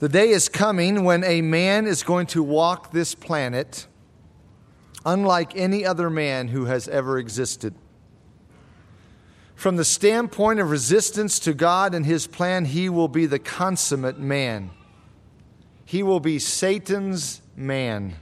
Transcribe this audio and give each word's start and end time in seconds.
The 0.00 0.08
day 0.08 0.30
is 0.30 0.48
coming 0.48 1.04
when 1.04 1.22
a 1.24 1.42
man 1.42 1.86
is 1.86 2.02
going 2.02 2.26
to 2.28 2.42
walk 2.42 2.90
this 2.90 3.14
planet 3.14 3.86
unlike 5.04 5.54
any 5.54 5.84
other 5.84 6.08
man 6.08 6.48
who 6.48 6.64
has 6.64 6.88
ever 6.88 7.18
existed. 7.18 7.74
From 9.54 9.76
the 9.76 9.84
standpoint 9.84 10.58
of 10.58 10.70
resistance 10.70 11.38
to 11.40 11.52
God 11.52 11.94
and 11.94 12.06
his 12.06 12.26
plan, 12.26 12.64
he 12.64 12.88
will 12.88 13.08
be 13.08 13.26
the 13.26 13.38
consummate 13.38 14.18
man. 14.18 14.70
He 15.84 16.02
will 16.02 16.20
be 16.20 16.38
Satan's 16.38 17.42
man. 17.54 18.14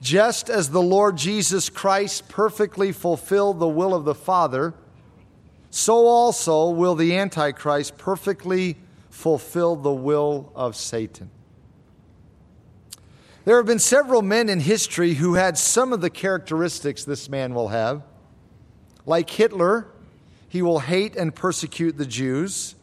Just 0.00 0.48
as 0.48 0.70
the 0.70 0.82
Lord 0.82 1.16
Jesus 1.16 1.68
Christ 1.68 2.28
perfectly 2.28 2.92
fulfilled 2.92 3.58
the 3.58 3.66
will 3.66 3.92
of 3.92 4.04
the 4.04 4.14
Father, 4.14 4.72
so 5.70 6.06
also 6.06 6.70
will 6.70 6.94
the 6.94 7.16
Antichrist 7.16 7.98
perfectly 7.98 8.76
fulfill 9.12 9.76
the 9.76 9.92
will 9.92 10.50
of 10.56 10.74
Satan. 10.74 11.30
There 13.44 13.58
have 13.58 13.66
been 13.66 13.78
several 13.78 14.22
men 14.22 14.48
in 14.48 14.58
history 14.58 15.14
who 15.14 15.34
had 15.34 15.58
some 15.58 15.92
of 15.92 16.00
the 16.00 16.08
characteristics 16.08 17.04
this 17.04 17.28
man 17.28 17.52
will 17.52 17.68
have. 17.68 18.02
Like 19.04 19.28
Hitler, 19.28 19.86
he 20.48 20.62
will 20.62 20.78
hate 20.78 21.14
and 21.14 21.34
persecute 21.34 21.98
the 21.98 22.06
Jews. 22.06 22.74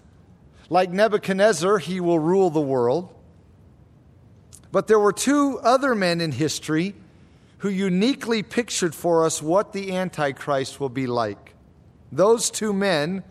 Like 0.69 0.91
Nebuchadnezzar, 0.91 1.79
he 1.79 1.99
will 1.99 2.19
rule 2.19 2.51
the 2.51 2.61
world. 2.61 3.09
But 4.71 4.87
there 4.87 4.99
were 4.99 5.13
two 5.13 5.59
other 5.63 5.95
men 5.95 6.21
in 6.21 6.31
history 6.31 6.93
who 7.59 7.69
uniquely 7.69 8.43
pictured 8.43 8.93
for 8.93 9.25
us 9.25 9.41
what 9.41 9.73
the 9.73 9.93
Antichrist 9.93 10.79
will 10.79 10.89
be 10.89 11.07
like. 11.07 11.55
Those 12.11 12.51
two 12.51 12.71
men 12.71 13.23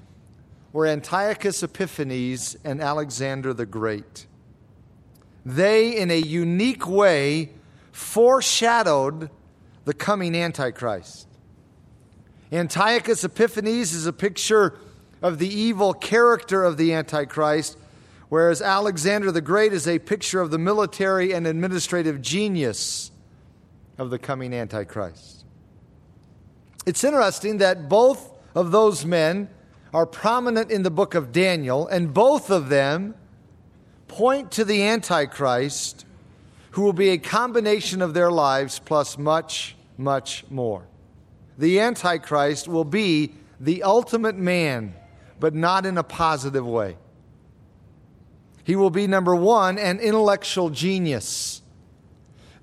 were 0.72 0.86
Antiochus 0.86 1.62
Epiphanes 1.62 2.56
and 2.64 2.80
Alexander 2.80 3.52
the 3.54 3.66
Great. 3.66 4.26
They, 5.44 5.96
in 5.96 6.10
a 6.10 6.18
unique 6.18 6.86
way, 6.86 7.50
foreshadowed 7.92 9.30
the 9.84 9.94
coming 9.94 10.36
Antichrist. 10.36 11.26
Antiochus 12.52 13.24
Epiphanes 13.24 13.92
is 13.92 14.06
a 14.06 14.12
picture 14.12 14.78
of 15.22 15.38
the 15.38 15.48
evil 15.48 15.94
character 15.94 16.64
of 16.64 16.76
the 16.76 16.92
Antichrist, 16.92 17.78
whereas 18.28 18.60
Alexander 18.60 19.32
the 19.32 19.40
Great 19.40 19.72
is 19.72 19.88
a 19.88 19.98
picture 19.98 20.40
of 20.40 20.50
the 20.50 20.58
military 20.58 21.32
and 21.32 21.46
administrative 21.46 22.20
genius 22.20 23.10
of 23.96 24.10
the 24.10 24.18
coming 24.18 24.54
Antichrist. 24.54 25.44
It's 26.86 27.02
interesting 27.02 27.58
that 27.58 27.88
both 27.88 28.30
of 28.54 28.70
those 28.70 29.04
men 29.04 29.48
are 29.92 30.06
prominent 30.06 30.70
in 30.70 30.82
the 30.82 30.90
book 30.90 31.14
of 31.14 31.32
Daniel, 31.32 31.86
and 31.88 32.12
both 32.12 32.50
of 32.50 32.68
them 32.68 33.14
point 34.06 34.50
to 34.52 34.64
the 34.64 34.82
Antichrist, 34.82 36.04
who 36.72 36.82
will 36.82 36.92
be 36.92 37.10
a 37.10 37.18
combination 37.18 38.02
of 38.02 38.14
their 38.14 38.30
lives 38.30 38.78
plus 38.78 39.16
much, 39.16 39.76
much 39.96 40.44
more. 40.50 40.86
The 41.56 41.80
Antichrist 41.80 42.68
will 42.68 42.84
be 42.84 43.34
the 43.58 43.82
ultimate 43.82 44.36
man, 44.36 44.94
but 45.40 45.54
not 45.54 45.86
in 45.86 45.98
a 45.98 46.02
positive 46.02 46.66
way. 46.66 46.96
He 48.64 48.76
will 48.76 48.90
be, 48.90 49.06
number 49.06 49.34
one, 49.34 49.78
an 49.78 49.98
intellectual 49.98 50.68
genius. 50.68 51.62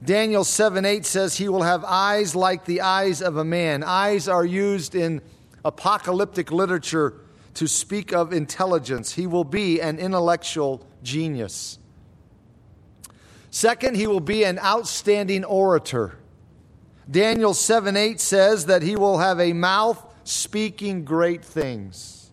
Daniel 0.03 0.43
7 0.43 0.85
8 0.85 1.05
says 1.05 1.35
he 1.35 1.49
will 1.49 1.63
have 1.63 1.83
eyes 1.83 2.35
like 2.35 2.65
the 2.65 2.81
eyes 2.81 3.21
of 3.21 3.37
a 3.37 3.43
man. 3.43 3.83
Eyes 3.83 4.27
are 4.27 4.45
used 4.45 4.93
in 4.93 5.21
apocalyptic 5.65 6.51
literature 6.51 7.15
to 7.55 7.67
speak 7.67 8.13
of 8.13 8.31
intelligence. 8.31 9.13
He 9.13 9.27
will 9.27 9.43
be 9.43 9.81
an 9.81 9.97
intellectual 9.99 10.85
genius. 11.03 11.79
Second, 13.51 13.95
he 13.95 14.07
will 14.07 14.19
be 14.19 14.43
an 14.43 14.59
outstanding 14.59 15.43
orator. 15.43 16.17
Daniel 17.09 17.53
7 17.53 17.95
8 17.95 18.19
says 18.19 18.65
that 18.65 18.81
he 18.81 18.95
will 18.95 19.17
have 19.17 19.39
a 19.39 19.53
mouth 19.53 20.03
speaking 20.23 21.05
great 21.05 21.43
things. 21.43 22.31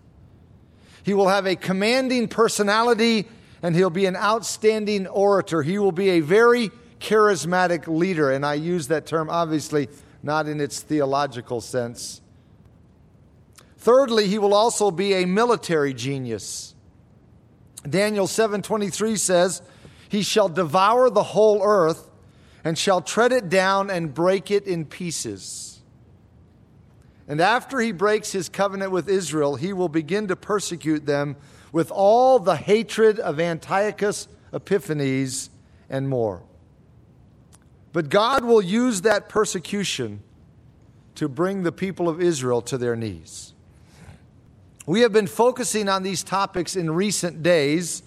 He 1.04 1.14
will 1.14 1.28
have 1.28 1.46
a 1.46 1.56
commanding 1.56 2.28
personality 2.28 3.26
and 3.62 3.76
he'll 3.76 3.90
be 3.90 4.06
an 4.06 4.16
outstanding 4.16 5.06
orator. 5.06 5.62
He 5.62 5.78
will 5.78 5.92
be 5.92 6.10
a 6.10 6.20
very 6.20 6.70
charismatic 6.98 7.86
leader, 7.86 8.30
and 8.30 8.46
I 8.46 8.54
use 8.54 8.88
that 8.88 9.06
term 9.06 9.28
obviously 9.30 9.88
not 10.22 10.48
in 10.48 10.60
its 10.60 10.80
theological 10.80 11.60
sense. 11.60 12.21
Thirdly, 13.82 14.28
he 14.28 14.38
will 14.38 14.54
also 14.54 14.92
be 14.92 15.12
a 15.12 15.24
military 15.24 15.92
genius. 15.92 16.76
Daniel 17.88 18.28
7:23 18.28 19.16
says, 19.16 19.60
"He 20.08 20.22
shall 20.22 20.48
devour 20.48 21.10
the 21.10 21.24
whole 21.24 21.60
earth 21.64 22.08
and 22.62 22.78
shall 22.78 23.00
tread 23.00 23.32
it 23.32 23.48
down 23.48 23.90
and 23.90 24.14
break 24.14 24.52
it 24.52 24.68
in 24.68 24.84
pieces." 24.84 25.80
And 27.26 27.40
after 27.40 27.80
he 27.80 27.90
breaks 27.90 28.30
his 28.30 28.48
covenant 28.48 28.92
with 28.92 29.08
Israel, 29.08 29.56
he 29.56 29.72
will 29.72 29.88
begin 29.88 30.28
to 30.28 30.36
persecute 30.36 31.04
them 31.04 31.34
with 31.72 31.90
all 31.90 32.38
the 32.38 32.54
hatred 32.54 33.18
of 33.18 33.40
Antiochus 33.40 34.28
Epiphanes 34.52 35.50
and 35.90 36.08
more. 36.08 36.44
But 37.92 38.10
God 38.10 38.44
will 38.44 38.62
use 38.62 39.00
that 39.00 39.28
persecution 39.28 40.22
to 41.16 41.28
bring 41.28 41.64
the 41.64 41.72
people 41.72 42.08
of 42.08 42.22
Israel 42.22 42.62
to 42.62 42.78
their 42.78 42.94
knees. 42.94 43.51
We 44.84 45.02
have 45.02 45.12
been 45.12 45.28
focusing 45.28 45.88
on 45.88 46.02
these 46.02 46.24
topics 46.24 46.74
in 46.74 46.90
recent 46.90 47.40
days 47.40 48.02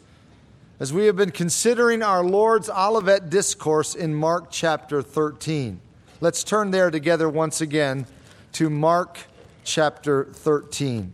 as 0.77 0.91
we 0.91 1.05
have 1.05 1.15
been 1.15 1.31
considering 1.31 2.03
our 2.03 2.21
Lord's 2.21 2.69
Olivet 2.69 3.29
Discourse 3.29 3.95
in 3.95 4.13
Mark 4.13 4.51
chapter 4.51 5.01
13. 5.01 5.79
Let's 6.19 6.43
turn 6.43 6.71
there 6.71 6.91
together 6.91 7.29
once 7.29 7.61
again 7.61 8.05
to 8.53 8.69
Mark 8.69 9.19
chapter 9.63 10.25
13. 10.25 11.13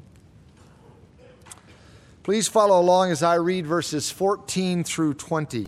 Please 2.24 2.48
follow 2.48 2.80
along 2.80 3.12
as 3.12 3.22
I 3.22 3.36
read 3.36 3.68
verses 3.68 4.10
14 4.10 4.84
through 4.84 5.14
20. 5.14 5.68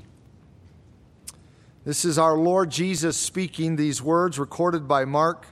This 1.86 2.04
is 2.04 2.18
our 2.18 2.36
Lord 2.36 2.72
Jesus 2.72 3.16
speaking 3.16 3.76
these 3.76 4.02
words 4.02 4.40
recorded 4.40 4.88
by 4.88 5.06
Mark. 5.06 5.46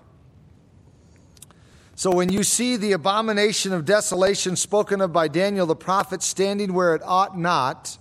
So 2.02 2.10
when 2.10 2.32
you 2.32 2.44
see 2.44 2.78
the 2.78 2.94
abomination 2.94 3.74
of 3.74 3.86
desolation 3.86 4.56
spoken 4.56 5.02
of 5.02 5.14
by 5.14 5.28
Daniel 5.28 5.68
the 5.68 5.76
prophet 5.76 6.24
standing 6.24 6.74
where 6.74 6.96
it 6.96 7.04
ought 7.06 7.38
not, 7.38 7.96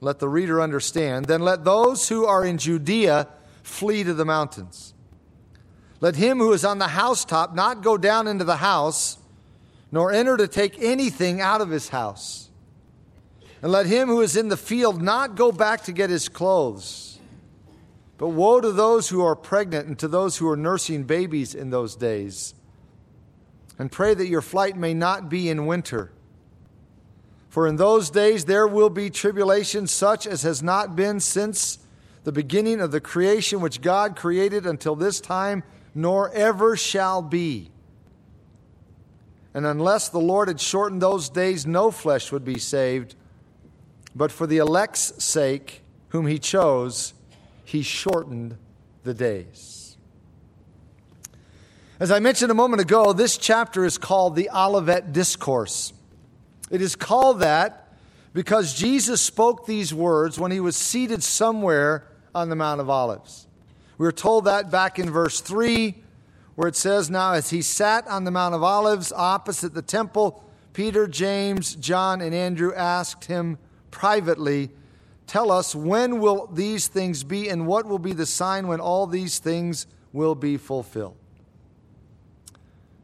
let 0.00 0.18
the 0.18 0.28
reader 0.28 0.60
understand, 0.60 1.26
then 1.26 1.42
let 1.42 1.62
those 1.62 2.08
who 2.08 2.26
are 2.26 2.44
in 2.44 2.58
Judea 2.58 3.28
flee 3.62 4.02
to 4.02 4.14
the 4.14 4.24
mountains. 4.24 4.94
Let 6.00 6.16
him 6.16 6.38
who 6.38 6.52
is 6.52 6.64
on 6.64 6.78
the 6.78 6.88
housetop 6.88 7.54
not 7.54 7.84
go 7.84 7.96
down 7.98 8.26
into 8.26 8.42
the 8.42 8.56
house, 8.56 9.18
nor 9.92 10.10
enter 10.10 10.36
to 10.36 10.48
take 10.48 10.82
anything 10.82 11.40
out 11.40 11.60
of 11.60 11.70
his 11.70 11.90
house. 11.90 12.50
And 13.62 13.70
let 13.70 13.86
him 13.86 14.08
who 14.08 14.22
is 14.22 14.36
in 14.36 14.48
the 14.48 14.56
field 14.56 15.00
not 15.00 15.36
go 15.36 15.52
back 15.52 15.84
to 15.84 15.92
get 15.92 16.10
his 16.10 16.28
clothes. 16.28 17.20
But 18.16 18.30
woe 18.30 18.60
to 18.60 18.72
those 18.72 19.08
who 19.08 19.24
are 19.24 19.36
pregnant 19.36 19.86
and 19.86 19.96
to 20.00 20.08
those 20.08 20.38
who 20.38 20.48
are 20.48 20.56
nursing 20.56 21.04
babies 21.04 21.54
in 21.54 21.70
those 21.70 21.94
days 21.94 22.54
and 23.78 23.92
pray 23.92 24.14
that 24.14 24.26
your 24.26 24.42
flight 24.42 24.76
may 24.76 24.92
not 24.92 25.28
be 25.28 25.48
in 25.48 25.66
winter. 25.66 26.10
For 27.48 27.66
in 27.66 27.76
those 27.76 28.10
days 28.10 28.44
there 28.44 28.66
will 28.66 28.90
be 28.90 29.10
tribulation 29.10 29.86
such 29.86 30.26
as 30.26 30.42
has 30.42 30.62
not 30.62 30.96
been 30.96 31.20
since 31.20 31.78
the 32.24 32.32
beginning 32.32 32.80
of 32.80 32.90
the 32.90 33.00
creation 33.00 33.60
which 33.60 33.80
God 33.80 34.16
created 34.16 34.66
until 34.66 34.94
this 34.94 35.20
time, 35.20 35.62
nor 35.94 36.30
ever 36.32 36.76
shall 36.76 37.22
be. 37.22 37.70
And 39.54 39.64
unless 39.64 40.08
the 40.08 40.20
Lord 40.20 40.48
had 40.48 40.60
shortened 40.60 41.00
those 41.00 41.30
days, 41.30 41.66
no 41.66 41.90
flesh 41.90 42.30
would 42.30 42.44
be 42.44 42.58
saved. 42.58 43.14
But 44.14 44.30
for 44.30 44.46
the 44.46 44.58
elect's 44.58 45.24
sake, 45.24 45.82
whom 46.08 46.26
he 46.26 46.38
chose, 46.38 47.14
he 47.64 47.82
shortened 47.82 48.56
the 49.04 49.14
days. 49.14 49.77
As 52.00 52.12
I 52.12 52.20
mentioned 52.20 52.52
a 52.52 52.54
moment 52.54 52.80
ago, 52.80 53.12
this 53.12 53.36
chapter 53.36 53.84
is 53.84 53.98
called 53.98 54.36
the 54.36 54.48
Olivet 54.50 55.12
Discourse. 55.12 55.92
It 56.70 56.80
is 56.80 56.94
called 56.94 57.40
that 57.40 57.92
because 58.32 58.72
Jesus 58.74 59.20
spoke 59.20 59.66
these 59.66 59.92
words 59.92 60.38
when 60.38 60.52
he 60.52 60.60
was 60.60 60.76
seated 60.76 61.24
somewhere 61.24 62.06
on 62.36 62.50
the 62.50 62.54
Mount 62.54 62.80
of 62.80 62.88
Olives. 62.88 63.48
We 63.98 64.06
are 64.06 64.12
told 64.12 64.44
that 64.44 64.70
back 64.70 65.00
in 65.00 65.10
verse 65.10 65.40
3, 65.40 65.96
where 66.54 66.68
it 66.68 66.76
says, 66.76 67.10
Now 67.10 67.32
as 67.32 67.50
he 67.50 67.62
sat 67.62 68.06
on 68.06 68.22
the 68.22 68.30
Mount 68.30 68.54
of 68.54 68.62
Olives 68.62 69.10
opposite 69.10 69.74
the 69.74 69.82
temple, 69.82 70.44
Peter, 70.74 71.08
James, 71.08 71.74
John, 71.74 72.20
and 72.20 72.32
Andrew 72.32 72.72
asked 72.76 73.24
him 73.24 73.58
privately, 73.90 74.70
Tell 75.26 75.50
us, 75.50 75.74
when 75.74 76.20
will 76.20 76.46
these 76.46 76.86
things 76.86 77.24
be, 77.24 77.48
and 77.48 77.66
what 77.66 77.86
will 77.86 77.98
be 77.98 78.12
the 78.12 78.24
sign 78.24 78.68
when 78.68 78.78
all 78.78 79.08
these 79.08 79.40
things 79.40 79.88
will 80.12 80.36
be 80.36 80.56
fulfilled? 80.56 81.16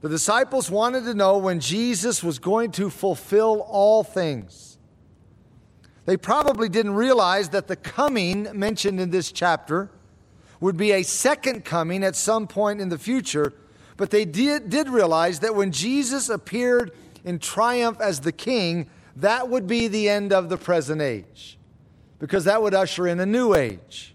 The 0.04 0.10
disciples 0.10 0.70
wanted 0.70 1.04
to 1.04 1.14
know 1.14 1.38
when 1.38 1.60
Jesus 1.60 2.22
was 2.22 2.38
going 2.38 2.72
to 2.72 2.90
fulfill 2.90 3.62
all 3.66 4.04
things. 4.04 4.76
They 6.04 6.18
probably 6.18 6.68
didn't 6.68 6.92
realize 6.92 7.48
that 7.48 7.68
the 7.68 7.76
coming 7.76 8.46
mentioned 8.52 9.00
in 9.00 9.08
this 9.08 9.32
chapter 9.32 9.88
would 10.60 10.76
be 10.76 10.92
a 10.92 11.02
second 11.04 11.64
coming 11.64 12.04
at 12.04 12.16
some 12.16 12.46
point 12.46 12.82
in 12.82 12.90
the 12.90 12.98
future, 12.98 13.54
but 13.96 14.10
they 14.10 14.26
did, 14.26 14.68
did 14.68 14.90
realize 14.90 15.40
that 15.40 15.54
when 15.54 15.72
Jesus 15.72 16.28
appeared 16.28 16.92
in 17.24 17.38
triumph 17.38 17.98
as 17.98 18.20
the 18.20 18.32
king, 18.32 18.90
that 19.16 19.48
would 19.48 19.66
be 19.66 19.88
the 19.88 20.10
end 20.10 20.34
of 20.34 20.50
the 20.50 20.58
present 20.58 21.00
age, 21.00 21.58
because 22.18 22.44
that 22.44 22.60
would 22.60 22.74
usher 22.74 23.08
in 23.08 23.20
a 23.20 23.26
new 23.26 23.54
age. 23.54 24.14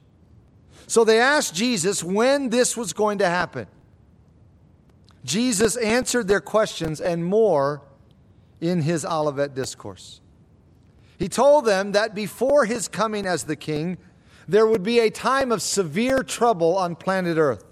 So 0.86 1.04
they 1.04 1.20
asked 1.20 1.56
Jesus 1.56 2.04
when 2.04 2.50
this 2.50 2.78
was 2.78 2.94
going 2.94 3.18
to 3.18 3.28
happen. 3.28 3.66
Jesus 5.24 5.76
answered 5.78 6.28
their 6.28 6.42
questions 6.42 7.02
and 7.02 7.26
more 7.26 7.82
in 8.62 8.82
his 8.82 9.06
Olivet 9.06 9.54
discourse. 9.54 10.22
He 11.18 11.28
told 11.28 11.66
them 11.66 11.92
that 11.92 12.16
before 12.16 12.66
his 12.66 12.88
coming 12.88 13.26
as 13.26 13.44
the 13.44 13.56
king, 13.56 13.98
there 14.48 14.66
would 14.66 14.84
be 14.84 15.00
a 15.00 15.10
time 15.10 15.52
of 15.52 15.62
severe 15.62 16.24
trouble 16.24 16.78
on 16.78 16.96
planet 16.96 17.38
Earth. 17.38 17.66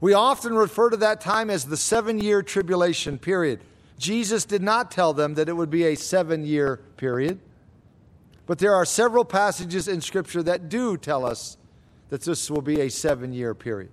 We 0.00 0.14
often 0.14 0.54
refer 0.54 0.90
to 0.90 0.96
that 0.98 1.20
time 1.20 1.50
as 1.50 1.66
the 1.66 1.76
seven 1.76 2.18
year 2.18 2.42
tribulation 2.42 3.18
period. 3.18 3.60
Jesus 3.98 4.44
did 4.44 4.62
not 4.62 4.90
tell 4.90 5.12
them 5.12 5.34
that 5.34 5.48
it 5.48 5.52
would 5.52 5.70
be 5.70 5.84
a 5.84 5.94
seven 5.94 6.44
year 6.44 6.80
period, 6.96 7.38
but 8.46 8.58
there 8.58 8.74
are 8.74 8.84
several 8.84 9.24
passages 9.24 9.86
in 9.88 10.00
Scripture 10.00 10.42
that 10.42 10.68
do 10.68 10.96
tell 10.96 11.24
us 11.24 11.56
that 12.08 12.22
this 12.22 12.50
will 12.50 12.62
be 12.62 12.80
a 12.80 12.90
seven 12.90 13.32
year 13.32 13.54
period. 13.54 13.90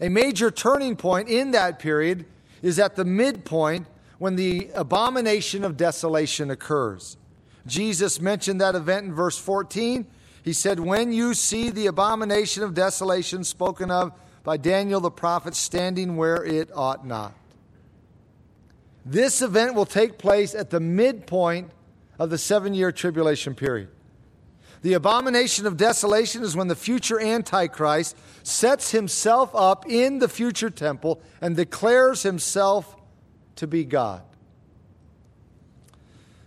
A 0.00 0.08
major 0.08 0.50
turning 0.50 0.96
point 0.96 1.28
in 1.28 1.52
that 1.52 1.78
period 1.78 2.26
is 2.62 2.78
at 2.78 2.96
the 2.96 3.04
midpoint 3.04 3.86
when 4.18 4.36
the 4.36 4.70
abomination 4.74 5.64
of 5.64 5.76
desolation 5.76 6.50
occurs. 6.50 7.16
Jesus 7.66 8.20
mentioned 8.20 8.60
that 8.60 8.74
event 8.74 9.06
in 9.06 9.14
verse 9.14 9.38
14. 9.38 10.06
He 10.42 10.52
said, 10.52 10.80
When 10.80 11.12
you 11.12 11.34
see 11.34 11.70
the 11.70 11.86
abomination 11.86 12.62
of 12.62 12.74
desolation 12.74 13.44
spoken 13.44 13.90
of 13.90 14.12
by 14.44 14.56
Daniel 14.56 15.00
the 15.00 15.10
prophet 15.10 15.56
standing 15.56 16.16
where 16.16 16.44
it 16.44 16.70
ought 16.74 17.04
not. 17.04 17.34
This 19.04 19.42
event 19.42 19.74
will 19.74 19.86
take 19.86 20.18
place 20.18 20.54
at 20.54 20.70
the 20.70 20.80
midpoint 20.80 21.70
of 22.18 22.30
the 22.30 22.38
seven 22.38 22.74
year 22.74 22.92
tribulation 22.92 23.54
period. 23.54 23.88
The 24.86 24.92
abomination 24.92 25.66
of 25.66 25.76
desolation 25.76 26.44
is 26.44 26.54
when 26.54 26.68
the 26.68 26.76
future 26.76 27.20
Antichrist 27.20 28.16
sets 28.44 28.92
himself 28.92 29.50
up 29.52 29.84
in 29.90 30.20
the 30.20 30.28
future 30.28 30.70
temple 30.70 31.20
and 31.40 31.56
declares 31.56 32.22
himself 32.22 32.94
to 33.56 33.66
be 33.66 33.82
God. 33.82 34.22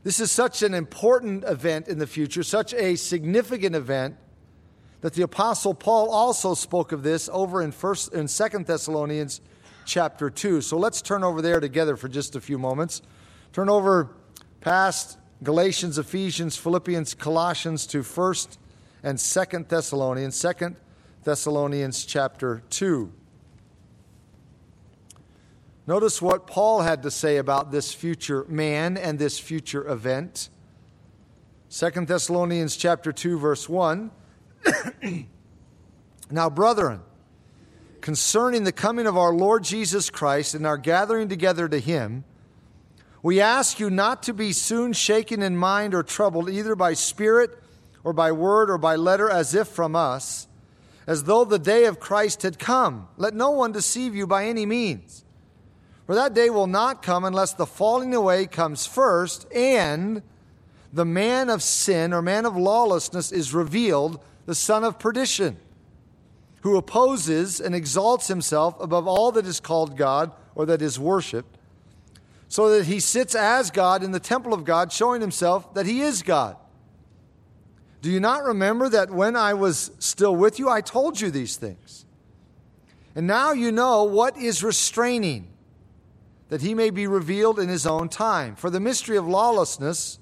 This 0.06 0.21
is 0.21 0.31
such 0.31 0.63
an 0.63 0.74
important 0.74 1.44
event 1.44 1.89
in 1.89 2.00
the 2.00 2.07
future, 2.07 2.41
such 2.41 2.74
a 2.74 2.95
significant 2.95 3.75
event 3.75 4.15
that 5.01 5.15
the 5.15 5.24
apostle 5.24 5.74
Paul 5.74 6.09
also 6.09 6.53
spoke 6.53 6.94
of 6.94 7.03
this 7.03 7.30
over 7.33 7.62
in 7.62 7.74
first 7.74 8.13
in 8.13 8.27
2 8.27 8.59
Thessalonians 8.59 9.42
chapter 9.83 10.30
2. 10.30 10.62
So 10.62 10.77
let's 10.77 11.01
turn 11.01 11.25
over 11.25 11.42
there 11.42 11.59
together 11.59 11.97
for 11.97 12.07
just 12.07 12.38
a 12.38 12.39
few 12.39 12.57
moments. 12.57 13.01
Turn 13.51 13.68
over 13.68 14.15
past 14.62 15.18
Galatians, 15.41 15.97
Ephesians, 15.97 16.57
Philippians, 16.57 17.13
Colossians 17.13 17.88
to 17.88 18.00
1st 18.00 18.57
and 19.03 19.18
2nd 19.18 19.69
Thessalonians, 19.69 20.36
2nd 20.36 20.75
Thessalonians 21.24 22.06
chapter 22.06 22.62
2. 22.69 23.12
Notice 25.88 26.21
what 26.21 26.45
Paul 26.45 26.81
had 26.81 27.03
to 27.03 27.12
say 27.12 27.38
about 27.38 27.71
this 27.71 27.94
future 27.94 28.45
man 28.47 28.97
and 28.97 29.18
this 29.18 29.39
future 29.39 29.88
event. 29.88 30.50
2 31.71 32.06
Thessalonians 32.06 32.75
chapter 32.75 33.12
2 33.12 33.39
verse 33.39 33.69
1. 33.69 34.12
now 36.31 36.50
brethren, 36.50 37.01
concerning 38.01 38.65
the 38.65 38.71
coming 38.71 39.07
of 39.07 39.18
our 39.18 39.33
Lord 39.33 39.63
Jesus 39.63 40.09
Christ 40.09 40.53
and 40.53 40.68
our 40.68 40.77
gathering 40.77 41.30
together 41.30 41.69
to 41.69 41.80
him, 41.80 42.25
we 43.21 43.42
ask 43.42 43.80
you 43.80 43.89
not 43.89 44.24
to 44.24 44.33
be 44.33 44.54
soon 44.54 44.94
shaken 44.94 45.42
in 45.42 45.57
mind 45.57 45.94
or 45.94 46.04
troubled 46.04 46.50
either 46.50 46.75
by 46.75 46.94
spirit 46.94 47.51
or 48.04 48.13
by 48.13 48.31
word 48.31 48.69
or 48.69 48.77
by 48.77 48.95
letter 48.95 49.30
as 49.30 49.54
if 49.54 49.68
from 49.68 49.95
us, 49.95 50.48
as 51.06 51.25
though 51.25 51.44
the 51.44 51.60
day 51.60 51.86
of 51.86 52.00
Christ 52.00 52.44
had 52.44 52.60
come. 52.60 53.07
Let 53.18 53.33
no 53.33 53.51
one 53.51 53.71
deceive 53.71 54.16
you 54.16 54.25
by 54.25 54.45
any 54.45 54.66
means. 54.66 55.25
For 56.06 56.16
that 56.16 56.33
day 56.33 56.50
will 56.50 56.66
not 56.66 57.04
come 57.04 57.24
unless 57.24 57.54
the 57.54 57.68
falling 57.68 58.16
away 58.16 58.48
comes 58.48 58.86
first 58.86 59.45
and 59.54 60.24
the 60.92 61.06
man 61.06 61.50
of 61.50 61.62
sin 61.62 62.13
or 62.13 62.21
man 62.21 62.45
of 62.48 62.57
lawlessness 62.57 63.31
is 63.31 63.54
revealed, 63.54 64.19
the 64.48 64.56
son 64.56 64.83
of 64.83 64.98
perdition, 64.98 65.57
who 66.62 66.77
opposes 66.77 67.62
and 67.62 67.75
exalts 67.75 68.27
himself 68.27 68.75
above 68.81 69.07
all 69.07 69.31
that 69.33 69.45
is 69.45 69.60
called 69.60 69.98
God 69.98 70.31
or 70.56 70.66
that 70.66 70.81
is 70.81 70.98
worshiped, 70.98 71.58
so 72.50 72.69
that 72.72 72.86
he 72.86 73.00
sits 73.00 73.36
as 73.36 73.72
God 73.72 74.04
in 74.04 74.12
the 74.12 74.19
temple 74.19 74.54
of 74.54 74.66
God, 74.66 74.92
showing 74.92 75.22
himself 75.22 75.74
that 75.75 75.86
he 75.86 76.01
is 76.01 76.22
God. 76.24 76.57
Do 78.01 78.10
you 78.10 78.19
not 78.19 78.44
remember 78.44 78.90
that 78.90 79.12
when 79.12 79.36
I 79.36 79.54
was 79.54 79.92
still 80.00 80.36
with 80.36 80.60
you, 80.60 80.69
I 80.69 80.81
told 80.81 81.22
you 81.22 81.31
these 81.31 81.56
things? 81.56 82.06
And 83.16 83.28
now 83.28 83.51
you 83.51 83.72
know 83.72 84.04
what 84.04 84.38
is 84.38 84.63
restraining 84.63 85.48
that 86.50 86.62
he 86.62 86.74
may 86.74 86.90
be 86.90 87.06
revealed 87.06 87.60
in 87.60 87.69
his 87.69 87.86
own 87.86 88.10
time. 88.10 88.56
For 88.56 88.69
the 88.69 88.80
mystery 88.80 89.18
of 89.18 89.28
lawlessness 89.28 90.18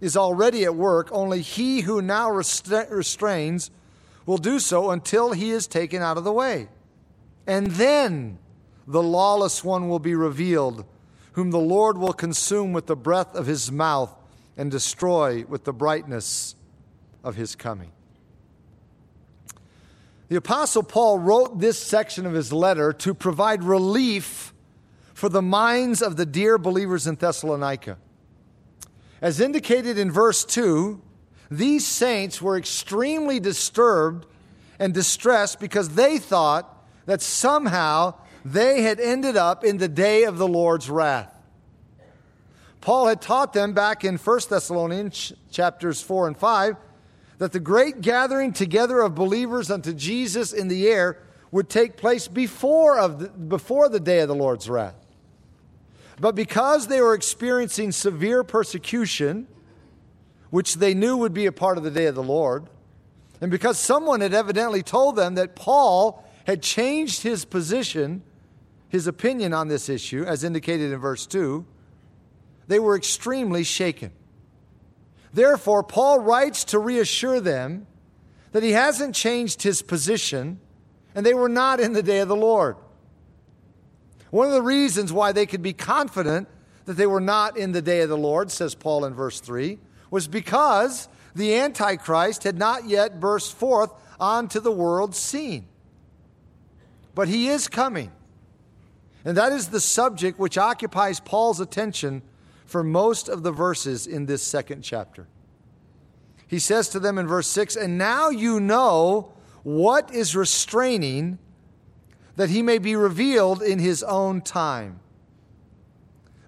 is 0.00 0.16
already 0.16 0.64
at 0.64 0.74
work, 0.74 1.08
only 1.12 1.40
he 1.40 1.82
who 1.82 2.02
now 2.02 2.30
restrains 2.30 3.70
will 4.26 4.38
do 4.38 4.58
so 4.58 4.90
until 4.90 5.32
he 5.32 5.50
is 5.50 5.66
taken 5.66 6.02
out 6.02 6.16
of 6.16 6.24
the 6.24 6.32
way. 6.32 6.68
And 7.46 7.68
then 7.68 8.38
the 8.86 9.02
lawless 9.02 9.62
one 9.62 9.88
will 9.88 9.98
be 9.98 10.14
revealed, 10.14 10.84
whom 11.34 11.50
the 11.50 11.58
Lord 11.58 11.98
will 11.98 12.12
consume 12.12 12.72
with 12.72 12.86
the 12.86 12.96
breath 12.96 13.34
of 13.34 13.46
his 13.46 13.70
mouth 13.70 14.14
and 14.56 14.70
destroy 14.70 15.44
with 15.48 15.64
the 15.64 15.72
brightness 15.72 16.54
of 17.22 17.36
his 17.36 17.54
coming. 17.56 17.90
The 20.28 20.36
Apostle 20.36 20.82
Paul 20.82 21.18
wrote 21.18 21.58
this 21.58 21.78
section 21.78 22.24
of 22.24 22.32
his 22.32 22.52
letter 22.52 22.92
to 22.92 23.14
provide 23.14 23.62
relief 23.62 24.54
for 25.12 25.28
the 25.28 25.42
minds 25.42 26.02
of 26.02 26.16
the 26.16 26.26
dear 26.26 26.56
believers 26.56 27.06
in 27.06 27.16
Thessalonica. 27.16 27.98
As 29.20 29.40
indicated 29.40 29.98
in 29.98 30.10
verse 30.10 30.44
2, 30.44 31.00
these 31.50 31.86
saints 31.86 32.40
were 32.40 32.56
extremely 32.56 33.40
disturbed 33.40 34.26
and 34.78 34.94
distressed 34.94 35.60
because 35.60 35.90
they 35.90 36.18
thought 36.18 36.84
that 37.06 37.22
somehow 37.22 38.14
they 38.44 38.82
had 38.82 39.00
ended 39.00 39.36
up 39.36 39.64
in 39.64 39.78
the 39.78 39.88
day 39.88 40.24
of 40.24 40.38
the 40.38 40.48
Lord's 40.48 40.90
wrath. 40.90 41.30
Paul 42.80 43.06
had 43.06 43.22
taught 43.22 43.54
them 43.54 43.72
back 43.72 44.04
in 44.04 44.18
1 44.18 44.40
Thessalonians 44.50 45.32
chapters 45.50 46.02
4 46.02 46.28
and 46.28 46.36
5 46.36 46.76
that 47.38 47.52
the 47.52 47.60
great 47.60 48.02
gathering 48.02 48.52
together 48.52 49.00
of 49.00 49.14
believers 49.14 49.70
unto 49.70 49.92
Jesus 49.94 50.52
in 50.52 50.68
the 50.68 50.86
air 50.86 51.18
would 51.50 51.68
take 51.68 51.96
place 51.96 52.28
before, 52.28 52.98
of 52.98 53.20
the, 53.20 53.28
before 53.28 53.88
the 53.88 54.00
day 54.00 54.20
of 54.20 54.28
the 54.28 54.34
Lord's 54.34 54.68
wrath. 54.68 54.96
But 56.20 56.34
because 56.34 56.86
they 56.86 57.00
were 57.00 57.14
experiencing 57.14 57.92
severe 57.92 58.44
persecution, 58.44 59.48
which 60.50 60.74
they 60.74 60.94
knew 60.94 61.16
would 61.16 61.34
be 61.34 61.46
a 61.46 61.52
part 61.52 61.78
of 61.78 61.84
the 61.84 61.90
day 61.90 62.06
of 62.06 62.14
the 62.14 62.22
Lord, 62.22 62.68
and 63.40 63.50
because 63.50 63.78
someone 63.78 64.20
had 64.20 64.34
evidently 64.34 64.82
told 64.82 65.16
them 65.16 65.34
that 65.34 65.56
Paul 65.56 66.24
had 66.46 66.62
changed 66.62 67.22
his 67.22 67.44
position, 67.44 68.22
his 68.94 69.08
opinion 69.08 69.52
on 69.52 69.66
this 69.66 69.88
issue, 69.88 70.22
as 70.22 70.44
indicated 70.44 70.92
in 70.92 71.00
verse 71.00 71.26
2, 71.26 71.66
they 72.68 72.78
were 72.78 72.94
extremely 72.94 73.64
shaken. 73.64 74.12
Therefore, 75.32 75.82
Paul 75.82 76.20
writes 76.20 76.62
to 76.66 76.78
reassure 76.78 77.40
them 77.40 77.88
that 78.52 78.62
he 78.62 78.70
hasn't 78.70 79.16
changed 79.16 79.62
his 79.62 79.82
position 79.82 80.60
and 81.12 81.26
they 81.26 81.34
were 81.34 81.48
not 81.48 81.80
in 81.80 81.92
the 81.92 82.04
day 82.04 82.20
of 82.20 82.28
the 82.28 82.36
Lord. 82.36 82.76
One 84.30 84.46
of 84.46 84.54
the 84.54 84.62
reasons 84.62 85.12
why 85.12 85.32
they 85.32 85.46
could 85.46 85.62
be 85.62 85.72
confident 85.72 86.46
that 86.84 86.94
they 86.94 87.08
were 87.08 87.20
not 87.20 87.56
in 87.56 87.72
the 87.72 87.82
day 87.82 88.02
of 88.02 88.08
the 88.08 88.16
Lord, 88.16 88.52
says 88.52 88.76
Paul 88.76 89.06
in 89.06 89.12
verse 89.12 89.40
3, 89.40 89.76
was 90.08 90.28
because 90.28 91.08
the 91.34 91.56
Antichrist 91.56 92.44
had 92.44 92.56
not 92.56 92.88
yet 92.88 93.18
burst 93.18 93.54
forth 93.54 93.90
onto 94.20 94.60
the 94.60 94.70
world 94.70 95.16
scene. 95.16 95.66
But 97.12 97.26
he 97.26 97.48
is 97.48 97.66
coming. 97.66 98.12
And 99.24 99.36
that 99.36 99.52
is 99.52 99.68
the 99.68 99.80
subject 99.80 100.38
which 100.38 100.58
occupies 100.58 101.20
Paul's 101.20 101.60
attention 101.60 102.22
for 102.66 102.84
most 102.84 103.28
of 103.28 103.42
the 103.42 103.52
verses 103.52 104.06
in 104.06 104.26
this 104.26 104.42
second 104.42 104.82
chapter. 104.82 105.26
He 106.46 106.58
says 106.58 106.88
to 106.90 107.00
them 107.00 107.18
in 107.18 107.26
verse 107.26 107.46
6 107.48 107.76
And 107.76 107.96
now 107.96 108.28
you 108.28 108.60
know 108.60 109.32
what 109.62 110.12
is 110.12 110.36
restraining 110.36 111.38
that 112.36 112.50
he 112.50 112.62
may 112.62 112.78
be 112.78 112.96
revealed 112.96 113.62
in 113.62 113.78
his 113.78 114.02
own 114.02 114.40
time. 114.40 115.00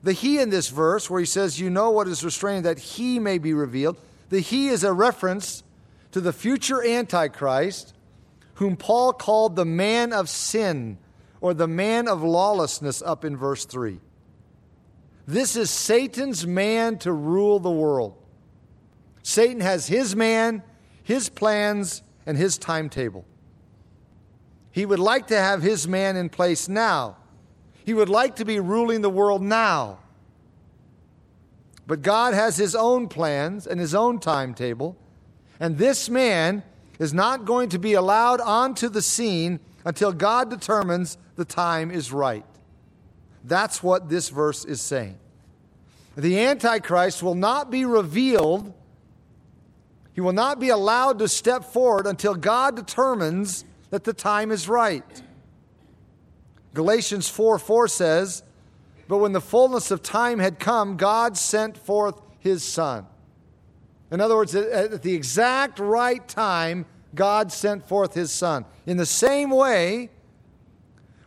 The 0.02 0.12
he 0.12 0.38
in 0.38 0.50
this 0.50 0.68
verse, 0.68 1.08
where 1.08 1.20
he 1.20 1.26
says, 1.26 1.58
You 1.58 1.70
know 1.70 1.90
what 1.90 2.06
is 2.06 2.24
restraining, 2.24 2.62
that 2.62 2.78
he 2.78 3.18
may 3.18 3.38
be 3.38 3.54
revealed, 3.54 3.96
the 4.28 4.40
he 4.40 4.68
is 4.68 4.84
a 4.84 4.92
reference 4.92 5.62
to 6.12 6.20
the 6.20 6.32
future 6.32 6.84
Antichrist, 6.84 7.94
whom 8.54 8.76
Paul 8.76 9.12
called 9.12 9.56
the 9.56 9.64
man 9.64 10.12
of 10.12 10.28
sin 10.28 10.98
or 11.40 11.54
the 11.54 11.68
man 11.68 12.08
of 12.08 12.22
lawlessness 12.22 13.02
up 13.02 13.24
in 13.24 13.36
verse 13.36 13.64
3. 13.64 14.00
This 15.26 15.56
is 15.56 15.70
Satan's 15.70 16.46
man 16.46 16.98
to 16.98 17.12
rule 17.12 17.58
the 17.58 17.70
world. 17.70 18.14
Satan 19.22 19.60
has 19.60 19.88
his 19.88 20.14
man, 20.14 20.62
his 21.02 21.28
plans, 21.28 22.02
and 22.26 22.36
his 22.36 22.58
timetable. 22.58 23.24
He 24.70 24.86
would 24.86 24.98
like 24.98 25.28
to 25.28 25.36
have 25.36 25.62
his 25.62 25.88
man 25.88 26.16
in 26.16 26.28
place 26.28 26.68
now. 26.68 27.16
He 27.84 27.94
would 27.94 28.08
like 28.08 28.36
to 28.36 28.44
be 28.44 28.60
ruling 28.60 29.00
the 29.00 29.10
world 29.10 29.42
now. 29.42 29.98
But 31.86 32.02
God 32.02 32.34
has 32.34 32.56
his 32.56 32.74
own 32.74 33.08
plans 33.08 33.66
and 33.66 33.80
his 33.80 33.94
own 33.94 34.18
timetable, 34.18 34.96
and 35.60 35.78
this 35.78 36.10
man 36.10 36.62
is 36.98 37.14
not 37.14 37.44
going 37.44 37.68
to 37.70 37.78
be 37.78 37.94
allowed 37.94 38.40
onto 38.40 38.88
the 38.88 39.02
scene 39.02 39.60
until 39.86 40.12
God 40.12 40.50
determines 40.50 41.16
the 41.36 41.44
time 41.44 41.92
is 41.92 42.12
right. 42.12 42.44
That's 43.44 43.84
what 43.84 44.08
this 44.08 44.28
verse 44.28 44.64
is 44.64 44.80
saying. 44.80 45.16
The 46.16 46.40
Antichrist 46.40 47.22
will 47.22 47.36
not 47.36 47.70
be 47.70 47.84
revealed, 47.84 48.74
he 50.12 50.20
will 50.20 50.32
not 50.32 50.58
be 50.58 50.70
allowed 50.70 51.20
to 51.20 51.28
step 51.28 51.64
forward 51.64 52.06
until 52.06 52.34
God 52.34 52.74
determines 52.74 53.64
that 53.90 54.02
the 54.02 54.12
time 54.12 54.50
is 54.50 54.68
right. 54.68 55.04
Galatians 56.74 57.28
4 57.28 57.58
4 57.58 57.86
says, 57.86 58.42
But 59.06 59.18
when 59.18 59.32
the 59.32 59.40
fullness 59.40 59.92
of 59.92 60.02
time 60.02 60.40
had 60.40 60.58
come, 60.58 60.96
God 60.96 61.36
sent 61.36 61.78
forth 61.78 62.20
his 62.40 62.64
Son. 62.64 63.06
In 64.10 64.20
other 64.20 64.34
words, 64.36 64.54
at 64.54 65.02
the 65.02 65.14
exact 65.14 65.78
right 65.78 66.26
time, 66.26 66.86
God 67.16 67.50
sent 67.50 67.88
forth 67.88 68.14
his 68.14 68.30
Son. 68.30 68.64
In 68.86 68.96
the 68.96 69.06
same 69.06 69.50
way, 69.50 70.10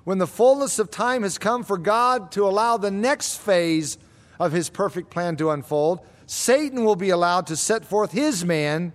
when 0.06 0.18
the 0.18 0.28
fullness 0.28 0.80
of 0.80 0.90
time 0.90 1.24
has 1.24 1.38
come 1.38 1.64
for 1.64 1.78
God 1.78 2.32
to 2.32 2.48
allow 2.48 2.78
the 2.78 2.92
next 2.92 3.38
phase 3.38 3.98
of 4.40 4.54
his 4.54 4.70
perfect 4.70 5.10
plan 5.10 5.36
to 5.36 5.52
unfold, 5.52 6.00
Satan 6.26 6.86
will 6.86 6.96
be 6.96 7.10
allowed 7.10 7.48
to 7.48 7.56
set 7.56 7.84
forth 7.84 8.12
his 8.12 8.46
man, 8.46 8.94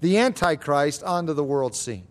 the 0.00 0.16
Antichrist, 0.16 1.02
onto 1.02 1.34
the 1.34 1.44
world 1.44 1.74
scene. 1.74 2.06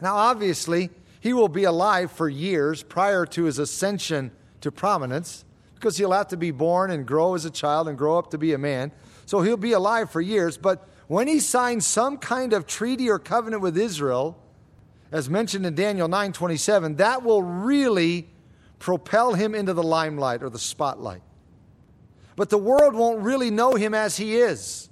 Now, 0.00 0.16
obviously, 0.16 0.90
he 1.20 1.32
will 1.32 1.48
be 1.48 1.64
alive 1.64 2.10
for 2.10 2.28
years 2.28 2.82
prior 2.82 3.26
to 3.26 3.44
his 3.44 3.58
ascension 3.58 4.30
to 4.60 4.70
prominence 4.70 5.44
because 5.74 5.96
he'll 5.96 6.12
have 6.12 6.28
to 6.28 6.36
be 6.36 6.50
born 6.50 6.90
and 6.90 7.06
grow 7.06 7.34
as 7.34 7.44
a 7.44 7.50
child 7.50 7.88
and 7.88 7.98
grow 7.98 8.18
up 8.18 8.30
to 8.30 8.38
be 8.38 8.52
a 8.52 8.58
man. 8.58 8.92
So 9.26 9.42
he'll 9.42 9.56
be 9.56 9.72
alive 9.72 10.10
for 10.10 10.20
years. 10.20 10.56
But 10.56 10.87
when 11.08 11.26
he 11.26 11.40
signs 11.40 11.86
some 11.86 12.18
kind 12.18 12.52
of 12.52 12.66
treaty 12.66 13.10
or 13.10 13.18
covenant 13.18 13.62
with 13.62 13.76
Israel, 13.76 14.38
as 15.10 15.28
mentioned 15.28 15.64
in 15.66 15.74
Daniel 15.74 16.06
9:27, 16.06 16.96
that 16.98 17.24
will 17.24 17.42
really 17.42 18.28
propel 18.78 19.34
him 19.34 19.54
into 19.54 19.72
the 19.72 19.82
limelight 19.82 20.42
or 20.42 20.50
the 20.50 20.58
spotlight. 20.58 21.22
But 22.36 22.50
the 22.50 22.58
world 22.58 22.94
won't 22.94 23.20
really 23.20 23.50
know 23.50 23.74
him 23.74 23.94
as 23.94 24.18
he 24.18 24.36
is. 24.36 24.88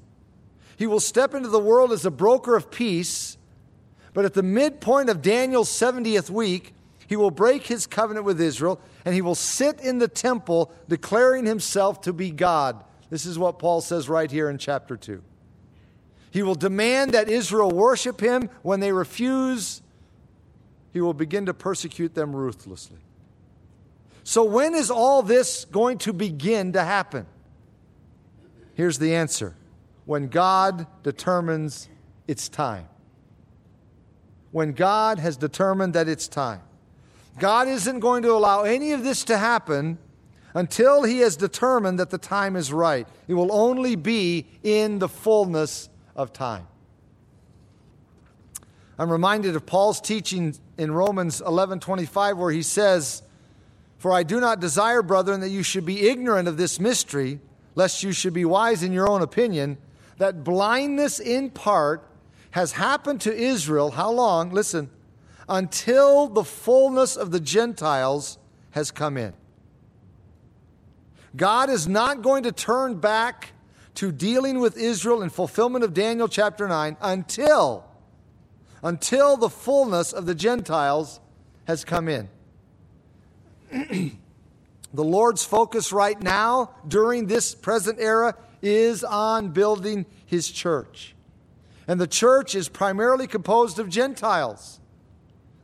He 0.76 0.86
will 0.86 1.00
step 1.00 1.34
into 1.34 1.48
the 1.48 1.60
world 1.60 1.92
as 1.92 2.04
a 2.04 2.10
broker 2.10 2.56
of 2.56 2.70
peace, 2.70 3.36
but 4.14 4.24
at 4.24 4.34
the 4.34 4.42
midpoint 4.42 5.10
of 5.10 5.22
Daniel's 5.22 5.68
70th 5.70 6.30
week, 6.30 6.74
he 7.06 7.14
will 7.14 7.30
break 7.30 7.66
his 7.66 7.86
covenant 7.86 8.26
with 8.26 8.40
Israel 8.40 8.80
and 9.04 9.14
he 9.14 9.22
will 9.22 9.36
sit 9.36 9.80
in 9.80 9.98
the 9.98 10.08
temple 10.08 10.72
declaring 10.88 11.46
himself 11.46 12.00
to 12.00 12.12
be 12.12 12.30
God. 12.30 12.82
This 13.10 13.26
is 13.26 13.38
what 13.38 13.58
Paul 13.58 13.80
says 13.80 14.08
right 14.08 14.30
here 14.30 14.50
in 14.50 14.58
chapter 14.58 14.96
2. 14.96 15.22
He 16.36 16.42
will 16.42 16.54
demand 16.54 17.12
that 17.12 17.30
Israel 17.30 17.70
worship 17.70 18.20
him. 18.20 18.50
When 18.60 18.78
they 18.80 18.92
refuse, 18.92 19.80
he 20.92 21.00
will 21.00 21.14
begin 21.14 21.46
to 21.46 21.54
persecute 21.54 22.14
them 22.14 22.36
ruthlessly. 22.36 22.98
So, 24.22 24.44
when 24.44 24.74
is 24.74 24.90
all 24.90 25.22
this 25.22 25.64
going 25.64 25.96
to 25.96 26.12
begin 26.12 26.74
to 26.74 26.84
happen? 26.84 27.24
Here's 28.74 28.98
the 28.98 29.14
answer 29.14 29.54
when 30.04 30.28
God 30.28 30.86
determines 31.02 31.88
it's 32.28 32.50
time. 32.50 32.86
When 34.50 34.72
God 34.72 35.18
has 35.18 35.38
determined 35.38 35.94
that 35.94 36.06
it's 36.06 36.28
time. 36.28 36.60
God 37.38 37.66
isn't 37.66 38.00
going 38.00 38.24
to 38.24 38.32
allow 38.32 38.64
any 38.64 38.92
of 38.92 39.02
this 39.02 39.24
to 39.24 39.38
happen 39.38 39.96
until 40.52 41.02
He 41.02 41.20
has 41.20 41.34
determined 41.34 41.98
that 41.98 42.10
the 42.10 42.18
time 42.18 42.56
is 42.56 42.74
right. 42.74 43.08
It 43.26 43.32
will 43.32 43.52
only 43.54 43.96
be 43.96 44.44
in 44.62 44.98
the 44.98 45.08
fullness 45.08 45.88
of 46.16 46.32
time. 46.32 46.66
I'm 48.98 49.12
reminded 49.12 49.54
of 49.54 49.66
Paul's 49.66 50.00
teaching 50.00 50.56
in 50.78 50.90
Romans 50.90 51.42
11:25 51.42 52.38
where 52.38 52.50
he 52.50 52.62
says, 52.62 53.22
"For 53.98 54.10
I 54.10 54.22
do 54.22 54.40
not 54.40 54.58
desire, 54.58 55.02
brethren, 55.02 55.40
that 55.40 55.50
you 55.50 55.62
should 55.62 55.84
be 55.84 56.08
ignorant 56.08 56.48
of 56.48 56.56
this 56.56 56.80
mystery, 56.80 57.40
lest 57.74 58.02
you 58.02 58.12
should 58.12 58.32
be 58.32 58.46
wise 58.46 58.82
in 58.82 58.92
your 58.92 59.08
own 59.08 59.20
opinion, 59.20 59.76
that 60.16 60.42
blindness 60.42 61.20
in 61.20 61.50
part 61.50 62.08
has 62.52 62.72
happened 62.72 63.20
to 63.20 63.36
Israel 63.36 63.92
how 63.92 64.10
long? 64.10 64.50
Listen, 64.50 64.88
until 65.46 66.26
the 66.26 66.44
fullness 66.44 67.16
of 67.16 67.30
the 67.30 67.40
Gentiles 67.40 68.38
has 68.70 68.90
come 68.90 69.18
in." 69.18 69.34
God 71.36 71.68
is 71.68 71.86
not 71.86 72.22
going 72.22 72.44
to 72.44 72.52
turn 72.52 72.94
back 72.94 73.52
to 73.96 74.12
dealing 74.12 74.60
with 74.60 74.76
Israel 74.76 75.22
in 75.22 75.30
fulfillment 75.30 75.84
of 75.84 75.94
Daniel 75.94 76.28
chapter 76.28 76.68
9 76.68 76.96
until 77.00 77.84
until 78.82 79.36
the 79.36 79.48
fullness 79.48 80.12
of 80.12 80.26
the 80.26 80.34
Gentiles 80.34 81.18
has 81.64 81.84
come 81.84 82.08
in. 82.08 82.28
the 83.72 85.04
Lord's 85.04 85.44
focus 85.44 85.92
right 85.92 86.20
now 86.20 86.70
during 86.86 87.26
this 87.26 87.54
present 87.54 87.98
era 87.98 88.36
is 88.62 89.02
on 89.02 89.48
building 89.48 90.06
his 90.24 90.50
church. 90.50 91.14
And 91.88 92.00
the 92.00 92.06
church 92.06 92.54
is 92.54 92.68
primarily 92.68 93.26
composed 93.26 93.78
of 93.78 93.88
Gentiles. 93.88 94.78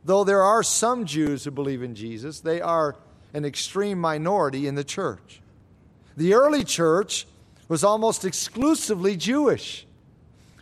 Though 0.03 0.23
there 0.23 0.41
are 0.41 0.63
some 0.63 1.05
Jews 1.05 1.45
who 1.45 1.51
believe 1.51 1.83
in 1.83 1.95
Jesus, 1.95 2.41
they 2.41 2.61
are 2.61 2.95
an 3.33 3.45
extreme 3.45 3.99
minority 3.99 4.67
in 4.67 4.75
the 4.75 4.83
church. 4.83 5.41
The 6.17 6.33
early 6.33 6.63
church 6.63 7.25
was 7.73 7.83
almost 7.83 8.23
exclusively 8.23 9.17
Jewish. 9.17 9.87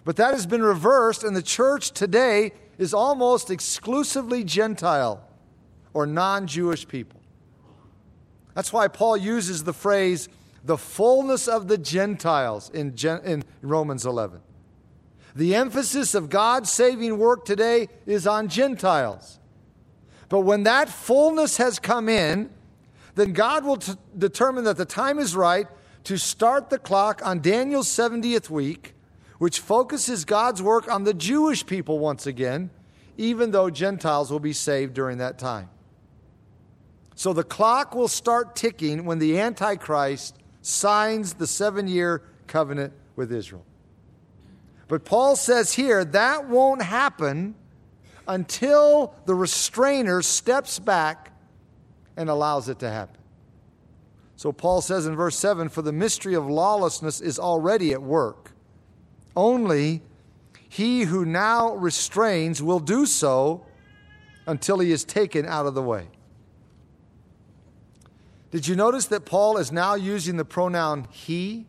But 0.06 0.15
that 0.15 0.34
has 0.34 0.46
been 0.46 0.63
reversed, 0.63 1.25
and 1.25 1.36
the 1.36 1.41
church 1.41 1.91
today 1.91 2.53
is 2.77 2.94
almost 2.94 3.51
exclusively 3.51 4.46
Gentile 4.46 5.22
or 5.94 6.06
non 6.06 6.48
Jewish 6.48 6.88
people. 6.88 7.20
That's 8.53 8.72
why 8.72 8.88
Paul 8.88 9.18
uses 9.18 9.65
the 9.65 9.74
phrase, 9.74 10.30
the 10.63 10.77
fullness 10.77 11.50
of 11.50 11.68
the 11.68 11.77
Gentiles 11.77 12.70
in, 12.70 12.96
in 13.25 13.44
Romans 13.62 14.06
11. 14.06 14.39
The 15.36 15.53
emphasis 15.53 16.15
of 16.15 16.30
God's 16.30 16.72
saving 16.72 17.18
work 17.18 17.44
today 17.44 17.89
is 18.06 18.25
on 18.25 18.48
Gentiles. 18.48 19.38
But 20.30 20.39
when 20.39 20.63
that 20.63 20.88
fullness 20.88 21.58
has 21.58 21.77
come 21.77 22.08
in, 22.08 22.51
then 23.15 23.34
God 23.34 23.65
will 23.65 23.75
t- 23.75 23.96
determine 24.18 24.63
that 24.63 24.77
the 24.77 24.86
time 24.86 25.20
is 25.20 25.36
right 25.36 25.68
to 26.05 26.17
start 26.17 26.70
the 26.70 26.79
clock 26.79 27.22
on 27.25 27.41
Daniel's 27.41 27.88
70th 27.88 28.50
week, 28.50 28.96
which 29.38 29.60
focuses 29.60 30.25
God's 30.25 30.62
work 30.62 30.91
on 30.91 31.03
the 31.03 31.13
Jewish 31.13 31.65
people 31.65 32.00
once 32.00 32.25
again, 32.25 32.70
even 33.17 33.51
though 33.51 33.70
Gentiles 33.70 34.31
will 34.31 34.39
be 34.39 34.53
saved 34.53 34.93
during 34.93 35.20
that 35.20 35.38
time. 35.38 35.70
So 37.15 37.34
the 37.34 37.43
clock 37.43 37.93
will 37.93 38.08
start 38.08 38.55
ticking 38.55 39.05
when 39.05 39.20
the 39.20 39.39
Antichrist 39.39 40.38
signs 40.62 41.34
the 41.34 41.48
seven 41.48 41.88
year 41.88 42.24
covenant 42.48 42.93
with 43.15 43.31
Israel. 43.31 43.65
But 44.88 45.05
Paul 45.05 45.36
says 45.36 45.74
here 45.74 46.03
that 46.03 46.50
won't 46.50 46.81
happen 46.81 47.55
until 48.27 49.15
the 49.25 49.36
restrainer 49.36 50.22
steps 50.22 50.79
back 50.79 51.31
and 52.17 52.29
allows 52.29 52.70
it 52.70 52.79
to 52.79 52.89
happen. 52.89 53.21
So 54.42 54.52
Paul 54.52 54.82
says 54.82 55.06
in 55.06 55.16
verse 55.16 55.38
7 55.38 55.70
For 55.70 55.84
the 55.84 55.92
mystery 55.92 56.34
of 56.34 56.50
lawlessness 56.50 57.22
is 57.22 57.38
already 57.38 57.92
at 57.92 58.02
work. 58.02 58.54
Only 59.36 60.02
he 60.68 61.04
who 61.04 61.26
now 61.26 61.76
restrains 61.76 62.60
will 62.60 62.80
do 62.80 63.06
so 63.06 63.64
until 64.48 64.80
he 64.80 64.92
is 64.92 65.04
taken 65.04 65.46
out 65.46 65.68
of 65.68 65.76
the 65.76 65.84
way. 65.84 66.08
Did 68.50 68.68
you 68.68 68.76
notice 68.76 69.06
that 69.06 69.26
Paul 69.26 69.58
is 69.58 69.72
now 69.72 69.94
using 69.94 70.38
the 70.38 70.46
pronoun 70.46 71.06
he? 71.12 71.68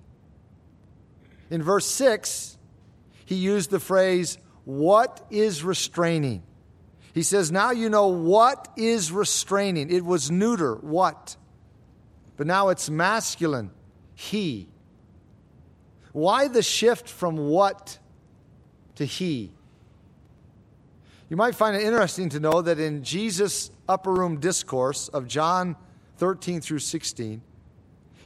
In 1.51 1.63
verse 1.63 1.85
6, 1.85 2.57
he 3.27 3.35
used 3.35 3.69
the 3.69 3.81
phrase, 3.81 4.39
What 4.65 5.27
is 5.29 5.63
restraining? 5.63 6.43
He 7.13 7.23
says, 7.23 7.53
Now 7.53 7.73
you 7.73 7.91
know 7.91 8.07
what 8.07 8.73
is 8.79 9.13
restraining. 9.13 9.91
It 9.91 10.07
was 10.07 10.31
neuter, 10.31 10.77
what? 10.77 11.37
But 12.37 12.47
now 12.47 12.69
it's 12.69 12.89
masculine, 12.89 13.71
he. 14.15 14.69
Why 16.13 16.49
the 16.49 16.63
shift 16.63 17.09
from 17.09 17.37
what 17.37 17.99
to 18.97 19.05
he? 19.05 19.53
You 21.29 21.37
might 21.37 21.55
find 21.55 21.75
it 21.75 21.83
interesting 21.83 22.29
to 22.31 22.41
know 22.41 22.61
that 22.61 22.79
in 22.79 23.03
Jesus' 23.03 23.71
upper 23.89 24.13
room 24.13 24.39
discourse 24.39 25.09
of 25.09 25.27
John 25.27 25.77
13 26.19 26.61
through 26.61 26.81
16, 26.81 27.41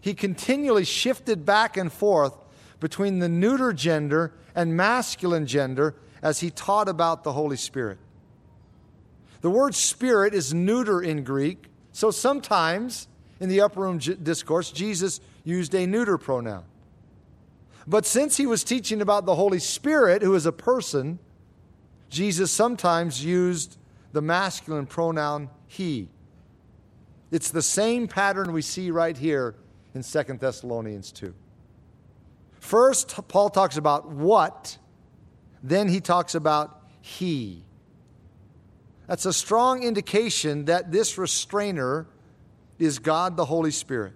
he 0.00 0.14
continually 0.14 0.84
shifted 0.84 1.44
back 1.44 1.76
and 1.76 1.92
forth 1.92 2.36
between 2.80 3.20
the 3.20 3.28
neuter 3.28 3.72
gender 3.72 4.34
and 4.54 4.76
masculine 4.76 5.46
gender 5.46 5.94
as 6.22 6.40
he 6.40 6.50
taught 6.50 6.88
about 6.88 7.22
the 7.22 7.32
Holy 7.32 7.56
Spirit. 7.56 7.98
The 9.40 9.50
word 9.50 9.74
spirit 9.74 10.34
is 10.34 10.52
neuter 10.52 11.00
in 11.00 11.22
Greek, 11.22 11.66
so 11.92 12.10
sometimes 12.10 13.06
in 13.40 13.48
the 13.48 13.60
upper 13.60 13.80
room 13.80 13.98
discourse, 13.98 14.70
Jesus 14.70 15.20
used 15.44 15.74
a 15.74 15.86
neuter 15.86 16.18
pronoun. 16.18 16.64
But 17.86 18.06
since 18.06 18.36
he 18.36 18.46
was 18.46 18.64
teaching 18.64 19.00
about 19.00 19.26
the 19.26 19.34
Holy 19.34 19.58
Spirit, 19.58 20.22
who 20.22 20.34
is 20.34 20.46
a 20.46 20.52
person, 20.52 21.18
Jesus 22.08 22.50
sometimes 22.50 23.24
used 23.24 23.76
the 24.12 24.22
masculine 24.22 24.86
pronoun 24.86 25.50
he. 25.66 26.08
It's 27.30 27.50
the 27.50 27.62
same 27.62 28.08
pattern 28.08 28.52
we 28.52 28.62
see 28.62 28.90
right 28.90 29.16
here 29.16 29.54
in 29.94 30.02
2 30.02 30.22
Thessalonians 30.38 31.12
2. 31.12 31.34
First, 32.60 33.28
Paul 33.28 33.50
talks 33.50 33.76
about 33.76 34.08
what, 34.08 34.78
then 35.62 35.88
he 35.88 36.00
talks 36.00 36.34
about 36.34 36.82
he. 37.00 37.62
That's 39.06 39.26
a 39.26 39.32
strong 39.32 39.84
indication 39.84 40.64
that 40.64 40.90
this 40.90 41.16
restrainer 41.18 42.06
is 42.78 42.98
God 42.98 43.36
the 43.36 43.44
Holy 43.44 43.70
Spirit. 43.70 44.12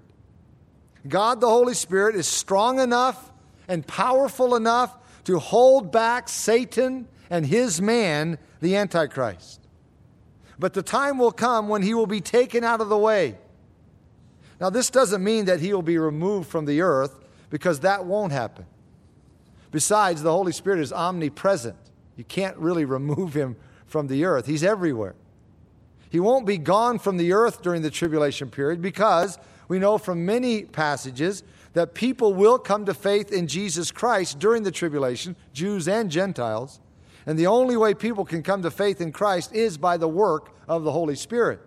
God 1.09 1.40
the 1.40 1.49
Holy 1.49 1.75
Spirit 1.75 2.14
is 2.14 2.26
strong 2.26 2.79
enough 2.79 3.33
and 3.69 3.87
powerful 3.87 4.55
enough 4.55 4.97
to 5.25 5.38
hold 5.38 5.93
back 5.93 6.29
Satan 6.29 7.09
and 7.31 7.47
his 7.47 7.81
man, 7.81 8.38
the 8.61 8.76
Antichrist. 8.76 9.61
But 10.59 10.75
the 10.75 10.83
time 10.83 11.19
will 11.19 11.33
come 11.33 11.69
when 11.69 11.83
he 11.83 11.95
will 11.95 12.07
be 12.07 12.21
taken 12.21 12.64
out 12.64 12.81
of 12.81 12.88
the 12.88 12.99
way. 12.99 13.38
Now, 14.61 14.69
this 14.69 14.90
doesn't 14.90 15.25
mean 15.25 15.47
that 15.47 15.61
he 15.61 15.73
will 15.73 15.81
be 15.81 15.97
removed 15.97 16.50
from 16.50 16.67
the 16.67 16.83
earth 16.83 17.19
because 17.49 17.81
that 17.81 18.05
won't 18.05 18.33
happen. 18.33 18.67
Besides, 19.71 20.23
the 20.23 20.33
Holy 20.33 20.52
Spirit 20.52 20.81
is 20.81 20.93
omnipresent. 20.93 21.76
You 22.17 22.25
can't 22.25 22.57
really 22.59 22.85
remove 22.85 23.33
him 23.33 23.57
from 23.87 24.07
the 24.07 24.25
earth, 24.25 24.47
he's 24.47 24.62
everywhere. 24.62 25.17
He 26.11 26.21
won't 26.21 26.45
be 26.45 26.59
gone 26.59 26.99
from 26.99 27.17
the 27.17 27.33
earth 27.33 27.62
during 27.62 27.83
the 27.83 27.90
tribulation 27.90 28.50
period 28.50 28.83
because 28.83 29.38
we 29.69 29.79
know 29.79 29.97
from 29.97 30.26
many 30.26 30.64
passages 30.64 31.45
that 31.73 31.95
people 31.95 32.35
will 32.35 32.59
come 32.59 32.85
to 32.87 32.95
faith 32.95 33.33
in 33.33 33.47
Jesus 33.47 33.93
Christ 33.93 34.40
during 34.40 34.64
the 34.64 34.73
tribulation, 34.73 35.37
Jews 35.52 35.87
and 35.87 36.11
Gentiles. 36.11 36.81
And 37.26 37.38
the 37.38 37.47
only 37.47 37.76
way 37.76 37.95
people 37.95 38.25
can 38.25 38.43
come 38.43 38.62
to 38.62 38.71
faith 38.73 39.00
in 39.00 39.12
Christ 39.12 39.55
is 39.55 39.79
by 39.79 39.97
the 39.97 40.09
work 40.09 40.50
of 40.67 40.83
the 40.83 40.90
Holy 40.90 41.14
Spirit. 41.14 41.61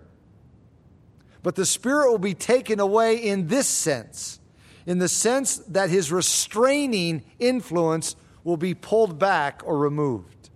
But 1.41 1.55
the 1.55 1.65
Spirit 1.65 2.12
will 2.12 2.17
be 2.17 2.33
taken 2.33 2.81
away 2.81 3.15
in 3.15 3.47
this 3.47 3.67
sense, 3.67 4.41
in 4.85 5.00
the 5.00 5.07
sense 5.07 5.57
that 5.69 5.89
his 5.89 6.12
restraining 6.12 7.23
influence 7.39 8.17
will 8.43 8.57
be 8.57 8.73
pulled 8.73 9.17
back 9.17 9.62
or 9.63 9.77
removed. 9.77 10.50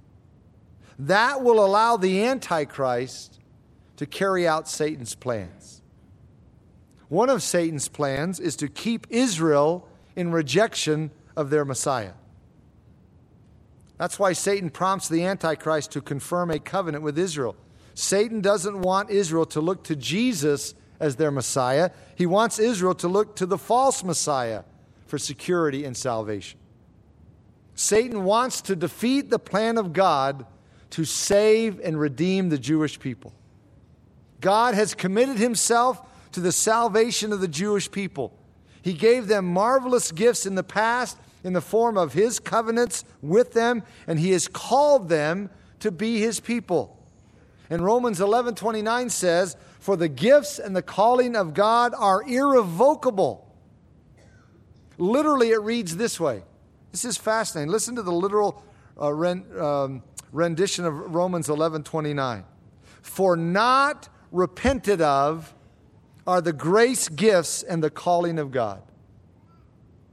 That 0.99 1.41
will 1.41 1.63
allow 1.63 1.95
the 1.95 2.25
Antichrist 2.25 3.36
to 3.97 4.05
carry 4.05 4.47
out 4.47 4.67
Satan's 4.67 5.15
plans. 5.15 5.81
One 7.09 7.29
of 7.29 7.43
Satan's 7.43 7.87
plans 7.87 8.39
is 8.39 8.55
to 8.57 8.67
keep 8.67 9.07
Israel 9.09 9.87
in 10.15 10.31
rejection 10.31 11.11
of 11.35 11.49
their 11.49 11.65
Messiah. 11.65 12.13
That's 13.97 14.19
why 14.19 14.33
Satan 14.33 14.69
prompts 14.69 15.07
the 15.07 15.23
Antichrist 15.23 15.91
to 15.91 16.01
confirm 16.01 16.51
a 16.51 16.59
covenant 16.59 17.03
with 17.03 17.17
Israel. 17.17 17.55
Satan 17.93 18.41
doesn't 18.41 18.81
want 18.81 19.09
Israel 19.09 19.45
to 19.47 19.61
look 19.61 19.83
to 19.85 19.95
Jesus 19.95 20.75
as 20.99 21.15
their 21.15 21.31
Messiah, 21.31 21.91
he 22.15 22.25
wants 22.25 22.57
Israel 22.57 22.95
to 22.95 23.07
look 23.07 23.35
to 23.35 23.45
the 23.45 23.57
false 23.57 24.03
Messiah 24.03 24.63
for 25.05 25.17
security 25.17 25.85
and 25.85 25.95
salvation. 25.95 26.59
Satan 27.75 28.23
wants 28.23 28.61
to 28.61 28.75
defeat 28.75 29.29
the 29.29 29.37
plan 29.37 29.77
of 29.77 29.93
God 29.93 30.45
to 30.91 31.05
save 31.05 31.79
and 31.79 31.99
redeem 31.99 32.49
the 32.49 32.57
Jewish 32.57 32.99
people. 32.99 33.33
God 34.41 34.73
has 34.75 34.93
committed 34.93 35.37
himself 35.37 36.01
to 36.33 36.39
the 36.39 36.51
salvation 36.51 37.33
of 37.33 37.41
the 37.41 37.47
Jewish 37.47 37.89
people. 37.89 38.37
He 38.81 38.93
gave 38.93 39.27
them 39.27 39.45
marvelous 39.45 40.11
gifts 40.11 40.45
in 40.45 40.55
the 40.55 40.63
past 40.63 41.17
in 41.43 41.53
the 41.53 41.61
form 41.61 41.97
of 41.97 42.13
his 42.13 42.39
covenants 42.39 43.05
with 43.21 43.53
them, 43.53 43.83
and 44.05 44.19
he 44.19 44.31
has 44.31 44.47
called 44.47 45.09
them 45.09 45.49
to 45.79 45.91
be 45.91 46.19
his 46.19 46.39
people. 46.39 46.97
And 47.69 47.83
Romans 47.83 48.21
11 48.21 48.55
29 48.55 49.09
says, 49.09 49.55
For 49.79 49.95
the 49.95 50.07
gifts 50.07 50.59
and 50.59 50.75
the 50.75 50.81
calling 50.81 51.35
of 51.35 51.53
God 51.53 51.93
are 51.97 52.23
irrevocable. 52.23 53.43
Literally, 54.97 55.51
it 55.51 55.61
reads 55.61 55.97
this 55.97 56.19
way. 56.19 56.43
This 56.91 57.05
is 57.05 57.17
fascinating. 57.17 57.71
Listen 57.71 57.95
to 57.95 58.01
the 58.01 58.11
literal 58.11 58.63
uh, 58.99 59.09
um, 59.09 60.03
rendition 60.31 60.85
of 60.85 61.13
Romans 61.13 61.49
11 61.49 61.83
29. 61.83 62.43
For 63.01 63.35
not 63.37 64.09
repented 64.37 65.01
of 65.01 65.53
are 66.25 66.41
the 66.41 66.53
grace 66.53 67.09
gifts 67.09 67.63
and 67.63 67.83
the 67.83 67.89
calling 67.89 68.37
of 68.37 68.51
God. 68.51 68.81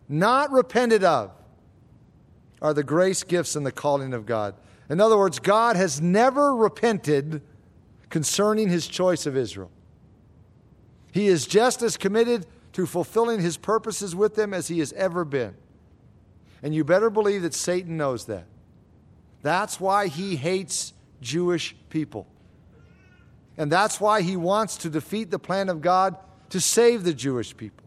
Not 0.09 0.51
repented 0.51 1.05
of 1.05 1.33
are 2.63 2.73
the 2.73 2.83
grace 2.83 3.23
gifts 3.23 3.55
and 3.55 3.67
the 3.67 3.73
calling 3.73 4.15
of 4.15 4.25
God. 4.25 4.55
In 4.89 5.01
other 5.01 5.19
words, 5.19 5.39
God 5.39 5.77
has 5.77 6.01
never 6.01 6.55
repented 6.55 7.43
concerning 8.09 8.69
his 8.69 8.87
choice 8.87 9.27
of 9.27 9.37
Israel. 9.37 9.71
He 11.13 11.27
is 11.27 11.47
just 11.47 11.83
as 11.83 11.97
committed 11.97 12.47
to 12.73 12.87
fulfilling 12.87 13.41
his 13.41 13.57
purposes 13.57 14.17
with 14.17 14.35
them 14.35 14.55
as 14.55 14.69
he 14.69 14.79
has 14.79 14.93
ever 14.95 15.25
been. 15.25 15.55
And 16.63 16.75
you 16.75 16.85
better 16.85 17.11
believe 17.11 17.43
that 17.43 17.55
Satan 17.55 17.97
knows 17.97 18.25
that. 18.27 18.47
That's 19.43 19.79
why 19.79 20.09
he 20.09 20.37
hates 20.37 20.95
Jewish 21.21 21.77
people. 21.91 22.27
And 23.57 23.71
that's 23.71 24.01
why 24.01 24.23
he 24.23 24.37
wants 24.37 24.77
to 24.79 24.91
defeat 24.91 25.31
the 25.31 25.39
plan 25.39 25.69
of 25.69 25.81
God 25.81 26.17
to 26.51 26.61
save 26.61 27.05
the 27.05 27.15
Jewish 27.15 27.57
people. 27.57 27.85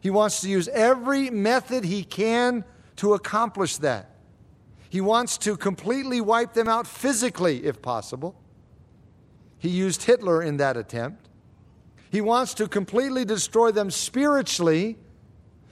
He 0.00 0.10
wants 0.10 0.40
to 0.40 0.48
use 0.48 0.68
every 0.68 1.30
method 1.30 1.84
he 1.84 2.04
can 2.04 2.64
to 2.96 3.14
accomplish 3.14 3.76
that. 3.78 4.16
He 4.88 5.00
wants 5.00 5.38
to 5.38 5.56
completely 5.56 6.20
wipe 6.20 6.52
them 6.52 6.68
out 6.68 6.86
physically, 6.86 7.64
if 7.64 7.80
possible. 7.80 8.34
He 9.58 9.68
used 9.68 10.02
Hitler 10.02 10.42
in 10.42 10.56
that 10.56 10.76
attempt. 10.76 11.28
He 12.10 12.20
wants 12.20 12.54
to 12.54 12.66
completely 12.66 13.24
destroy 13.24 13.70
them 13.70 13.90
spiritually 13.90 14.98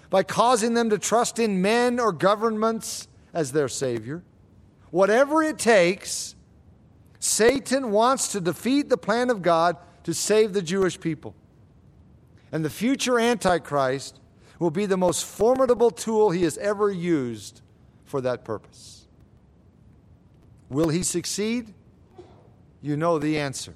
by 0.09 0.23
causing 0.23 0.75
them 0.75 0.91
to 0.91 0.99
trust 0.99 1.39
in 1.39 1.61
men 1.61 1.99
or 1.99 2.13
governments 2.13 3.09
as 3.35 3.53
their 3.53 3.69
Savior. 3.69 4.23
Whatever 4.91 5.43
it 5.43 5.59
takes, 5.59 6.35
Satan 7.21 7.91
wants 7.91 8.29
to 8.29 8.41
defeat 8.41 8.89
the 8.89 8.97
plan 8.97 9.31
of 9.31 9.43
God 9.43 9.77
to 10.05 10.15
save 10.15 10.53
the 10.53 10.63
Jewish 10.63 10.99
people. 11.01 11.35
And 12.53 12.65
the 12.65 12.71
future 12.71 13.19
Antichrist 13.19 14.21
will 14.59 14.71
be 14.71 14.87
the 14.87 14.97
most 14.97 15.25
formidable 15.25 15.91
tool 15.91 16.31
he 16.31 16.43
has 16.43 16.57
ever 16.59 16.91
used 16.91 17.61
for 18.05 18.21
that 18.23 18.45
purpose. 18.45 19.07
Will 20.69 20.89
he 20.89 21.03
succeed? 21.03 21.75
You 22.81 22.97
know 22.97 23.19
the 23.19 23.39
answer. 23.39 23.75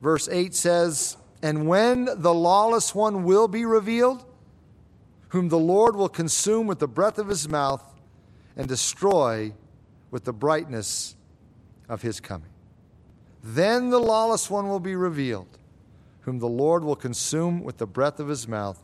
Verse 0.00 0.28
8 0.28 0.54
says, 0.54 1.16
And 1.42 1.66
when 1.66 2.08
the 2.16 2.34
lawless 2.34 2.94
one 2.94 3.24
will 3.24 3.48
be 3.48 3.64
revealed, 3.64 4.24
whom 5.28 5.48
the 5.48 5.58
Lord 5.58 5.96
will 5.96 6.08
consume 6.08 6.66
with 6.66 6.78
the 6.78 6.88
breath 6.88 7.18
of 7.18 7.28
his 7.28 7.48
mouth 7.48 7.82
and 8.56 8.68
destroy 8.68 9.52
with 10.10 10.24
the 10.24 10.32
brightness 10.32 11.16
of 11.88 12.02
his 12.02 12.20
coming. 12.20 12.50
Then 13.42 13.90
the 13.90 13.98
lawless 13.98 14.48
one 14.48 14.68
will 14.68 14.80
be 14.80 14.96
revealed, 14.96 15.58
whom 16.20 16.38
the 16.38 16.48
Lord 16.48 16.82
will 16.82 16.96
consume 16.96 17.62
with 17.62 17.76
the 17.76 17.86
breath 17.86 18.18
of 18.18 18.28
his 18.28 18.48
mouth 18.48 18.82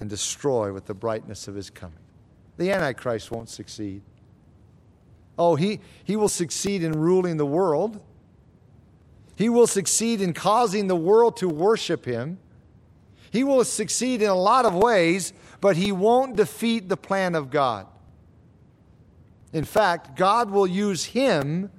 and 0.00 0.10
destroy 0.10 0.72
with 0.72 0.86
the 0.86 0.94
brightness 0.94 1.46
of 1.48 1.54
his 1.54 1.70
coming. 1.70 1.98
The 2.56 2.72
Antichrist 2.72 3.30
won't 3.30 3.48
succeed. 3.48 4.02
Oh, 5.38 5.54
he, 5.54 5.80
he 6.04 6.16
will 6.16 6.28
succeed 6.28 6.82
in 6.82 6.92
ruling 6.92 7.36
the 7.36 7.46
world. 7.46 8.00
He 9.36 9.48
will 9.48 9.66
succeed 9.66 10.20
in 10.20 10.32
causing 10.32 10.86
the 10.86 10.96
world 10.96 11.36
to 11.38 11.48
worship 11.48 12.04
him. 12.04 12.38
He 13.30 13.44
will 13.44 13.64
succeed 13.64 14.22
in 14.22 14.30
a 14.30 14.34
lot 14.34 14.64
of 14.64 14.74
ways, 14.74 15.32
but 15.60 15.76
he 15.76 15.92
won't 15.92 16.36
defeat 16.36 16.88
the 16.88 16.96
plan 16.96 17.34
of 17.34 17.50
God. 17.50 17.86
In 19.52 19.64
fact, 19.64 20.16
God 20.16 20.50
will 20.50 20.66
use 20.66 21.04
him 21.04 21.70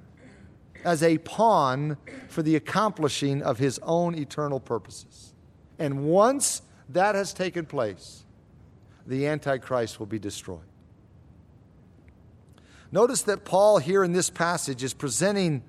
as 0.84 1.02
a 1.02 1.18
pawn 1.18 1.96
for 2.28 2.42
the 2.42 2.56
accomplishing 2.56 3.42
of 3.42 3.58
his 3.58 3.78
own 3.82 4.14
eternal 4.14 4.60
purposes. 4.60 5.34
And 5.78 6.04
once 6.04 6.62
that 6.88 7.14
has 7.14 7.32
taken 7.32 7.66
place, 7.66 8.24
the 9.06 9.26
Antichrist 9.26 9.98
will 9.98 10.06
be 10.06 10.18
destroyed. 10.18 10.60
Notice 12.90 13.22
that 13.22 13.44
Paul, 13.44 13.78
here 13.78 14.02
in 14.02 14.12
this 14.12 14.30
passage, 14.30 14.82
is 14.82 14.94
presenting 14.94 15.62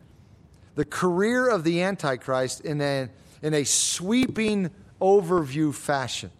the 0.76 0.86
career 0.86 1.50
of 1.50 1.63
the 1.63 1.82
Antichrist 1.82 2.62
in 2.62 2.80
a, 2.82 3.10
in 3.41 3.54
a 3.54 3.65
sweeping 3.65 4.69
overview 5.02 5.74
fashion. 5.74 6.32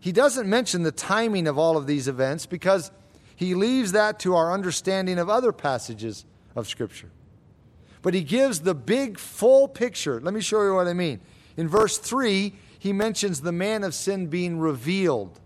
He 0.00 0.12
doesn't 0.12 0.48
mention 0.48 0.82
the 0.82 0.92
timing 0.92 1.46
of 1.46 1.58
all 1.58 1.76
of 1.76 1.86
these 1.86 2.08
events 2.08 2.46
because 2.46 2.90
he 3.36 3.54
leaves 3.54 3.92
that 3.92 4.18
to 4.20 4.34
our 4.34 4.52
understanding 4.52 5.18
of 5.18 5.28
other 5.28 5.52
passages 5.52 6.24
of 6.56 6.66
Scripture. 6.66 7.10
But 8.02 8.14
he 8.14 8.22
gives 8.22 8.60
the 8.60 8.74
big, 8.74 9.18
full 9.18 9.68
picture. 9.68 10.20
Let 10.20 10.34
me 10.34 10.40
show 10.40 10.62
you 10.62 10.74
what 10.74 10.88
I 10.88 10.94
mean. 10.94 11.20
In 11.56 11.68
verse 11.68 11.98
3, 11.98 12.54
he 12.78 12.92
mentions 12.92 13.42
the 13.42 13.52
man 13.52 13.84
of 13.84 13.94
sin 13.94 14.28
being 14.28 14.58
revealed. 14.58 15.38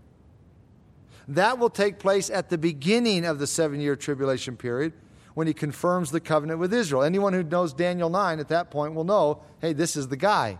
That 1.27 1.59
will 1.59 1.69
take 1.69 1.99
place 1.99 2.29
at 2.29 2.49
the 2.49 2.57
beginning 2.57 3.25
of 3.25 3.39
the 3.39 3.47
seven 3.47 3.81
year 3.81 3.95
tribulation 3.95 4.55
period 4.55 4.93
when 5.33 5.47
he 5.47 5.53
confirms 5.53 6.11
the 6.11 6.19
covenant 6.19 6.59
with 6.59 6.73
Israel. 6.73 7.03
Anyone 7.03 7.33
who 7.33 7.43
knows 7.43 7.73
Daniel 7.73 8.09
9 8.09 8.39
at 8.39 8.47
that 8.49 8.71
point 8.71 8.93
will 8.93 9.03
know 9.03 9.41
hey, 9.59 9.73
this 9.73 9.95
is 9.95 10.07
the 10.07 10.17
guy. 10.17 10.59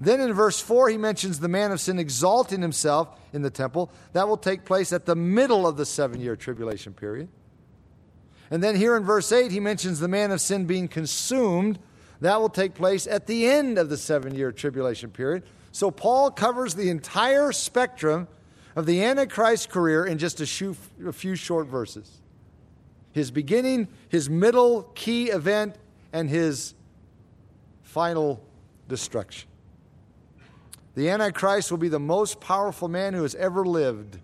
Then 0.00 0.20
in 0.20 0.32
verse 0.32 0.60
4, 0.60 0.88
he 0.90 0.98
mentions 0.98 1.40
the 1.40 1.48
man 1.48 1.72
of 1.72 1.80
sin 1.80 1.98
exalting 1.98 2.60
himself 2.60 3.08
in 3.32 3.42
the 3.42 3.50
temple. 3.50 3.92
That 4.12 4.28
will 4.28 4.36
take 4.36 4.64
place 4.64 4.92
at 4.92 5.06
the 5.06 5.14
middle 5.14 5.66
of 5.66 5.76
the 5.76 5.86
seven 5.86 6.20
year 6.20 6.36
tribulation 6.36 6.92
period. 6.92 7.28
And 8.54 8.62
then 8.62 8.76
here 8.76 8.96
in 8.96 9.02
verse 9.02 9.32
8, 9.32 9.50
he 9.50 9.58
mentions 9.58 9.98
the 9.98 10.06
man 10.06 10.30
of 10.30 10.40
sin 10.40 10.64
being 10.64 10.86
consumed. 10.86 11.76
That 12.20 12.40
will 12.40 12.48
take 12.48 12.74
place 12.74 13.04
at 13.08 13.26
the 13.26 13.48
end 13.48 13.78
of 13.78 13.88
the 13.88 13.96
seven 13.96 14.32
year 14.32 14.52
tribulation 14.52 15.10
period. 15.10 15.42
So 15.72 15.90
Paul 15.90 16.30
covers 16.30 16.76
the 16.76 16.88
entire 16.88 17.50
spectrum 17.50 18.28
of 18.76 18.86
the 18.86 19.02
Antichrist 19.02 19.70
career 19.70 20.06
in 20.06 20.18
just 20.18 20.40
a 20.40 20.46
few, 20.46 20.76
a 21.04 21.12
few 21.12 21.34
short 21.34 21.66
verses 21.66 22.20
his 23.10 23.32
beginning, 23.32 23.88
his 24.08 24.30
middle 24.30 24.84
key 24.94 25.30
event, 25.30 25.74
and 26.12 26.30
his 26.30 26.74
final 27.82 28.40
destruction. 28.86 29.48
The 30.94 31.10
Antichrist 31.10 31.72
will 31.72 31.78
be 31.78 31.88
the 31.88 31.98
most 31.98 32.38
powerful 32.38 32.86
man 32.86 33.14
who 33.14 33.22
has 33.22 33.34
ever 33.34 33.64
lived. 33.64 34.20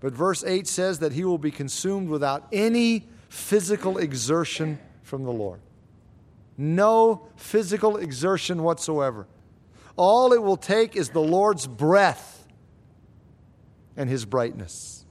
But 0.00 0.14
verse 0.14 0.42
8 0.42 0.66
says 0.66 1.00
that 1.00 1.12
he 1.12 1.24
will 1.24 1.36
be 1.36 1.50
consumed 1.50 2.08
without 2.08 2.48
any 2.50 3.06
physical 3.34 3.98
exertion 3.98 4.78
from 5.02 5.24
the 5.24 5.32
Lord. 5.32 5.58
No 6.56 7.26
physical 7.34 7.96
exertion 7.96 8.62
whatsoever. 8.62 9.26
All 9.96 10.32
it 10.32 10.40
will 10.40 10.56
take 10.56 10.94
is 10.94 11.08
the 11.08 11.20
Lord's 11.20 11.66
breath 11.66 12.46
and 13.96 14.08
his 14.08 14.24
brightness. 14.24 15.04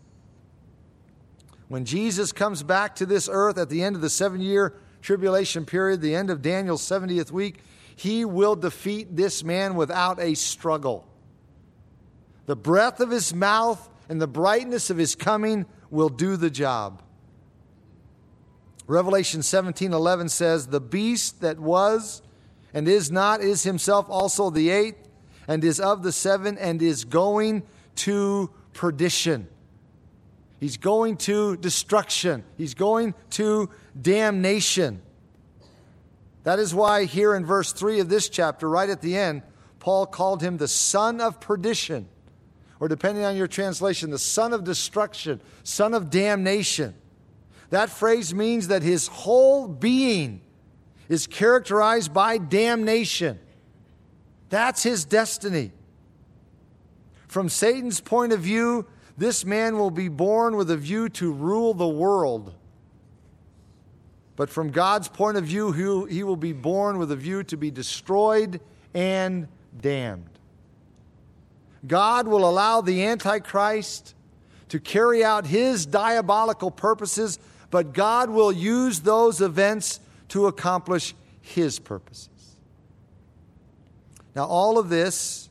When 1.67 1.83
Jesus 1.83 2.31
comes 2.31 2.63
back 2.63 2.95
to 2.95 3.05
this 3.05 3.27
earth 3.29 3.57
at 3.57 3.69
the 3.69 3.83
end 3.83 3.97
of 3.97 4.01
the 4.01 4.09
seven 4.09 4.39
year 4.39 4.73
tribulation 5.01 5.65
period, 5.65 5.99
the 5.99 6.15
end 6.15 6.29
of 6.29 6.41
Daniel's 6.41 6.81
70th 6.81 7.29
week, 7.29 7.59
he 7.93 8.23
will 8.23 8.55
defeat 8.55 9.17
this 9.17 9.43
man 9.43 9.75
without 9.75 10.21
a 10.21 10.33
struggle. 10.33 11.05
The 12.45 12.55
breath 12.55 13.01
of 13.01 13.09
his 13.09 13.33
mouth 13.33 13.89
and 14.07 14.21
the 14.21 14.27
brightness 14.27 14.89
of 14.89 14.97
his 14.97 15.13
coming 15.13 15.65
will 15.89 16.09
do 16.09 16.38
the 16.38 16.49
job. 16.49 17.03
Revelation 18.88 19.41
17:11 19.41 20.30
says, 20.30 20.67
"The 20.67 20.82
beast 20.82 21.41
that 21.41 21.60
was 21.60 22.22
and 22.74 22.88
is 22.88 23.12
not 23.12 23.41
is 23.41 23.63
himself 23.63 24.08
also 24.10 24.50
the 24.50 24.69
eighth, 24.69 25.08
and 25.48 25.63
is 25.63 25.80
of 25.80 26.04
the 26.04 26.12
seven, 26.12 26.58
and 26.58 26.82
is 26.82 27.06
going 27.06 27.63
to 27.96 28.50
perdition." 28.74 29.48
He's 30.60 30.78
going 30.78 31.17
to 31.17 31.58
destruction. 31.58 32.43
He's 32.58 32.74
going 32.74 33.15
to 33.32 33.69
damnation. 34.02 35.02
That 36.43 36.60
is 36.60 36.74
why, 36.74 37.06
here 37.06 37.36
in 37.36 37.46
verse 37.46 37.74
3 37.74 38.00
of 38.00 38.10
this 38.10 38.30
chapter, 38.30 38.69
right 38.69 38.89
at 38.89 39.02
the 39.02 39.17
end, 39.17 39.43
Paul 39.80 40.06
called 40.06 40.41
him 40.41 40.58
the 40.58 40.67
son 40.67 41.19
of 41.19 41.39
perdition, 41.41 42.08
or 42.80 42.88
depending 42.88 43.26
on 43.26 43.36
your 43.36 43.48
translation, 43.48 44.10
the 44.10 44.19
son 44.19 44.54
of 44.54 44.63
destruction, 44.63 45.41
son 45.63 45.93
of 45.93 46.10
damnation. 46.10 46.96
That 47.73 47.89
phrase 47.89 48.36
means 48.36 48.67
that 48.67 48.83
his 48.83 49.07
whole 49.07 49.67
being 49.67 50.41
is 51.09 51.25
characterized 51.25 52.13
by 52.13 52.38
damnation. 52.38 53.39
That's 54.49 54.83
his 54.83 55.05
destiny. 55.05 55.71
From 57.27 57.49
Satan's 57.49 57.99
point 57.99 58.31
of 58.31 58.41
view, 58.41 58.86
this 59.17 59.43
man 59.43 59.79
will 59.79 59.89
be 59.89 60.07
born 60.07 60.55
with 60.55 60.69
a 60.69 60.77
view 60.77 61.09
to 61.09 61.31
rule 61.31 61.73
the 61.73 61.88
world. 61.88 62.53
But 64.36 64.51
from 64.51 64.69
God's 64.69 65.07
point 65.07 65.38
of 65.38 65.45
view, 65.45 65.71
he 66.05 66.21
will 66.21 66.36
be 66.36 66.53
born 66.53 66.99
with 66.99 67.12
a 67.12 67.15
view 67.15 67.41
to 67.45 67.57
be 67.57 67.71
destroyed 67.71 68.62
and 68.93 69.47
damned. 69.81 70.29
God 71.88 72.27
will 72.27 72.47
allow 72.47 72.81
the 72.81 73.03
Antichrist 73.03 74.13
to 74.69 74.79
carry 74.79 75.23
out 75.23 75.47
his 75.47 75.88
diabolical 75.88 76.69
purposes, 76.69 77.39
but 77.73 77.91
God 77.91 78.29
will 78.29 78.51
use 78.51 78.99
those 78.99 79.41
events 79.41 79.99
to 80.27 80.45
accomplish 80.45 81.15
his 81.41 81.79
purposes. 81.79 82.29
Now, 84.36 84.45
all 84.45 84.77
of 84.77 84.89
this 84.89 85.49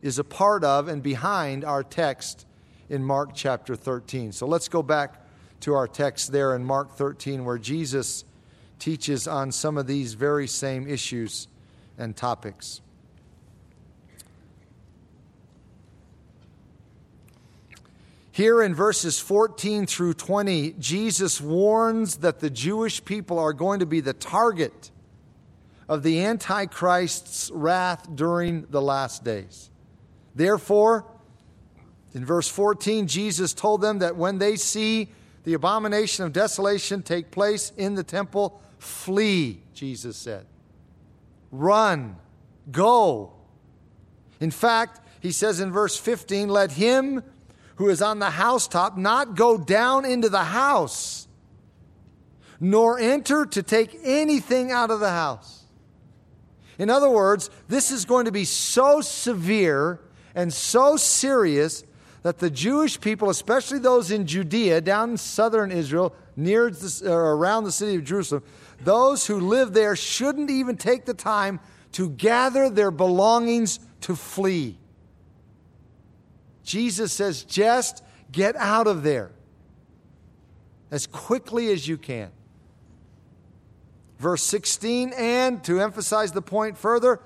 is 0.00 0.18
a 0.18 0.24
part 0.24 0.64
of 0.64 0.88
and 0.88 1.02
behind 1.02 1.66
our 1.66 1.82
text 1.82 2.46
in 2.88 3.04
Mark 3.04 3.32
chapter 3.34 3.76
13. 3.76 4.32
So 4.32 4.46
let's 4.46 4.68
go 4.68 4.82
back 4.82 5.22
to 5.60 5.74
our 5.74 5.86
text 5.86 6.32
there 6.32 6.56
in 6.56 6.64
Mark 6.64 6.96
13, 6.96 7.44
where 7.44 7.58
Jesus 7.58 8.24
teaches 8.78 9.28
on 9.28 9.52
some 9.52 9.76
of 9.76 9.86
these 9.86 10.14
very 10.14 10.48
same 10.48 10.88
issues 10.88 11.46
and 11.98 12.16
topics. 12.16 12.80
Here 18.40 18.62
in 18.62 18.74
verses 18.74 19.20
14 19.20 19.84
through 19.84 20.14
20, 20.14 20.72
Jesus 20.78 21.42
warns 21.42 22.16
that 22.16 22.40
the 22.40 22.48
Jewish 22.48 23.04
people 23.04 23.38
are 23.38 23.52
going 23.52 23.80
to 23.80 23.84
be 23.86 24.00
the 24.00 24.14
target 24.14 24.90
of 25.90 26.02
the 26.02 26.24
Antichrist's 26.24 27.50
wrath 27.52 28.08
during 28.14 28.64
the 28.70 28.80
last 28.80 29.24
days. 29.24 29.68
Therefore, 30.34 31.04
in 32.14 32.24
verse 32.24 32.48
14, 32.48 33.08
Jesus 33.08 33.52
told 33.52 33.82
them 33.82 33.98
that 33.98 34.16
when 34.16 34.38
they 34.38 34.56
see 34.56 35.10
the 35.44 35.52
abomination 35.52 36.24
of 36.24 36.32
desolation 36.32 37.02
take 37.02 37.30
place 37.30 37.72
in 37.76 37.94
the 37.94 38.02
temple, 38.02 38.62
flee, 38.78 39.60
Jesus 39.74 40.16
said. 40.16 40.46
Run, 41.52 42.16
go. 42.72 43.34
In 44.40 44.50
fact, 44.50 45.06
he 45.20 45.30
says 45.30 45.60
in 45.60 45.70
verse 45.70 45.98
15, 45.98 46.48
let 46.48 46.72
him 46.72 47.22
who 47.80 47.88
is 47.88 48.02
on 48.02 48.18
the 48.18 48.28
housetop 48.28 48.98
not 48.98 49.34
go 49.34 49.56
down 49.56 50.04
into 50.04 50.28
the 50.28 50.44
house, 50.44 51.26
nor 52.60 52.98
enter 52.98 53.46
to 53.46 53.62
take 53.62 53.98
anything 54.04 54.70
out 54.70 54.90
of 54.90 55.00
the 55.00 55.08
house. 55.08 55.64
In 56.78 56.90
other 56.90 57.08
words, 57.08 57.48
this 57.68 57.90
is 57.90 58.04
going 58.04 58.26
to 58.26 58.32
be 58.32 58.44
so 58.44 59.00
severe 59.00 59.98
and 60.34 60.52
so 60.52 60.98
serious 60.98 61.82
that 62.22 62.38
the 62.38 62.50
Jewish 62.50 63.00
people, 63.00 63.30
especially 63.30 63.78
those 63.78 64.10
in 64.10 64.26
Judea, 64.26 64.82
down 64.82 65.12
in 65.12 65.16
southern 65.16 65.72
Israel, 65.72 66.14
near 66.36 66.68
the, 66.68 67.10
or 67.10 67.34
around 67.34 67.64
the 67.64 67.72
city 67.72 67.94
of 67.94 68.04
Jerusalem, 68.04 68.42
those 68.84 69.26
who 69.26 69.40
live 69.40 69.72
there 69.72 69.96
shouldn't 69.96 70.50
even 70.50 70.76
take 70.76 71.06
the 71.06 71.14
time 71.14 71.60
to 71.92 72.10
gather 72.10 72.68
their 72.68 72.90
belongings 72.90 73.80
to 74.02 74.14
flee. 74.14 74.79
Jesus 76.70 77.12
says, 77.12 77.42
just 77.42 78.04
get 78.30 78.54
out 78.54 78.86
of 78.86 79.02
there 79.02 79.32
as 80.92 81.08
quickly 81.08 81.72
as 81.72 81.88
you 81.88 81.98
can. 81.98 82.30
Verse 84.18 84.44
16, 84.44 85.12
and 85.16 85.64
to 85.64 85.80
emphasize 85.80 86.30
the 86.30 86.42
point 86.42 86.78
further, 86.78 87.20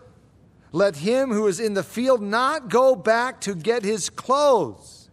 let 0.72 0.96
him 0.96 1.30
who 1.30 1.46
is 1.46 1.60
in 1.60 1.74
the 1.74 1.82
field 1.82 2.22
not 2.22 2.70
go 2.70 2.96
back 2.96 3.42
to 3.42 3.54
get 3.54 3.84
his 3.84 4.08
clothes. 4.08 5.10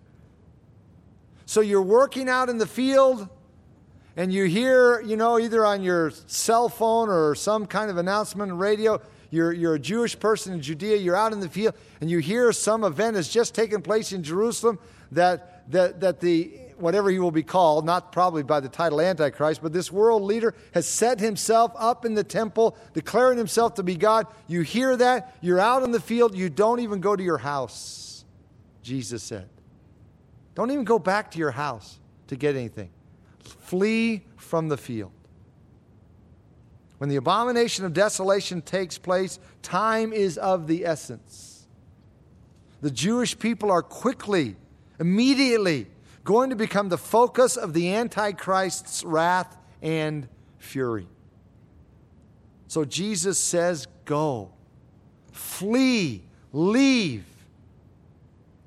So 1.46 1.60
you're 1.60 1.82
working 1.82 2.30
out 2.30 2.48
in 2.48 2.58
the 2.58 2.66
field 2.66 3.28
and 4.16 4.32
you 4.32 4.46
hear, 4.46 5.02
you 5.02 5.18
know, 5.18 5.40
either 5.40 5.66
on 5.66 5.84
your 5.84 6.12
cell 6.26 6.70
phone 6.70 7.10
or 7.10 7.36
some 7.36 7.66
kind 7.66 7.92
of 7.92 7.98
announcement 7.98 8.54
radio, 8.54 9.02
you're, 9.32 9.52
you're 9.54 9.76
a 9.76 9.80
Jewish 9.80 10.20
person 10.20 10.54
in 10.54 10.62
Judea, 10.62 10.98
you're 10.98 11.16
out 11.16 11.34
in 11.34 11.40
the 11.40 11.50
field, 11.50 11.74
and 12.02 12.10
you 12.10 12.20
hear 12.20 12.52
some 12.52 12.84
event 12.84 13.16
has 13.16 13.30
just 13.30 13.56
taken 13.56 13.82
place 13.82 14.12
in 14.12 14.24
Jerusalem 14.24 14.78
that, 15.14 15.70
that, 15.72 16.02
that 16.02 16.20
the 16.20 16.52
whatever 16.78 17.10
he 17.10 17.20
will 17.20 17.32
be 17.32 17.44
called, 17.44 17.86
not 17.86 18.12
probably 18.12 18.44
by 18.44 18.60
the 18.60 18.68
title 18.68 19.00
Antichrist, 19.00 19.62
but 19.62 19.72
this 19.72 19.92
world 19.92 20.24
leader 20.24 20.54
has 20.74 20.88
set 20.88 21.20
himself 21.20 21.72
up 21.78 22.06
in 22.06 22.16
the 22.16 22.24
temple, 22.24 22.76
declaring 22.94 23.38
himself 23.38 23.76
to 23.76 23.84
be 23.84 23.96
God. 23.96 24.28
You 24.48 24.62
hear 24.62 24.98
that, 24.98 25.36
you're 25.42 25.60
out 25.60 25.84
in 25.84 25.92
the 25.92 26.00
field, 26.00 26.36
you 26.36 26.50
don't 26.50 26.80
even 26.80 27.00
go 27.00 27.16
to 27.16 27.24
your 27.24 27.38
house, 27.38 28.26
Jesus 28.82 29.24
said. 29.24 29.48
Don't 30.56 30.72
even 30.72 30.84
go 30.84 31.00
back 31.00 31.32
to 31.32 31.40
your 31.40 31.52
house 31.52 32.00
to 32.28 32.36
get 32.36 32.56
anything. 32.56 32.90
Flee 33.40 34.24
from 34.36 34.68
the 34.68 34.78
field. 34.78 35.12
When 37.02 37.10
the 37.10 37.16
abomination 37.16 37.84
of 37.84 37.94
desolation 37.94 38.62
takes 38.62 39.00
place, 39.00 39.40
time 39.64 40.14
is 40.14 40.38
of 40.38 40.68
the 40.68 40.86
essence. 40.86 41.66
The 42.82 42.92
Jewish 42.92 43.40
people 43.40 43.72
are 43.72 43.82
quickly, 43.82 44.56
immediately 45.00 45.88
going 46.24 46.52
to 46.52 46.56
become 46.56 46.90
the 46.90 47.00
focus 47.00 47.58
of 47.58 47.74
the 47.74 47.96
Antichrist's 47.96 49.04
wrath 49.04 49.58
and 49.82 50.28
fury. 50.60 51.08
So 52.68 52.86
Jesus 52.86 53.40
says, 53.40 53.88
Go, 54.06 54.52
flee, 55.32 56.22
leave. 56.54 57.26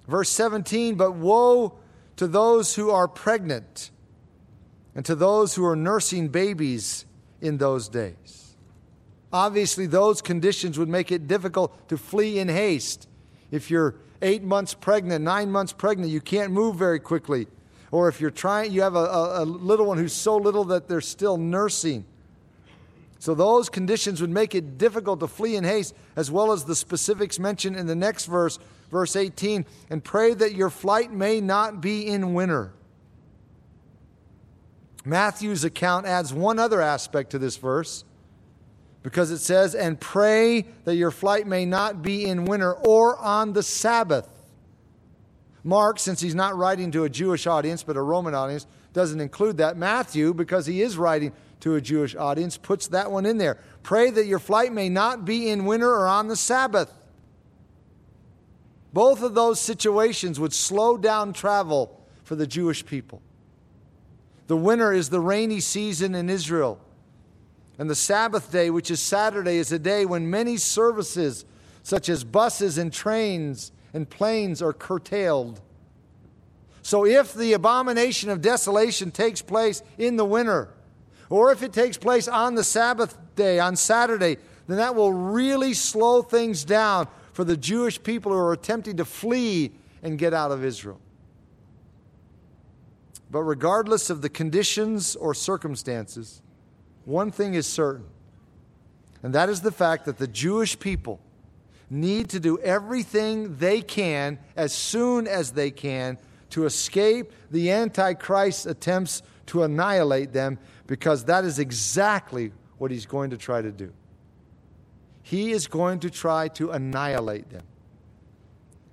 Verse 0.08 0.30
17, 0.30 0.96
but 0.96 1.12
woe 1.12 1.78
to 2.16 2.26
those 2.26 2.74
who 2.74 2.90
are 2.90 3.06
pregnant 3.06 3.92
and 4.92 5.04
to 5.04 5.14
those 5.14 5.54
who 5.54 5.64
are 5.64 5.76
nursing 5.76 6.30
babies 6.30 7.04
in 7.44 7.58
those 7.58 7.88
days. 7.88 8.56
Obviously, 9.32 9.86
those 9.86 10.22
conditions 10.22 10.78
would 10.78 10.88
make 10.88 11.12
it 11.12 11.28
difficult 11.28 11.88
to 11.88 11.98
flee 11.98 12.38
in 12.38 12.48
haste. 12.48 13.08
If 13.50 13.70
you're 13.70 13.96
eight 14.22 14.42
months 14.42 14.74
pregnant, 14.74 15.24
nine 15.24 15.50
months 15.50 15.72
pregnant, 15.72 16.10
you 16.10 16.20
can't 16.20 16.52
move 16.52 16.76
very 16.76 17.00
quickly. 17.00 17.46
Or 17.90 18.08
if 18.08 18.20
you're 18.20 18.30
trying, 18.30 18.72
you 18.72 18.82
have 18.82 18.94
a, 18.94 19.04
a, 19.04 19.42
a 19.42 19.44
little 19.44 19.86
one 19.86 19.98
who's 19.98 20.12
so 20.12 20.36
little 20.36 20.64
that 20.64 20.88
they're 20.88 21.00
still 21.00 21.36
nursing. 21.36 22.04
So, 23.18 23.34
those 23.34 23.68
conditions 23.68 24.20
would 24.20 24.30
make 24.30 24.54
it 24.54 24.78
difficult 24.78 25.20
to 25.20 25.28
flee 25.28 25.56
in 25.56 25.64
haste, 25.64 25.94
as 26.14 26.30
well 26.30 26.52
as 26.52 26.64
the 26.64 26.74
specifics 26.74 27.38
mentioned 27.38 27.76
in 27.76 27.86
the 27.86 27.94
next 27.94 28.26
verse, 28.26 28.58
verse 28.90 29.16
18. 29.16 29.64
And 29.90 30.02
pray 30.02 30.34
that 30.34 30.54
your 30.54 30.70
flight 30.70 31.12
may 31.12 31.40
not 31.40 31.80
be 31.80 32.06
in 32.06 32.34
winter. 32.34 32.72
Matthew's 35.04 35.64
account 35.64 36.06
adds 36.06 36.32
one 36.32 36.58
other 36.58 36.80
aspect 36.80 37.30
to 37.30 37.38
this 37.38 37.56
verse 37.56 38.04
because 39.02 39.30
it 39.30 39.38
says, 39.38 39.74
And 39.74 40.00
pray 40.00 40.62
that 40.84 40.96
your 40.96 41.10
flight 41.10 41.46
may 41.46 41.66
not 41.66 42.02
be 42.02 42.24
in 42.24 42.46
winter 42.46 42.72
or 42.72 43.18
on 43.18 43.52
the 43.52 43.62
Sabbath. 43.62 44.28
Mark, 45.62 45.98
since 45.98 46.20
he's 46.20 46.34
not 46.34 46.56
writing 46.56 46.90
to 46.92 47.04
a 47.04 47.10
Jewish 47.10 47.46
audience 47.46 47.82
but 47.82 47.96
a 47.96 48.02
Roman 48.02 48.34
audience, 48.34 48.66
doesn't 48.92 49.20
include 49.20 49.58
that. 49.58 49.76
Matthew, 49.76 50.32
because 50.32 50.66
he 50.66 50.80
is 50.80 50.96
writing 50.96 51.32
to 51.60 51.74
a 51.74 51.80
Jewish 51.80 52.14
audience, 52.14 52.56
puts 52.56 52.88
that 52.88 53.10
one 53.10 53.26
in 53.26 53.38
there. 53.38 53.58
Pray 53.82 54.10
that 54.10 54.26
your 54.26 54.38
flight 54.38 54.72
may 54.72 54.88
not 54.88 55.24
be 55.24 55.50
in 55.50 55.64
winter 55.66 55.90
or 55.90 56.06
on 56.06 56.28
the 56.28 56.36
Sabbath. 56.36 56.92
Both 58.92 59.22
of 59.22 59.34
those 59.34 59.60
situations 59.60 60.38
would 60.38 60.52
slow 60.52 60.96
down 60.96 61.32
travel 61.32 62.00
for 62.22 62.36
the 62.36 62.46
Jewish 62.46 62.86
people. 62.86 63.20
The 64.46 64.56
winter 64.56 64.92
is 64.92 65.08
the 65.08 65.20
rainy 65.20 65.60
season 65.60 66.14
in 66.14 66.28
Israel. 66.28 66.80
And 67.78 67.90
the 67.90 67.94
Sabbath 67.94 68.52
day, 68.52 68.70
which 68.70 68.90
is 68.90 69.00
Saturday, 69.00 69.56
is 69.56 69.72
a 69.72 69.78
day 69.78 70.04
when 70.04 70.30
many 70.30 70.56
services, 70.56 71.44
such 71.82 72.08
as 72.08 72.22
buses 72.22 72.78
and 72.78 72.92
trains 72.92 73.72
and 73.92 74.08
planes, 74.08 74.62
are 74.62 74.72
curtailed. 74.72 75.60
So, 76.82 77.06
if 77.06 77.34
the 77.34 77.54
abomination 77.54 78.30
of 78.30 78.42
desolation 78.42 79.10
takes 79.10 79.40
place 79.40 79.82
in 79.98 80.16
the 80.16 80.24
winter, 80.24 80.68
or 81.30 81.50
if 81.50 81.62
it 81.62 81.72
takes 81.72 81.96
place 81.96 82.28
on 82.28 82.54
the 82.54 82.62
Sabbath 82.62 83.16
day, 83.34 83.58
on 83.58 83.74
Saturday, 83.74 84.36
then 84.66 84.76
that 84.76 84.94
will 84.94 85.12
really 85.12 85.74
slow 85.74 86.22
things 86.22 86.64
down 86.64 87.08
for 87.32 87.42
the 87.42 87.56
Jewish 87.56 88.00
people 88.02 88.32
who 88.32 88.38
are 88.38 88.52
attempting 88.52 88.98
to 88.98 89.04
flee 89.04 89.72
and 90.02 90.18
get 90.18 90.34
out 90.34 90.52
of 90.52 90.64
Israel. 90.64 91.00
But 93.34 93.42
regardless 93.42 94.10
of 94.10 94.22
the 94.22 94.28
conditions 94.28 95.16
or 95.16 95.34
circumstances, 95.34 96.40
one 97.04 97.32
thing 97.32 97.54
is 97.54 97.66
certain, 97.66 98.06
and 99.24 99.34
that 99.34 99.48
is 99.48 99.60
the 99.60 99.72
fact 99.72 100.04
that 100.04 100.18
the 100.18 100.28
Jewish 100.28 100.78
people 100.78 101.18
need 101.90 102.30
to 102.30 102.38
do 102.38 102.60
everything 102.60 103.56
they 103.56 103.80
can 103.80 104.38
as 104.54 104.72
soon 104.72 105.26
as 105.26 105.50
they 105.50 105.72
can 105.72 106.16
to 106.50 106.64
escape 106.64 107.32
the 107.50 107.72
Antichrist's 107.72 108.66
attempts 108.66 109.20
to 109.46 109.64
annihilate 109.64 110.32
them, 110.32 110.56
because 110.86 111.24
that 111.24 111.44
is 111.44 111.58
exactly 111.58 112.52
what 112.78 112.92
he's 112.92 113.04
going 113.04 113.30
to 113.30 113.36
try 113.36 113.60
to 113.60 113.72
do. 113.72 113.92
He 115.24 115.50
is 115.50 115.66
going 115.66 115.98
to 115.98 116.08
try 116.08 116.46
to 116.50 116.70
annihilate 116.70 117.50
them. 117.50 117.64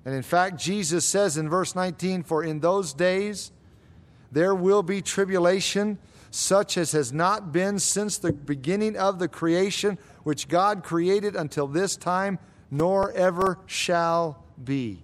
And 0.03 0.15
in 0.15 0.23
fact, 0.23 0.59
Jesus 0.59 1.05
says 1.05 1.37
in 1.37 1.47
verse 1.47 1.75
19, 1.75 2.23
For 2.23 2.43
in 2.43 2.59
those 2.59 2.91
days, 2.91 3.51
there 4.31 4.55
will 4.55 4.83
be 4.83 5.01
tribulation 5.01 5.97
such 6.31 6.77
as 6.77 6.93
has 6.93 7.11
not 7.11 7.51
been 7.51 7.77
since 7.77 8.17
the 8.17 8.31
beginning 8.31 8.95
of 8.95 9.19
the 9.19 9.27
creation 9.27 9.97
which 10.23 10.47
God 10.47 10.83
created 10.83 11.35
until 11.35 11.67
this 11.67 11.97
time, 11.97 12.39
nor 12.69 13.11
ever 13.11 13.59
shall 13.65 14.45
be. 14.63 15.03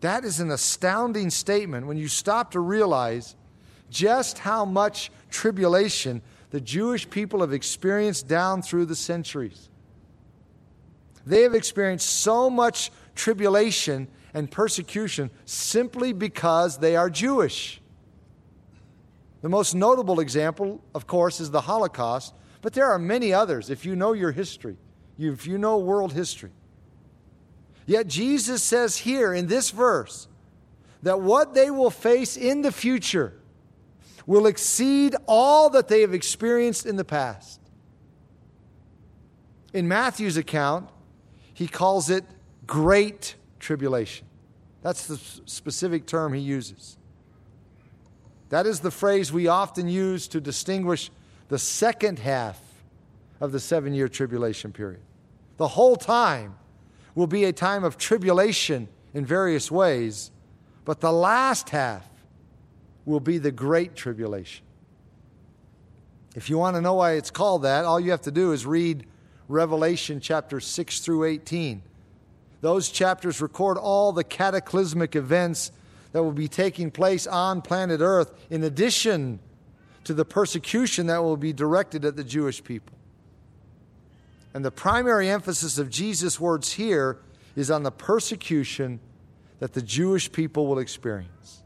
That 0.00 0.24
is 0.24 0.40
an 0.40 0.50
astounding 0.50 1.28
statement 1.28 1.86
when 1.86 1.98
you 1.98 2.08
stop 2.08 2.52
to 2.52 2.60
realize 2.60 3.36
just 3.90 4.38
how 4.38 4.64
much 4.64 5.10
tribulation 5.30 6.22
the 6.50 6.60
Jewish 6.60 7.08
people 7.10 7.40
have 7.40 7.52
experienced 7.52 8.28
down 8.28 8.62
through 8.62 8.86
the 8.86 8.96
centuries. 8.96 9.68
They 11.26 11.42
have 11.42 11.54
experienced 11.54 12.08
so 12.08 12.48
much 12.48 12.90
tribulation 13.14 14.08
and 14.34 14.50
persecution 14.50 15.30
simply 15.44 16.12
because 16.12 16.78
they 16.78 16.96
are 16.96 17.10
Jewish. 17.10 17.80
The 19.42 19.48
most 19.48 19.74
notable 19.74 20.20
example, 20.20 20.82
of 20.94 21.06
course, 21.06 21.40
is 21.40 21.50
the 21.50 21.62
Holocaust, 21.62 22.34
but 22.60 22.72
there 22.72 22.86
are 22.86 22.98
many 22.98 23.32
others 23.32 23.70
if 23.70 23.84
you 23.84 23.94
know 23.94 24.12
your 24.12 24.32
history, 24.32 24.76
if 25.18 25.46
you 25.46 25.58
know 25.58 25.78
world 25.78 26.12
history. 26.12 26.50
Yet 27.86 28.06
Jesus 28.06 28.62
says 28.62 28.98
here 28.98 29.32
in 29.32 29.46
this 29.46 29.70
verse 29.70 30.28
that 31.02 31.20
what 31.20 31.54
they 31.54 31.70
will 31.70 31.90
face 31.90 32.36
in 32.36 32.62
the 32.62 32.72
future 32.72 33.34
will 34.26 34.46
exceed 34.46 35.16
all 35.26 35.70
that 35.70 35.88
they 35.88 36.02
have 36.02 36.12
experienced 36.12 36.84
in 36.84 36.96
the 36.96 37.04
past. 37.04 37.60
In 39.72 39.88
Matthew's 39.88 40.36
account, 40.36 40.90
he 41.54 41.66
calls 41.66 42.10
it 42.10 42.24
great 42.66 43.36
tribulation. 43.58 44.26
That's 44.82 45.06
the 45.06 45.18
specific 45.44 46.06
term 46.06 46.32
he 46.32 46.40
uses. 46.40 46.96
That 48.50 48.66
is 48.66 48.80
the 48.80 48.90
phrase 48.90 49.32
we 49.32 49.48
often 49.48 49.88
use 49.88 50.28
to 50.28 50.40
distinguish 50.40 51.10
the 51.48 51.58
second 51.58 52.18
half 52.18 52.60
of 53.40 53.52
the 53.52 53.60
seven 53.60 53.94
year 53.94 54.08
tribulation 54.08 54.72
period. 54.72 55.00
The 55.56 55.68
whole 55.68 55.96
time 55.96 56.56
will 57.14 57.26
be 57.26 57.44
a 57.44 57.52
time 57.52 57.84
of 57.84 57.98
tribulation 57.98 58.88
in 59.12 59.26
various 59.26 59.70
ways, 59.70 60.30
but 60.84 61.00
the 61.00 61.12
last 61.12 61.70
half 61.70 62.08
will 63.04 63.20
be 63.20 63.38
the 63.38 63.50
great 63.50 63.96
tribulation. 63.96 64.64
If 66.36 66.48
you 66.48 66.58
want 66.58 66.76
to 66.76 66.80
know 66.80 66.94
why 66.94 67.12
it's 67.12 67.30
called 67.30 67.62
that, 67.62 67.84
all 67.84 67.98
you 67.98 68.10
have 68.12 68.22
to 68.22 68.30
do 68.30 68.52
is 68.52 68.64
read 68.64 69.06
Revelation 69.48 70.20
chapter 70.20 70.60
6 70.60 71.00
through 71.00 71.24
18. 71.24 71.82
Those 72.60 72.88
chapters 72.88 73.40
record 73.40 73.78
all 73.78 74.12
the 74.12 74.24
cataclysmic 74.24 75.14
events 75.14 75.70
that 76.12 76.22
will 76.22 76.32
be 76.32 76.48
taking 76.48 76.90
place 76.90 77.26
on 77.26 77.62
planet 77.62 78.00
Earth, 78.00 78.32
in 78.50 78.64
addition 78.64 79.40
to 80.04 80.14
the 80.14 80.24
persecution 80.24 81.06
that 81.06 81.22
will 81.22 81.36
be 81.36 81.52
directed 81.52 82.04
at 82.04 82.16
the 82.16 82.24
Jewish 82.24 82.64
people. 82.64 82.96
And 84.54 84.64
the 84.64 84.70
primary 84.70 85.28
emphasis 85.28 85.78
of 85.78 85.90
Jesus' 85.90 86.40
words 86.40 86.72
here 86.72 87.18
is 87.54 87.70
on 87.70 87.82
the 87.82 87.90
persecution 87.90 89.00
that 89.60 89.74
the 89.74 89.82
Jewish 89.82 90.32
people 90.32 90.66
will 90.66 90.78
experience. 90.78 91.62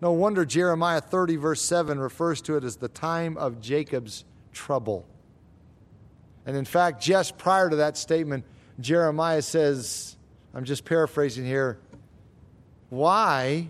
No 0.00 0.12
wonder 0.12 0.44
Jeremiah 0.44 1.00
30, 1.00 1.36
verse 1.36 1.62
7, 1.62 1.98
refers 1.98 2.40
to 2.42 2.56
it 2.56 2.64
as 2.64 2.76
the 2.76 2.88
time 2.88 3.36
of 3.36 3.60
Jacob's 3.60 4.24
trouble. 4.52 5.06
And 6.46 6.56
in 6.56 6.64
fact, 6.64 7.02
just 7.02 7.36
prior 7.38 7.68
to 7.68 7.76
that 7.76 7.96
statement, 7.96 8.44
Jeremiah 8.80 9.42
says, 9.42 10.16
I'm 10.54 10.64
just 10.64 10.84
paraphrasing 10.84 11.44
here, 11.44 11.78
why 12.90 13.68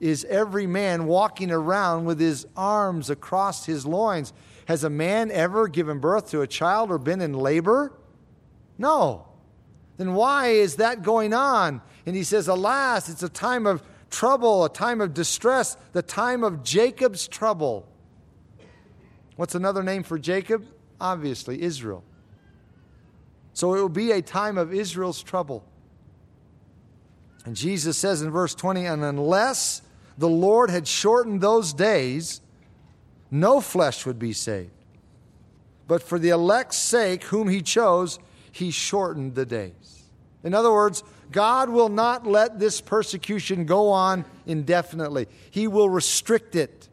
is 0.00 0.24
every 0.24 0.66
man 0.66 1.06
walking 1.06 1.50
around 1.50 2.04
with 2.04 2.20
his 2.20 2.46
arms 2.56 3.10
across 3.10 3.66
his 3.66 3.86
loins? 3.86 4.32
Has 4.66 4.84
a 4.84 4.90
man 4.90 5.30
ever 5.30 5.68
given 5.68 5.98
birth 5.98 6.30
to 6.30 6.42
a 6.42 6.46
child 6.46 6.90
or 6.90 6.98
been 6.98 7.20
in 7.20 7.32
labor? 7.32 7.92
No. 8.78 9.26
Then 9.96 10.14
why 10.14 10.48
is 10.48 10.76
that 10.76 11.02
going 11.02 11.32
on? 11.32 11.80
And 12.04 12.14
he 12.14 12.24
says, 12.24 12.48
Alas, 12.48 13.08
it's 13.08 13.22
a 13.22 13.28
time 13.28 13.66
of 13.66 13.82
trouble, 14.10 14.64
a 14.64 14.68
time 14.68 15.00
of 15.00 15.14
distress, 15.14 15.76
the 15.92 16.02
time 16.02 16.44
of 16.44 16.62
Jacob's 16.62 17.26
trouble. 17.26 17.88
What's 19.36 19.54
another 19.54 19.82
name 19.82 20.02
for 20.02 20.18
Jacob? 20.18 20.66
Obviously, 21.00 21.62
Israel. 21.62 22.04
So 23.56 23.72
it 23.72 23.80
will 23.80 23.88
be 23.88 24.12
a 24.12 24.20
time 24.20 24.58
of 24.58 24.74
Israel's 24.74 25.22
trouble. 25.22 25.64
And 27.46 27.56
Jesus 27.56 27.96
says 27.96 28.20
in 28.20 28.30
verse 28.30 28.54
20, 28.54 28.84
and 28.84 29.02
unless 29.02 29.80
the 30.18 30.28
Lord 30.28 30.68
had 30.68 30.86
shortened 30.86 31.40
those 31.40 31.72
days, 31.72 32.42
no 33.30 33.62
flesh 33.62 34.04
would 34.04 34.18
be 34.18 34.34
saved. 34.34 34.72
But 35.88 36.02
for 36.02 36.18
the 36.18 36.28
elect's 36.28 36.76
sake, 36.76 37.24
whom 37.24 37.48
he 37.48 37.62
chose, 37.62 38.18
he 38.52 38.70
shortened 38.70 39.36
the 39.36 39.46
days. 39.46 40.02
In 40.44 40.52
other 40.52 40.70
words, 40.70 41.02
God 41.32 41.70
will 41.70 41.88
not 41.88 42.26
let 42.26 42.58
this 42.58 42.82
persecution 42.82 43.64
go 43.64 43.88
on 43.88 44.26
indefinitely, 44.44 45.28
He 45.50 45.66
will 45.66 45.88
restrict 45.88 46.56
it. 46.56 46.90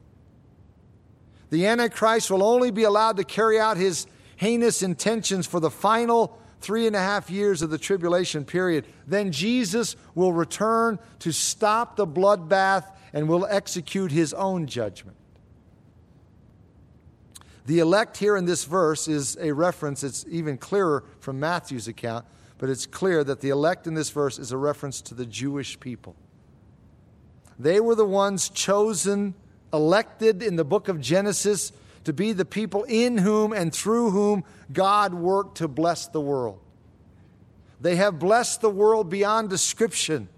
The 1.49 1.67
Antichrist 1.67 2.31
will 2.31 2.41
only 2.41 2.71
be 2.71 2.83
allowed 2.83 3.17
to 3.17 3.25
carry 3.25 3.59
out 3.59 3.75
his 3.75 4.07
heinous 4.37 4.81
intentions 4.81 5.45
for 5.45 5.59
the 5.59 5.69
final 5.69 6.39
three 6.63 6.87
and 6.87 6.95
a 6.95 6.99
half 6.99 7.29
years 7.29 7.61
of 7.61 7.69
the 7.69 7.77
tribulation 7.77 8.45
period. 8.45 8.87
Then 9.05 9.31
Jesus 9.31 9.95
will 10.15 10.31
return 10.31 10.97
to 11.19 11.33
stop 11.33 11.97
the 11.97 12.07
bloodbath 12.07 12.85
and 13.11 13.27
will 13.27 13.45
execute 13.45 14.11
his 14.11 14.33
own 14.33 14.65
judgment. 14.65 15.17
The 17.65 17.79
elect 17.79 18.17
here 18.17 18.35
in 18.35 18.45
this 18.45 18.63
verse 18.65 19.07
is 19.07 19.37
a 19.39 19.53
reference, 19.53 20.03
it's 20.03 20.25
even 20.29 20.57
clearer 20.57 21.03
from 21.19 21.39
Matthew's 21.39 21.87
account, 21.87 22.25
but 22.57 22.69
it's 22.69 22.85
clear 22.85 23.23
that 23.23 23.41
the 23.41 23.49
elect 23.49 23.85
in 23.85 23.93
this 23.93 24.09
verse 24.09 24.39
is 24.39 24.51
a 24.51 24.57
reference 24.57 25.01
to 25.01 25.13
the 25.13 25.25
Jewish 25.25 25.79
people. 25.79 26.15
They 27.59 27.79
were 27.79 27.95
the 27.95 28.05
ones 28.05 28.49
chosen, 28.49 29.35
elected 29.71 30.41
in 30.41 30.55
the 30.55 30.65
book 30.65 30.87
of 30.87 30.99
Genesis 30.99 31.71
to 32.03 32.13
be 32.13 32.33
the 32.33 32.45
people 32.45 32.83
in 32.83 33.17
whom 33.17 33.53
and 33.53 33.73
through 33.73 34.11
whom 34.11 34.43
God 34.71 35.13
worked 35.13 35.57
to 35.57 35.67
bless 35.67 36.07
the 36.07 36.21
world. 36.21 36.59
They 37.79 37.95
have 37.97 38.19
blessed 38.19 38.61
the 38.61 38.69
world 38.69 39.09
beyond 39.09 39.49
description 39.49 40.29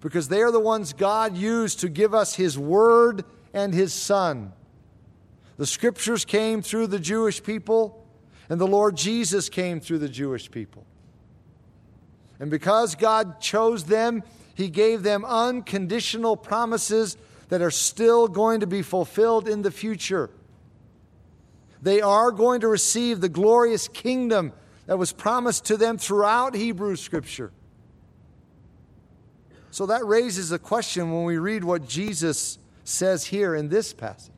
because 0.00 0.28
they 0.28 0.40
are 0.40 0.52
the 0.52 0.60
ones 0.60 0.92
God 0.92 1.36
used 1.36 1.80
to 1.80 1.88
give 1.88 2.14
us 2.14 2.34
His 2.34 2.58
Word 2.58 3.24
and 3.52 3.74
His 3.74 3.92
Son. 3.92 4.52
The 5.56 5.66
scriptures 5.66 6.24
came 6.24 6.62
through 6.62 6.86
the 6.86 6.98
Jewish 6.98 7.42
people, 7.42 8.06
and 8.48 8.60
the 8.60 8.66
Lord 8.66 8.96
Jesus 8.96 9.48
came 9.48 9.80
through 9.80 9.98
the 9.98 10.08
Jewish 10.08 10.50
people. 10.50 10.86
And 12.38 12.50
because 12.50 12.94
God 12.94 13.40
chose 13.40 13.84
them, 13.84 14.22
He 14.54 14.70
gave 14.70 15.02
them 15.02 15.24
unconditional 15.24 16.36
promises 16.36 17.16
that 17.50 17.60
are 17.60 17.70
still 17.70 18.28
going 18.28 18.60
to 18.60 18.66
be 18.66 18.80
fulfilled 18.80 19.48
in 19.48 19.62
the 19.62 19.70
future. 19.70 20.30
They 21.82 22.00
are 22.00 22.30
going 22.30 22.60
to 22.60 22.68
receive 22.68 23.20
the 23.20 23.28
glorious 23.28 23.88
kingdom 23.88 24.52
that 24.86 24.98
was 24.98 25.12
promised 25.12 25.64
to 25.66 25.76
them 25.76 25.98
throughout 25.98 26.54
Hebrew 26.54 26.96
Scripture. 26.96 27.52
So 29.70 29.86
that 29.86 30.04
raises 30.04 30.52
a 30.52 30.58
question 30.58 31.12
when 31.12 31.24
we 31.24 31.38
read 31.38 31.62
what 31.64 31.86
Jesus 31.86 32.58
says 32.84 33.24
here 33.26 33.54
in 33.54 33.68
this 33.68 33.92
passage. 33.92 34.34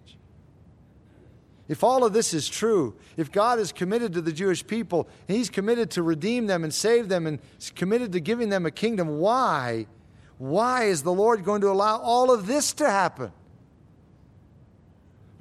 If 1.69 1.83
all 1.83 2.05
of 2.05 2.13
this 2.13 2.35
is 2.35 2.49
true, 2.49 2.95
if 3.17 3.33
God 3.33 3.59
is 3.59 3.73
committed 3.73 4.13
to 4.13 4.21
the 4.21 4.33
Jewish 4.33 4.67
people, 4.67 5.09
and 5.27 5.37
He's 5.37 5.49
committed 5.49 5.91
to 5.93 6.03
redeem 6.03 6.47
them 6.47 6.65
and 6.65 6.75
save 6.75 7.09
them, 7.09 7.27
and 7.27 7.39
committed 7.75 8.13
to 8.13 8.21
giving 8.21 8.51
them 8.51 8.67
a 8.67 8.71
kingdom, 8.71 9.19
why? 9.19 9.87
Why 10.37 10.85
is 10.85 11.03
the 11.03 11.13
Lord 11.13 11.45
going 11.45 11.63
to 11.63 11.71
allow 11.71 11.99
all 11.99 12.31
of 12.31 12.47
this 12.47 12.75
to 12.75 12.91
happen? 12.91 13.33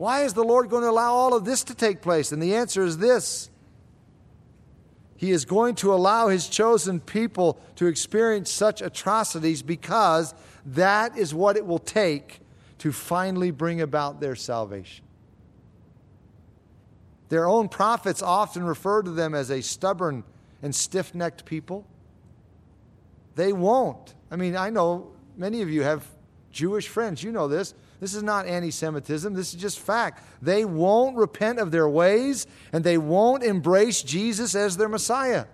Why 0.02 0.24
is 0.24 0.34
the 0.34 0.44
Lord 0.44 0.72
going 0.72 0.82
to 0.82 0.90
allow 0.90 1.14
all 1.14 1.36
of 1.36 1.46
this 1.46 1.64
to 1.66 1.76
take 1.76 2.02
place? 2.02 2.32
And 2.32 2.42
the 2.42 2.56
answer 2.56 2.82
is 2.84 2.98
this 2.98 3.52
He 5.16 5.30
is 5.30 5.46
going 5.46 5.76
to 5.76 5.94
allow 5.94 6.28
His 6.28 6.50
chosen 6.50 7.00
people 7.00 7.62
to 7.76 7.86
experience 7.86 8.50
such 8.50 8.82
atrocities 8.82 9.62
because 9.62 10.34
that 10.66 11.16
is 11.20 11.36
what 11.36 11.56
it 11.56 11.68
will 11.68 11.78
take 11.78 12.40
to 12.80 12.92
finally 12.92 13.52
bring 13.52 13.80
about 13.80 14.20
their 14.20 14.36
salvation. 14.36 15.06
Their 17.30 17.48
own 17.48 17.70
prophets 17.70 18.24
often 18.24 18.64
refer 18.64 19.04
to 19.04 19.12
them 19.12 19.36
as 19.36 19.52
a 19.52 19.62
stubborn 19.62 20.24
and 20.64 20.74
stiff 20.74 21.14
necked 21.14 21.46
people. 21.46 21.86
They 23.36 23.54
won't. 23.54 24.16
I 24.32 24.36
mean, 24.36 24.56
I 24.56 24.72
know 24.72 25.12
many 25.38 25.62
of 25.62 25.70
you 25.70 25.84
have 25.84 26.04
Jewish 26.52 26.88
friends. 26.88 27.22
You 27.22 27.32
know 27.32 27.48
this. 27.48 27.76
This 28.02 28.16
is 28.16 28.24
not 28.24 28.48
anti 28.48 28.72
Semitism. 28.72 29.36
This 29.36 29.54
is 29.54 29.62
just 29.62 29.80
fact. 29.80 30.24
They 30.42 30.66
won't 30.66 31.16
repent 31.16 31.60
of 31.60 31.70
their 31.72 31.88
ways 31.88 32.48
and 32.74 32.84
they 32.84 32.98
won't 32.98 33.44
embrace 33.44 34.02
Jesus 34.02 34.56
as 34.56 34.76
their 34.76 34.90
Messiah. 34.90 35.46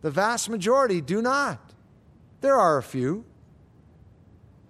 The 0.00 0.12
vast 0.12 0.48
majority 0.48 1.00
do 1.00 1.20
not. 1.20 1.72
There 2.40 2.54
are 2.54 2.78
a 2.78 2.82
few. 2.82 3.24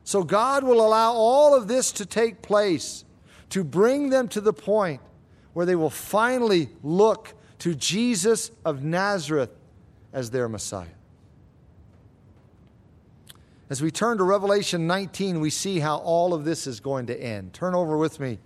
So 0.05 0.24
God 0.24 0.64
will 0.64 0.85
allow 0.85 1.12
all 1.12 1.55
of 1.55 1.68
this 1.68 1.92
to 1.92 2.07
take 2.07 2.40
place 2.40 3.05
to 3.50 3.62
bring 3.62 4.09
them 4.09 4.27
to 4.29 4.40
the 4.40 4.53
point 4.53 5.03
where 5.53 5.66
they 5.66 5.77
will 5.77 5.90
finally 5.90 6.70
look 6.83 7.35
to 7.59 7.74
Jesus 7.74 8.50
of 8.64 8.83
Nazareth 8.83 9.50
as 10.14 10.31
their 10.31 10.48
Messiah. 10.48 10.87
As 13.70 13.81
we 13.81 13.90
turn 13.90 14.18
to 14.18 14.24
Revelation 14.24 14.87
19, 14.87 15.40
we 15.40 15.48
see 15.48 15.79
how 15.79 15.96
all 15.96 16.35
of 16.35 16.44
this 16.44 16.66
is 16.66 16.81
going 16.81 17.07
to 17.07 17.18
end. 17.18 17.55
Turn 17.55 17.74
over 17.74 17.96
with 17.96 18.20
me 18.20 18.38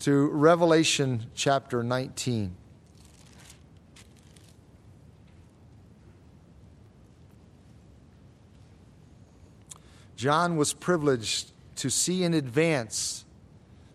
to 0.00 0.28
Revelation 0.28 1.26
chapter 1.34 1.84
19. 1.84 2.56
John 10.16 10.56
was 10.56 10.72
privileged 10.72 11.52
to 11.76 11.88
see 11.88 12.24
in 12.24 12.34
advance 12.34 13.24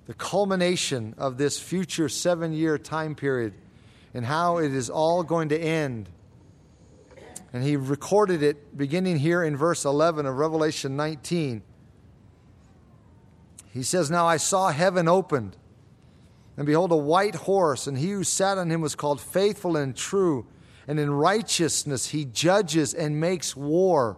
the 0.07 0.13
culmination 0.13 1.13
of 1.17 1.37
this 1.37 1.59
future 1.59 2.07
seven 2.07 2.53
year 2.53 2.77
time 2.77 3.13
period 3.13 3.53
and 4.13 4.25
how 4.25 4.57
it 4.57 4.73
is 4.73 4.89
all 4.89 5.21
going 5.21 5.49
to 5.49 5.59
end. 5.59 6.09
And 7.53 7.63
he 7.63 7.77
recorded 7.77 8.43
it 8.43 8.77
beginning 8.77 9.19
here 9.19 9.43
in 9.43 9.55
verse 9.55 9.85
11 9.85 10.25
of 10.25 10.37
Revelation 10.37 10.95
19. 10.95 11.61
He 13.71 13.83
says, 13.83 14.09
Now 14.09 14.25
I 14.25 14.37
saw 14.37 14.69
heaven 14.69 15.07
opened, 15.07 15.57
and 16.57 16.65
behold, 16.65 16.91
a 16.91 16.97
white 16.97 17.35
horse, 17.35 17.87
and 17.87 17.97
he 17.97 18.11
who 18.11 18.23
sat 18.23 18.57
on 18.57 18.69
him 18.69 18.81
was 18.81 18.95
called 18.95 19.19
faithful 19.19 19.75
and 19.75 19.95
true, 19.95 20.45
and 20.87 20.99
in 20.99 21.11
righteousness 21.11 22.09
he 22.09 22.25
judges 22.25 22.93
and 22.93 23.19
makes 23.19 23.55
war. 23.55 24.17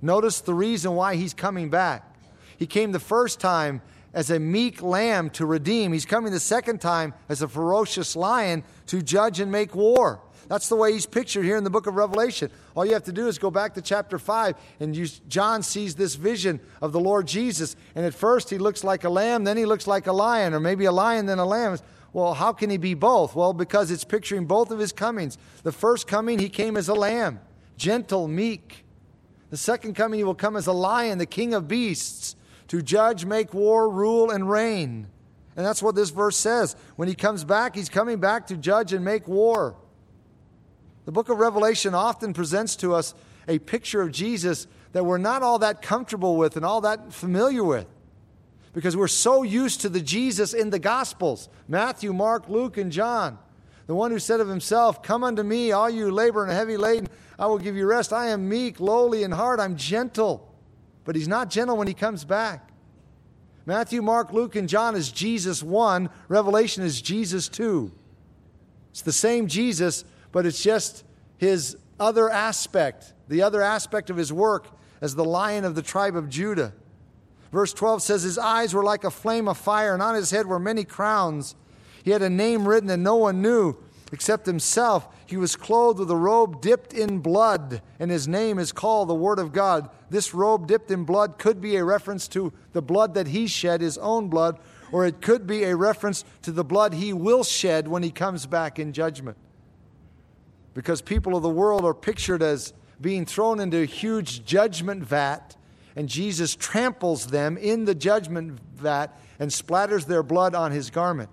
Notice 0.00 0.40
the 0.40 0.54
reason 0.54 0.94
why 0.94 1.16
he's 1.16 1.34
coming 1.34 1.70
back. 1.70 2.16
He 2.56 2.66
came 2.66 2.92
the 2.92 3.00
first 3.00 3.40
time 3.40 3.82
as 4.14 4.30
a 4.30 4.38
meek 4.38 4.82
lamb 4.82 5.30
to 5.30 5.46
redeem. 5.46 5.92
He's 5.92 6.06
coming 6.06 6.32
the 6.32 6.40
second 6.40 6.80
time 6.80 7.14
as 7.28 7.42
a 7.42 7.48
ferocious 7.48 8.16
lion 8.16 8.64
to 8.86 9.02
judge 9.02 9.38
and 9.40 9.52
make 9.52 9.74
war. 9.74 10.20
That's 10.48 10.68
the 10.68 10.76
way 10.76 10.92
he's 10.92 11.06
pictured 11.06 11.44
here 11.44 11.56
in 11.56 11.64
the 11.64 11.70
book 11.70 11.86
of 11.86 11.94
Revelation. 11.94 12.50
All 12.74 12.86
you 12.86 12.94
have 12.94 13.04
to 13.04 13.12
do 13.12 13.28
is 13.28 13.38
go 13.38 13.50
back 13.50 13.74
to 13.74 13.82
chapter 13.82 14.18
5, 14.18 14.54
and 14.80 14.96
you, 14.96 15.06
John 15.28 15.62
sees 15.62 15.94
this 15.94 16.14
vision 16.14 16.58
of 16.80 16.92
the 16.92 17.00
Lord 17.00 17.26
Jesus. 17.26 17.76
And 17.94 18.06
at 18.06 18.14
first, 18.14 18.48
he 18.48 18.56
looks 18.56 18.82
like 18.82 19.04
a 19.04 19.10
lamb, 19.10 19.44
then 19.44 19.58
he 19.58 19.66
looks 19.66 19.86
like 19.86 20.06
a 20.06 20.12
lion, 20.12 20.54
or 20.54 20.60
maybe 20.60 20.86
a 20.86 20.92
lion, 20.92 21.26
then 21.26 21.38
a 21.38 21.44
lamb. 21.44 21.78
Well, 22.14 22.32
how 22.32 22.54
can 22.54 22.70
he 22.70 22.78
be 22.78 22.94
both? 22.94 23.34
Well, 23.34 23.52
because 23.52 23.90
it's 23.90 24.04
picturing 24.04 24.46
both 24.46 24.70
of 24.70 24.78
his 24.78 24.92
comings. 24.92 25.36
The 25.62 25.72
first 25.72 26.06
coming, 26.06 26.38
he 26.38 26.48
came 26.48 26.76
as 26.76 26.88
a 26.88 26.94
lamb, 26.94 27.40
gentle, 27.76 28.26
meek. 28.26 28.84
The 29.50 29.58
second 29.58 29.94
coming, 29.94 30.18
he 30.18 30.24
will 30.24 30.34
come 30.34 30.56
as 30.56 30.66
a 30.66 30.72
lion, 30.72 31.18
the 31.18 31.26
king 31.26 31.52
of 31.52 31.68
beasts 31.68 32.36
to 32.68 32.82
judge, 32.82 33.24
make 33.24 33.52
war, 33.52 33.90
rule, 33.90 34.30
and 34.30 34.48
reign. 34.48 35.08
And 35.56 35.66
that's 35.66 35.82
what 35.82 35.94
this 35.94 36.10
verse 36.10 36.36
says. 36.36 36.76
When 36.96 37.08
he 37.08 37.14
comes 37.14 37.44
back, 37.44 37.74
he's 37.74 37.88
coming 37.88 38.18
back 38.18 38.46
to 38.46 38.56
judge 38.56 38.92
and 38.92 39.04
make 39.04 39.26
war. 39.26 39.76
The 41.08 41.12
book 41.12 41.30
of 41.30 41.38
Revelation 41.38 41.94
often 41.94 42.34
presents 42.34 42.76
to 42.76 42.92
us 42.92 43.14
a 43.48 43.58
picture 43.60 44.02
of 44.02 44.12
Jesus 44.12 44.66
that 44.92 45.06
we're 45.06 45.16
not 45.16 45.42
all 45.42 45.60
that 45.60 45.80
comfortable 45.80 46.36
with 46.36 46.54
and 46.54 46.66
all 46.66 46.82
that 46.82 47.14
familiar 47.14 47.64
with 47.64 47.86
because 48.74 48.94
we're 48.94 49.08
so 49.08 49.42
used 49.42 49.80
to 49.80 49.88
the 49.88 50.02
Jesus 50.02 50.52
in 50.52 50.68
the 50.68 50.78
Gospels 50.78 51.48
Matthew, 51.66 52.12
Mark, 52.12 52.50
Luke, 52.50 52.76
and 52.76 52.92
John. 52.92 53.38
The 53.86 53.94
one 53.94 54.10
who 54.10 54.18
said 54.18 54.40
of 54.40 54.48
himself, 54.48 55.02
Come 55.02 55.24
unto 55.24 55.42
me, 55.42 55.72
all 55.72 55.88
you 55.88 56.10
labor 56.10 56.44
and 56.44 56.52
heavy 56.52 56.76
laden, 56.76 57.08
I 57.38 57.46
will 57.46 57.56
give 57.56 57.74
you 57.74 57.86
rest. 57.86 58.12
I 58.12 58.26
am 58.26 58.46
meek, 58.46 58.78
lowly 58.78 59.22
in 59.22 59.30
heart, 59.30 59.60
I'm 59.60 59.76
gentle 59.76 60.44
but 61.06 61.16
he's 61.16 61.26
not 61.26 61.48
gentle 61.48 61.78
when 61.78 61.88
he 61.88 61.94
comes 61.94 62.26
back. 62.26 62.68
Matthew, 63.64 64.02
Mark, 64.02 64.30
Luke, 64.30 64.56
and 64.56 64.68
John 64.68 64.94
is 64.94 65.10
Jesus 65.10 65.62
1, 65.62 66.10
Revelation 66.28 66.82
is 66.82 67.00
Jesus 67.00 67.48
2. 67.48 67.90
It's 68.90 69.00
the 69.00 69.10
same 69.10 69.46
Jesus, 69.46 70.04
but 70.32 70.44
it's 70.44 70.62
just 70.62 71.04
his 71.38 71.76
other 71.98 72.28
aspect, 72.28 73.14
the 73.28 73.42
other 73.42 73.62
aspect 73.62 74.10
of 74.10 74.16
his 74.16 74.32
work 74.32 74.66
as 75.00 75.14
the 75.14 75.24
lion 75.24 75.64
of 75.64 75.74
the 75.74 75.82
tribe 75.82 76.16
of 76.16 76.28
Judah. 76.28 76.72
Verse 77.52 77.72
12 77.72 78.02
says, 78.02 78.22
His 78.22 78.38
eyes 78.38 78.74
were 78.74 78.84
like 78.84 79.04
a 79.04 79.10
flame 79.10 79.48
of 79.48 79.56
fire, 79.56 79.94
and 79.94 80.02
on 80.02 80.14
his 80.14 80.30
head 80.30 80.46
were 80.46 80.58
many 80.58 80.84
crowns. 80.84 81.54
He 82.02 82.10
had 82.10 82.22
a 82.22 82.30
name 82.30 82.68
written 82.68 82.88
that 82.88 82.98
no 82.98 83.16
one 83.16 83.40
knew 83.40 83.76
except 84.12 84.46
himself. 84.46 85.08
He 85.26 85.36
was 85.36 85.56
clothed 85.56 85.98
with 85.98 86.10
a 86.10 86.16
robe 86.16 86.60
dipped 86.60 86.92
in 86.92 87.18
blood, 87.18 87.82
and 87.98 88.10
his 88.10 88.26
name 88.26 88.58
is 88.58 88.72
called 88.72 89.08
the 89.08 89.14
Word 89.14 89.38
of 89.38 89.52
God. 89.52 89.90
This 90.10 90.32
robe 90.34 90.66
dipped 90.66 90.90
in 90.90 91.04
blood 91.04 91.38
could 91.38 91.60
be 91.60 91.76
a 91.76 91.84
reference 91.84 92.28
to 92.28 92.52
the 92.72 92.82
blood 92.82 93.14
that 93.14 93.28
he 93.28 93.46
shed, 93.46 93.80
his 93.80 93.98
own 93.98 94.28
blood, 94.28 94.58
or 94.90 95.06
it 95.06 95.20
could 95.20 95.46
be 95.46 95.64
a 95.64 95.76
reference 95.76 96.24
to 96.42 96.52
the 96.52 96.64
blood 96.64 96.94
he 96.94 97.12
will 97.12 97.44
shed 97.44 97.88
when 97.88 98.02
he 98.02 98.10
comes 98.10 98.46
back 98.46 98.78
in 98.78 98.92
judgment. 98.92 99.36
Because 100.78 101.02
people 101.02 101.34
of 101.34 101.42
the 101.42 101.50
world 101.50 101.84
are 101.84 101.92
pictured 101.92 102.40
as 102.40 102.72
being 103.00 103.26
thrown 103.26 103.58
into 103.58 103.78
a 103.78 103.84
huge 103.84 104.44
judgment 104.44 105.02
vat, 105.02 105.56
and 105.96 106.08
Jesus 106.08 106.54
tramples 106.54 107.26
them 107.26 107.56
in 107.56 107.84
the 107.84 107.96
judgment 107.96 108.60
vat 108.76 109.08
and 109.40 109.50
splatters 109.50 110.06
their 110.06 110.22
blood 110.22 110.54
on 110.54 110.70
his 110.70 110.88
garment. 110.90 111.30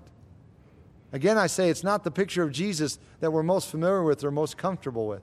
Again, 1.13 1.37
I 1.37 1.45
say 1.45 1.69
it's 1.69 1.83
not 1.83 2.03
the 2.03 2.09
picture 2.09 2.41
of 2.41 2.53
Jesus 2.53 2.97
that 3.19 3.29
we're 3.29 3.43
most 3.43 3.69
familiar 3.69 4.01
with 4.01 4.23
or 4.23 4.31
most 4.31 4.57
comfortable 4.57 5.05
with. 5.05 5.21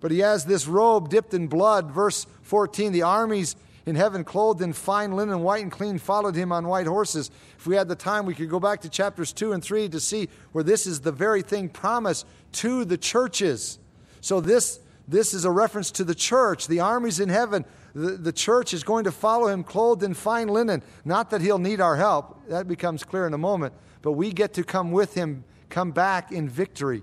But 0.00 0.10
he 0.10 0.18
has 0.18 0.44
this 0.44 0.68
robe 0.68 1.08
dipped 1.08 1.32
in 1.32 1.46
blood. 1.46 1.90
Verse 1.90 2.26
14 2.42 2.92
the 2.92 3.04
armies 3.04 3.56
in 3.86 3.96
heaven, 3.96 4.22
clothed 4.22 4.62
in 4.62 4.72
fine 4.72 5.12
linen, 5.12 5.42
white 5.42 5.62
and 5.62 5.72
clean, 5.72 5.98
followed 5.98 6.36
him 6.36 6.52
on 6.52 6.68
white 6.68 6.86
horses. 6.86 7.30
If 7.58 7.66
we 7.66 7.74
had 7.74 7.88
the 7.88 7.96
time, 7.96 8.26
we 8.26 8.34
could 8.34 8.48
go 8.48 8.60
back 8.60 8.80
to 8.82 8.88
chapters 8.88 9.32
2 9.32 9.52
and 9.52 9.62
3 9.62 9.88
to 9.88 9.98
see 9.98 10.28
where 10.52 10.62
this 10.62 10.86
is 10.86 11.00
the 11.00 11.10
very 11.10 11.42
thing 11.42 11.68
promised 11.68 12.26
to 12.52 12.84
the 12.84 12.98
churches. 12.98 13.78
So, 14.20 14.40
this, 14.40 14.80
this 15.08 15.34
is 15.34 15.44
a 15.44 15.50
reference 15.50 15.90
to 15.92 16.04
the 16.04 16.14
church, 16.14 16.66
the 16.66 16.80
armies 16.80 17.20
in 17.20 17.28
heaven. 17.28 17.64
The, 17.94 18.12
the 18.12 18.32
church 18.32 18.72
is 18.72 18.84
going 18.84 19.04
to 19.04 19.12
follow 19.12 19.48
him 19.48 19.64
clothed 19.64 20.02
in 20.02 20.14
fine 20.14 20.48
linen. 20.48 20.82
Not 21.04 21.30
that 21.30 21.40
he'll 21.40 21.58
need 21.58 21.80
our 21.80 21.96
help, 21.96 22.48
that 22.48 22.68
becomes 22.68 23.04
clear 23.04 23.26
in 23.26 23.34
a 23.34 23.38
moment, 23.38 23.74
but 24.00 24.12
we 24.12 24.32
get 24.32 24.54
to 24.54 24.64
come 24.64 24.92
with 24.92 25.14
him, 25.14 25.44
come 25.68 25.90
back 25.90 26.32
in 26.32 26.48
victory. 26.48 27.02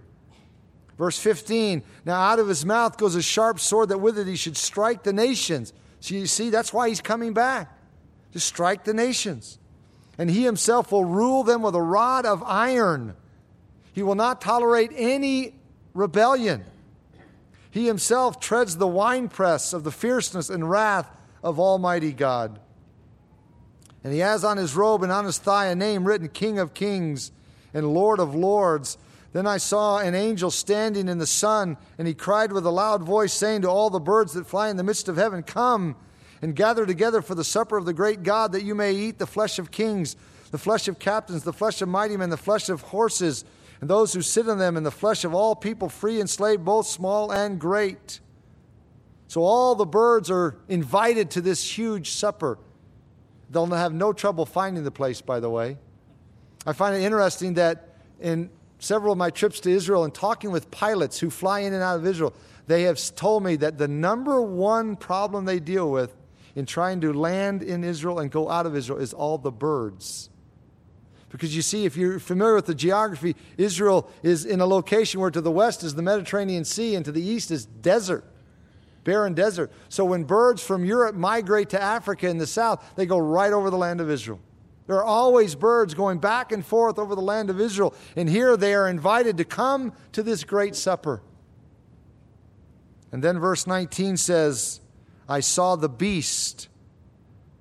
Verse 0.98 1.18
15 1.18 1.82
Now 2.06 2.20
out 2.20 2.40
of 2.40 2.48
his 2.48 2.66
mouth 2.66 2.98
goes 2.98 3.16
a 3.16 3.22
sharp 3.22 3.60
sword 3.60 3.90
that 3.90 4.00
with 4.00 4.20
it 4.20 4.28
he 4.28 4.36
should 4.36 4.58
strike 4.58 5.04
the 5.04 5.14
nations. 5.14 5.74
So 6.02 6.16
you 6.16 6.28
see, 6.28 6.50
that's 6.50 6.74
why 6.74 6.90
he's 6.90 7.02
coming 7.02 7.34
back 7.34 7.76
to 8.34 8.40
strike 8.40 8.84
the 8.84 8.94
nations. 8.94 9.60
And 10.18 10.30
he 10.30 10.44
himself 10.44 10.92
will 10.92 11.06
rule 11.06 11.44
them 11.44 11.62
with 11.62 11.76
a 11.76 11.82
rod 11.82 12.26
of 12.26 12.44
iron. 12.44 13.16
He 13.94 14.04
will 14.04 14.16
not 14.16 14.42
tolerate 14.42 14.92
any 14.96 15.56
rebellion. 15.94 16.66
He 17.72 17.86
himself 17.86 18.40
treads 18.40 18.78
the 18.78 18.88
winepress 18.88 19.74
of 19.74 19.84
the 19.84 19.92
fierceness 19.92 20.50
and 20.50 20.70
wrath 20.70 21.10
of 21.44 21.60
Almighty 21.60 22.14
God. 22.14 22.60
And 24.04 24.14
he 24.14 24.20
has 24.20 24.44
on 24.44 24.58
his 24.58 24.76
robe 24.76 25.04
and 25.04 25.12
on 25.12 25.26
his 25.26 25.38
thigh 25.38 25.68
a 25.68 25.76
name 25.76 26.06
written 26.06 26.30
King 26.30 26.58
of 26.58 26.74
Kings 26.74 27.32
and 27.74 27.94
Lord 27.94 28.20
of 28.20 28.34
Lords. 28.34 28.98
Then 29.34 29.46
I 29.46 29.58
saw 29.58 30.00
an 30.00 30.16
angel 30.16 30.50
standing 30.50 31.08
in 31.08 31.20
the 31.20 31.28
sun, 31.28 31.78
and 31.98 32.08
he 32.08 32.14
cried 32.14 32.52
with 32.52 32.66
a 32.66 32.72
loud 32.72 33.04
voice, 33.04 33.34
saying 33.34 33.62
to 33.62 33.70
all 33.70 33.90
the 33.90 34.00
birds 34.00 34.34
that 34.34 34.48
fly 34.48 34.70
in 34.70 34.78
the 34.78 34.84
midst 34.84 35.08
of 35.08 35.18
heaven, 35.18 35.44
Come 35.44 35.96
and 36.42 36.56
gather 36.56 36.86
together 36.86 37.22
for 37.22 37.36
the 37.36 37.44
supper 37.44 37.78
of 37.78 37.86
the 37.86 37.94
great 37.94 38.24
God, 38.24 38.54
that 38.54 38.64
you 38.64 38.74
may 38.74 38.94
eat 38.94 39.20
the 39.20 39.28
flesh 39.28 39.60
of 39.60 39.70
kings, 39.70 40.16
the 40.52 40.58
flesh 40.58 40.88
of 40.88 40.98
captains, 40.98 41.44
the 41.44 41.54
flesh 41.54 41.82
of 41.82 41.90
mighty 41.90 42.18
men, 42.18 42.30
the 42.30 42.38
flesh 42.38 42.70
of 42.70 42.82
horses, 42.82 43.46
and 43.82 43.90
those 43.90 44.14
who 44.14 44.22
sit 44.22 44.48
on 44.50 44.58
them, 44.58 44.76
in 44.76 44.84
the 44.84 44.92
flesh 44.92 45.24
of 45.24 45.34
all 45.34 45.56
people, 45.56 45.90
free 45.90 46.20
and 46.20 46.30
slave, 46.30 46.66
both 46.66 46.88
small 46.88 47.32
and 47.32 47.60
great. 47.60 48.20
So 49.28 49.42
all 49.42 49.76
the 49.76 49.86
birds 49.86 50.30
are 50.30 50.58
invited 50.68 51.32
to 51.32 51.42
this 51.42 51.78
huge 51.78 52.12
supper. 52.12 52.58
They'll 53.50 53.68
have 53.68 53.94
no 53.94 54.12
trouble 54.12 54.46
finding 54.46 54.84
the 54.84 54.92
place, 54.92 55.22
by 55.22 55.40
the 55.40 55.50
way. 55.50 55.78
I 56.66 56.74
find 56.74 56.96
it 56.96 57.04
interesting 57.04 57.54
that 57.54 57.96
in 58.20 58.50
several 58.80 59.14
of 59.14 59.18
my 59.18 59.30
trips 59.30 59.60
to 59.62 59.72
Israel 59.72 60.04
and 60.04 60.14
talking 60.14 60.52
with 60.52 60.70
pilots 60.72 61.20
who 61.20 61.30
fly 61.30 61.60
in 61.62 61.74
and 61.74 61.82
out 61.82 61.98
of 61.98 62.06
Israel, 62.06 62.34
they 62.68 62.84
have 62.84 63.00
told 63.16 63.44
me 63.44 63.56
that 63.58 63.78
the 63.78 63.88
number 63.88 64.42
one 64.42 64.96
problem 64.96 65.46
they 65.46 65.60
deal 65.60 65.90
with 65.90 66.16
in 66.56 66.66
trying 66.66 67.02
to 67.02 67.14
land 67.14 67.64
in 67.64 67.84
Israel 67.84 68.20
and 68.20 68.30
go 68.30 68.50
out 68.50 68.66
of 68.66 68.76
Israel 68.76 69.00
is 69.00 69.14
all 69.14 69.38
the 69.38 69.52
birds. 69.52 70.30
Because 71.30 71.56
you 71.56 71.62
see, 71.62 71.86
if 71.86 71.96
you're 71.96 72.20
familiar 72.20 72.56
with 72.56 72.66
the 72.66 72.76
geography, 72.76 73.36
Israel 73.58 74.10
is 74.24 74.46
in 74.46 74.62
a 74.62 74.66
location 74.66 75.22
where 75.22 75.30
to 75.30 75.42
the 75.42 75.52
west 75.52 75.84
is 75.84 75.96
the 75.96 76.02
Mediterranean 76.02 76.66
Sea 76.66 76.96
and 76.96 77.06
to 77.06 77.12
the 77.12 77.22
east 77.22 77.52
is 77.52 77.66
desert, 77.66 78.26
barren 79.04 79.36
desert. 79.36 79.72
So 79.90 80.06
when 80.06 80.24
birds 80.24 80.64
from 80.64 80.84
Europe 80.84 81.16
migrate 81.16 81.70
to 81.70 81.82
Africa 81.82 82.28
in 82.28 82.40
the 82.40 82.48
south, 82.48 82.96
they 82.96 83.06
go 83.06 83.20
right 83.20 83.54
over 83.54 83.70
the 83.70 83.78
land 83.78 84.02
of 84.02 84.10
Israel. 84.10 84.40
There 84.88 84.98
are 84.98 85.04
always 85.04 85.54
birds 85.54 85.94
going 85.94 86.18
back 86.18 86.52
and 86.52 86.66
forth 86.66 86.98
over 86.98 87.14
the 87.14 87.22
land 87.22 87.52
of 87.52 87.62
Israel. 87.62 87.94
And 88.16 88.28
here 88.28 88.58
they 88.58 88.74
are 88.74 88.90
invited 88.90 89.38
to 89.38 89.46
come 89.46 89.94
to 90.14 90.24
this 90.24 90.44
great 90.44 90.76
supper. 90.76 91.22
And 93.12 93.24
then 93.24 93.38
verse 93.38 93.68
19 93.68 94.18
says, 94.18 94.82
I 95.28 95.42
saw 95.42 95.76
the 95.76 95.90
beast, 95.90 96.70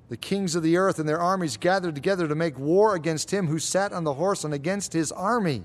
the 0.08 0.16
kings 0.16 0.54
of 0.54 0.62
the 0.62 0.76
earth 0.76 0.98
and 0.98 1.08
their 1.08 1.20
armies 1.20 1.56
gathered 1.56 1.94
together 1.94 2.26
to 2.26 2.34
make 2.34 2.58
war 2.58 2.94
against 2.94 3.30
him 3.30 3.46
who 3.46 3.58
sat 3.58 3.92
on 3.92 4.04
the 4.04 4.14
horse 4.14 4.44
and 4.44 4.54
against 4.54 4.92
his 4.92 5.12
army. 5.12 5.64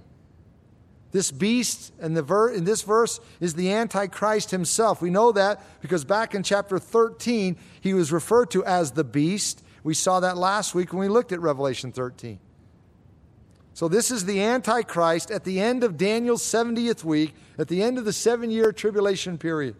This 1.11 1.31
beast 1.31 1.93
in, 2.01 2.15
the 2.15 2.23
ver- 2.23 2.51
in 2.51 2.65
this 2.65 2.81
verse 2.81 3.19
is 3.39 3.53
the 3.53 3.71
Antichrist 3.71 4.51
himself. 4.51 5.01
We 5.01 5.11
know 5.11 5.31
that 5.31 5.61
because 5.79 6.03
back 6.03 6.33
in 6.33 6.43
chapter 6.43 6.79
13, 6.79 7.55
he 7.79 7.93
was 7.93 8.11
referred 8.11 8.49
to 8.51 8.65
as 8.65 8.91
the 8.91 9.03
beast. 9.03 9.63
We 9.83 9.93
saw 9.93 10.19
that 10.21 10.37
last 10.37 10.73
week 10.73 10.91
when 10.91 10.99
we 10.99 11.07
looked 11.07 11.31
at 11.31 11.39
Revelation 11.39 11.91
13. 11.91 12.39
So, 13.75 13.87
this 13.87 14.11
is 14.11 14.25
the 14.25 14.41
Antichrist 14.41 15.31
at 15.31 15.45
the 15.45 15.59
end 15.59 15.83
of 15.83 15.97
Daniel's 15.97 16.43
70th 16.43 17.03
week, 17.03 17.33
at 17.57 17.67
the 17.67 17.81
end 17.81 17.97
of 17.97 18.05
the 18.05 18.13
seven 18.13 18.51
year 18.51 18.71
tribulation 18.71 19.37
period. 19.37 19.75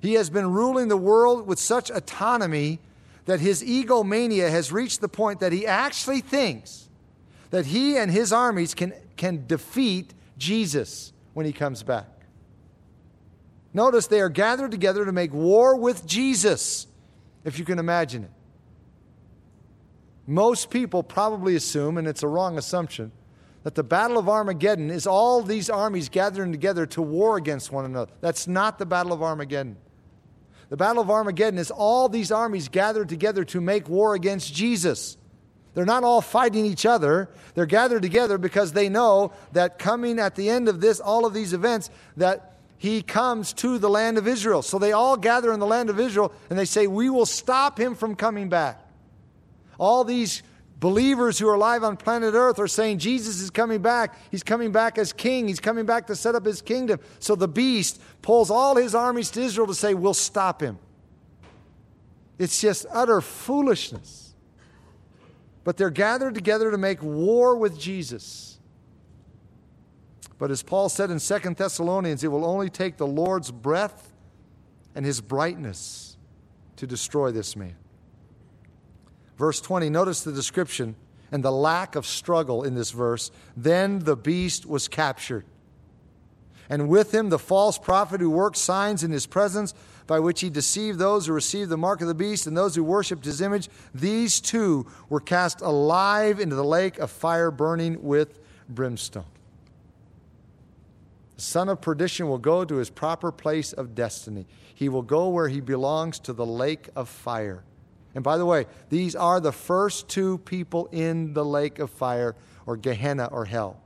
He 0.00 0.14
has 0.14 0.30
been 0.30 0.50
ruling 0.50 0.88
the 0.88 0.96
world 0.96 1.46
with 1.46 1.58
such 1.58 1.90
autonomy 1.90 2.78
that 3.26 3.40
his 3.40 3.62
egomania 3.62 4.50
has 4.50 4.72
reached 4.72 5.00
the 5.00 5.08
point 5.08 5.40
that 5.40 5.52
he 5.52 5.66
actually 5.66 6.20
thinks 6.20 6.88
that 7.50 7.66
he 7.66 7.96
and 7.96 8.10
his 8.10 8.32
armies 8.32 8.74
can, 8.74 8.92
can 9.16 9.46
defeat 9.46 10.14
Jesus 10.38 11.12
when 11.34 11.46
he 11.46 11.52
comes 11.52 11.82
back. 11.82 12.08
Notice 13.72 14.06
they 14.06 14.20
are 14.20 14.28
gathered 14.28 14.70
together 14.70 15.04
to 15.04 15.12
make 15.12 15.32
war 15.32 15.76
with 15.76 16.06
Jesus, 16.06 16.86
if 17.44 17.58
you 17.58 17.64
can 17.64 17.78
imagine 17.78 18.24
it. 18.24 18.30
Most 20.26 20.70
people 20.70 21.02
probably 21.02 21.56
assume, 21.56 21.98
and 21.98 22.06
it's 22.06 22.22
a 22.22 22.28
wrong 22.28 22.58
assumption, 22.58 23.12
that 23.62 23.74
the 23.74 23.82
Battle 23.82 24.16
of 24.16 24.28
Armageddon 24.28 24.90
is 24.90 25.06
all 25.06 25.42
these 25.42 25.68
armies 25.68 26.08
gathering 26.08 26.50
together 26.52 26.86
to 26.86 27.02
war 27.02 27.36
against 27.36 27.70
one 27.70 27.84
another. 27.84 28.12
That's 28.20 28.48
not 28.48 28.78
the 28.78 28.86
Battle 28.86 29.12
of 29.12 29.22
Armageddon. 29.22 29.76
The 30.70 30.76
Battle 30.76 31.02
of 31.02 31.10
Armageddon 31.10 31.58
is 31.58 31.72
all 31.72 32.08
these 32.08 32.30
armies 32.30 32.68
gathered 32.68 33.08
together 33.08 33.44
to 33.46 33.60
make 33.60 33.88
war 33.88 34.14
against 34.14 34.54
Jesus. 34.54 35.18
They're 35.74 35.84
not 35.84 36.04
all 36.04 36.20
fighting 36.20 36.64
each 36.64 36.86
other. 36.86 37.28
They're 37.54 37.66
gathered 37.66 38.02
together 38.02 38.38
because 38.38 38.72
they 38.72 38.88
know 38.88 39.32
that 39.52 39.78
coming 39.78 40.20
at 40.20 40.36
the 40.36 40.48
end 40.48 40.68
of 40.68 40.80
this, 40.80 41.00
all 41.00 41.26
of 41.26 41.34
these 41.34 41.52
events, 41.52 41.90
that 42.16 42.58
he 42.78 43.02
comes 43.02 43.52
to 43.54 43.78
the 43.78 43.90
land 43.90 44.16
of 44.16 44.28
Israel. 44.28 44.62
So 44.62 44.78
they 44.78 44.92
all 44.92 45.16
gather 45.16 45.52
in 45.52 45.60
the 45.60 45.66
land 45.66 45.90
of 45.90 45.98
Israel 45.98 46.32
and 46.48 46.58
they 46.58 46.64
say, 46.64 46.86
We 46.86 47.10
will 47.10 47.26
stop 47.26 47.78
him 47.78 47.96
from 47.96 48.14
coming 48.14 48.48
back. 48.48 48.80
All 49.76 50.04
these 50.04 50.42
believers 50.80 51.38
who 51.38 51.46
are 51.48 51.54
alive 51.54 51.84
on 51.84 51.96
planet 51.96 52.34
Earth 52.34 52.58
are 52.58 52.66
saying 52.66 52.98
Jesus 52.98 53.40
is 53.40 53.50
coming 53.50 53.82
back. 53.82 54.18
He's 54.30 54.42
coming 54.42 54.72
back 54.72 54.98
as 54.98 55.12
king. 55.12 55.46
He's 55.46 55.60
coming 55.60 55.84
back 55.86 56.06
to 56.08 56.16
set 56.16 56.34
up 56.34 56.44
his 56.44 56.62
kingdom. 56.62 56.98
So 57.18 57.36
the 57.36 57.46
beast 57.46 58.00
pulls 58.22 58.50
all 58.50 58.76
his 58.76 58.94
armies 58.94 59.30
to 59.32 59.42
Israel 59.42 59.66
to 59.66 59.74
say, 59.74 59.94
We'll 59.94 60.14
stop 60.14 60.62
him. 60.62 60.78
It's 62.38 62.60
just 62.60 62.86
utter 62.90 63.20
foolishness. 63.20 64.34
But 65.62 65.76
they're 65.76 65.90
gathered 65.90 66.34
together 66.34 66.70
to 66.70 66.78
make 66.78 67.02
war 67.02 67.54
with 67.56 67.78
Jesus. 67.78 68.58
But 70.38 70.50
as 70.50 70.62
Paul 70.62 70.88
said 70.88 71.10
in 71.10 71.18
Second 71.18 71.58
Thessalonians, 71.58 72.24
it 72.24 72.28
will 72.28 72.46
only 72.46 72.70
take 72.70 72.96
the 72.96 73.06
Lord's 73.06 73.50
breath 73.50 74.10
and 74.94 75.04
his 75.04 75.20
brightness 75.20 76.16
to 76.76 76.86
destroy 76.86 77.30
this 77.30 77.54
man. 77.54 77.76
Verse 79.40 79.58
20, 79.62 79.88
notice 79.88 80.22
the 80.22 80.32
description 80.32 80.96
and 81.32 81.42
the 81.42 81.50
lack 81.50 81.96
of 81.96 82.04
struggle 82.04 82.62
in 82.62 82.74
this 82.74 82.90
verse. 82.90 83.30
Then 83.56 84.00
the 84.00 84.14
beast 84.14 84.66
was 84.66 84.86
captured. 84.86 85.46
And 86.68 86.90
with 86.90 87.14
him 87.14 87.30
the 87.30 87.38
false 87.38 87.78
prophet 87.78 88.20
who 88.20 88.28
worked 88.28 88.58
signs 88.58 89.02
in 89.02 89.10
his 89.10 89.26
presence, 89.26 89.72
by 90.06 90.20
which 90.20 90.42
he 90.42 90.50
deceived 90.50 90.98
those 90.98 91.26
who 91.26 91.32
received 91.32 91.70
the 91.70 91.78
mark 91.78 92.02
of 92.02 92.08
the 92.08 92.14
beast 92.14 92.46
and 92.46 92.54
those 92.54 92.74
who 92.74 92.84
worshipped 92.84 93.24
his 93.24 93.40
image. 93.40 93.70
These 93.94 94.42
two 94.42 94.86
were 95.08 95.20
cast 95.20 95.62
alive 95.62 96.38
into 96.38 96.54
the 96.54 96.62
lake 96.62 96.98
of 96.98 97.10
fire 97.10 97.50
burning 97.50 98.02
with 98.02 98.40
brimstone. 98.68 99.24
The 101.36 101.42
son 101.42 101.70
of 101.70 101.80
perdition 101.80 102.28
will 102.28 102.36
go 102.36 102.66
to 102.66 102.74
his 102.74 102.90
proper 102.90 103.32
place 103.32 103.72
of 103.72 103.94
destiny. 103.94 104.46
He 104.74 104.90
will 104.90 105.00
go 105.00 105.30
where 105.30 105.48
he 105.48 105.62
belongs 105.62 106.18
to 106.18 106.34
the 106.34 106.44
lake 106.44 106.90
of 106.94 107.08
fire. 107.08 107.64
And 108.14 108.24
by 108.24 108.38
the 108.38 108.46
way, 108.46 108.66
these 108.88 109.14
are 109.14 109.40
the 109.40 109.52
first 109.52 110.08
two 110.08 110.38
people 110.38 110.88
in 110.92 111.32
the 111.32 111.44
lake 111.44 111.78
of 111.78 111.90
fire 111.90 112.34
or 112.66 112.76
Gehenna 112.76 113.26
or 113.26 113.44
hell. 113.44 113.80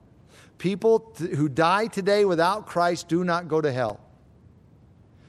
People 0.59 1.15
who 1.19 1.49
die 1.49 1.89
today 1.89 2.25
without 2.25 2.67
Christ 2.67 3.09
do 3.09 3.25
not 3.25 3.49
go 3.49 3.61
to 3.61 3.71
hell. 3.71 4.01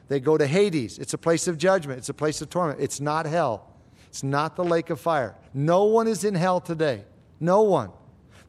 They 0.07 0.19
go 0.19 0.37
to 0.37 0.45
Hades. 0.45 0.99
It's 0.99 1.13
a 1.13 1.17
place 1.17 1.47
of 1.47 1.57
judgment, 1.57 1.97
it's 1.97 2.09
a 2.09 2.13
place 2.13 2.41
of 2.41 2.49
torment. 2.49 2.79
It's 2.79 3.01
not 3.01 3.25
hell, 3.25 3.73
it's 4.07 4.23
not 4.23 4.55
the 4.55 4.63
lake 4.63 4.89
of 4.89 4.99
fire. 4.99 5.35
No 5.53 5.85
one 5.85 6.07
is 6.07 6.23
in 6.23 6.35
hell 6.35 6.61
today. 6.61 7.03
No 7.39 7.63
one. 7.63 7.91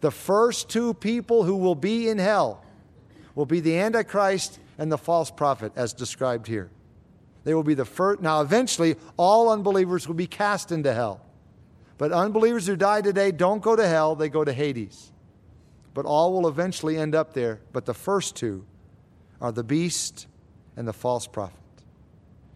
The 0.00 0.10
first 0.10 0.68
two 0.68 0.94
people 0.94 1.42
who 1.42 1.56
will 1.56 1.74
be 1.74 2.08
in 2.08 2.18
hell 2.18 2.62
will 3.34 3.46
be 3.46 3.60
the 3.60 3.78
Antichrist 3.78 4.60
and 4.78 4.92
the 4.92 4.98
false 4.98 5.30
prophet, 5.30 5.72
as 5.74 5.92
described 5.92 6.46
here. 6.46 6.70
They 7.46 7.54
will 7.54 7.62
be 7.62 7.74
the 7.74 7.84
first. 7.84 8.20
Now, 8.20 8.40
eventually, 8.40 8.96
all 9.16 9.50
unbelievers 9.50 10.08
will 10.08 10.16
be 10.16 10.26
cast 10.26 10.72
into 10.72 10.92
hell. 10.92 11.20
But 11.96 12.10
unbelievers 12.10 12.66
who 12.66 12.74
die 12.74 13.02
today 13.02 13.30
don't 13.30 13.62
go 13.62 13.76
to 13.76 13.86
hell, 13.86 14.16
they 14.16 14.28
go 14.28 14.42
to 14.42 14.52
Hades. 14.52 15.12
But 15.94 16.06
all 16.06 16.32
will 16.32 16.48
eventually 16.48 16.98
end 16.98 17.14
up 17.14 17.34
there. 17.34 17.60
But 17.72 17.86
the 17.86 17.94
first 17.94 18.34
two 18.34 18.66
are 19.40 19.52
the 19.52 19.62
beast 19.62 20.26
and 20.76 20.88
the 20.88 20.92
false 20.92 21.28
prophet. 21.28 21.60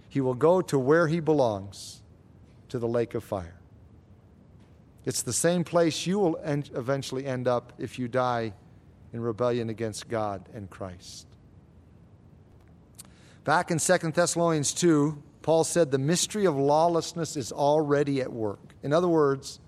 He 0.08 0.20
will 0.20 0.34
go 0.34 0.60
to 0.60 0.76
where 0.76 1.06
he 1.06 1.20
belongs, 1.20 2.02
to 2.70 2.80
the 2.80 2.88
lake 2.88 3.14
of 3.14 3.22
fire. 3.22 3.60
It's 5.04 5.22
the 5.22 5.32
same 5.32 5.62
place 5.62 6.04
you 6.04 6.18
will 6.18 6.36
eventually 6.44 7.26
end 7.26 7.46
up 7.46 7.74
if 7.78 7.96
you 7.96 8.08
die 8.08 8.54
in 9.12 9.20
rebellion 9.20 9.70
against 9.70 10.08
God 10.08 10.48
and 10.52 10.68
Christ. 10.68 11.28
Back 13.44 13.70
in 13.70 13.78
2 13.78 13.98
Thessalonians 14.10 14.74
2, 14.74 15.22
Paul 15.42 15.64
said 15.64 15.90
the 15.90 15.98
mystery 15.98 16.44
of 16.44 16.56
lawlessness 16.56 17.36
is 17.36 17.52
already 17.52 18.20
at 18.20 18.32
work. 18.32 18.74
In 18.82 18.92
other 18.92 19.08
words, 19.08 19.60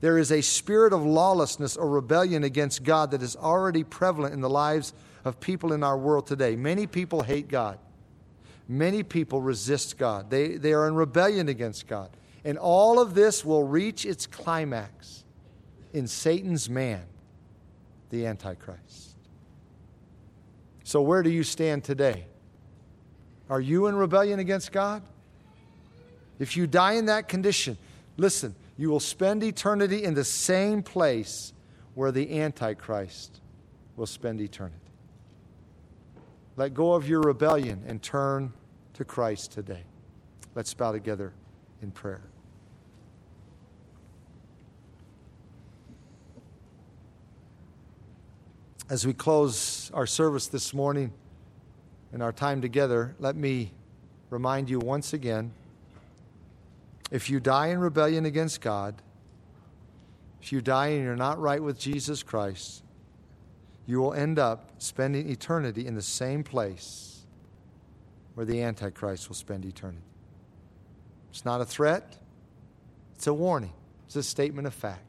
there 0.00 0.18
is 0.18 0.32
a 0.32 0.40
spirit 0.40 0.92
of 0.92 1.04
lawlessness 1.04 1.76
or 1.76 1.88
rebellion 1.88 2.44
against 2.44 2.82
God 2.82 3.12
that 3.12 3.22
is 3.22 3.36
already 3.36 3.84
prevalent 3.84 4.34
in 4.34 4.40
the 4.40 4.50
lives 4.50 4.92
of 5.24 5.40
people 5.40 5.72
in 5.72 5.82
our 5.82 5.96
world 5.96 6.26
today. 6.26 6.56
Many 6.56 6.86
people 6.86 7.22
hate 7.22 7.48
God. 7.48 7.78
Many 8.68 9.02
people 9.02 9.40
resist 9.40 9.96
God. 9.96 10.28
They, 10.28 10.56
they 10.56 10.72
are 10.72 10.88
in 10.88 10.96
rebellion 10.96 11.48
against 11.48 11.86
God. 11.86 12.10
And 12.44 12.58
all 12.58 13.00
of 13.00 13.14
this 13.14 13.44
will 13.44 13.64
reach 13.64 14.04
its 14.04 14.26
climax 14.26 15.24
in 15.92 16.06
Satan's 16.06 16.68
man, 16.68 17.04
the 18.10 18.26
Antichrist. 18.26 19.16
So, 20.84 21.00
where 21.00 21.22
do 21.22 21.30
you 21.30 21.42
stand 21.42 21.84
today? 21.84 22.26
Are 23.48 23.60
you 23.60 23.86
in 23.86 23.96
rebellion 23.96 24.38
against 24.38 24.72
God? 24.72 25.02
If 26.38 26.56
you 26.56 26.66
die 26.66 26.94
in 26.94 27.06
that 27.06 27.28
condition, 27.28 27.78
listen, 28.16 28.54
you 28.76 28.90
will 28.90 29.00
spend 29.00 29.42
eternity 29.42 30.04
in 30.04 30.14
the 30.14 30.24
same 30.24 30.82
place 30.82 31.52
where 31.94 32.12
the 32.12 32.40
Antichrist 32.40 33.40
will 33.96 34.06
spend 34.06 34.40
eternity. 34.40 34.76
Let 36.56 36.74
go 36.74 36.92
of 36.92 37.08
your 37.08 37.20
rebellion 37.20 37.84
and 37.86 38.02
turn 38.02 38.52
to 38.94 39.04
Christ 39.04 39.52
today. 39.52 39.84
Let's 40.54 40.72
bow 40.74 40.92
together 40.92 41.32
in 41.82 41.90
prayer. 41.90 42.22
As 48.88 49.06
we 49.06 49.12
close 49.12 49.90
our 49.94 50.06
service 50.06 50.46
this 50.46 50.72
morning 50.72 51.12
and 52.12 52.22
our 52.22 52.32
time 52.32 52.60
together, 52.60 53.14
let 53.18 53.36
me 53.36 53.72
remind 54.30 54.70
you 54.70 54.78
once 54.78 55.12
again 55.12 55.52
if 57.10 57.30
you 57.30 57.38
die 57.38 57.68
in 57.68 57.78
rebellion 57.78 58.26
against 58.26 58.60
God, 58.60 59.00
if 60.42 60.52
you 60.52 60.60
die 60.60 60.88
and 60.88 61.04
you're 61.04 61.16
not 61.16 61.38
right 61.38 61.62
with 61.62 61.78
Jesus 61.78 62.22
Christ, 62.22 62.82
you 63.86 64.00
will 64.00 64.12
end 64.12 64.38
up 64.38 64.70
spending 64.78 65.30
eternity 65.30 65.86
in 65.86 65.94
the 65.94 66.02
same 66.02 66.42
place 66.42 67.24
where 68.34 68.44
the 68.44 68.62
Antichrist 68.62 69.28
will 69.28 69.36
spend 69.36 69.64
eternity. 69.64 70.02
It's 71.30 71.44
not 71.44 71.60
a 71.60 71.64
threat, 71.64 72.18
it's 73.14 73.26
a 73.26 73.34
warning, 73.34 73.72
it's 74.06 74.16
a 74.16 74.22
statement 74.22 74.66
of 74.66 74.74
fact. 74.74 75.02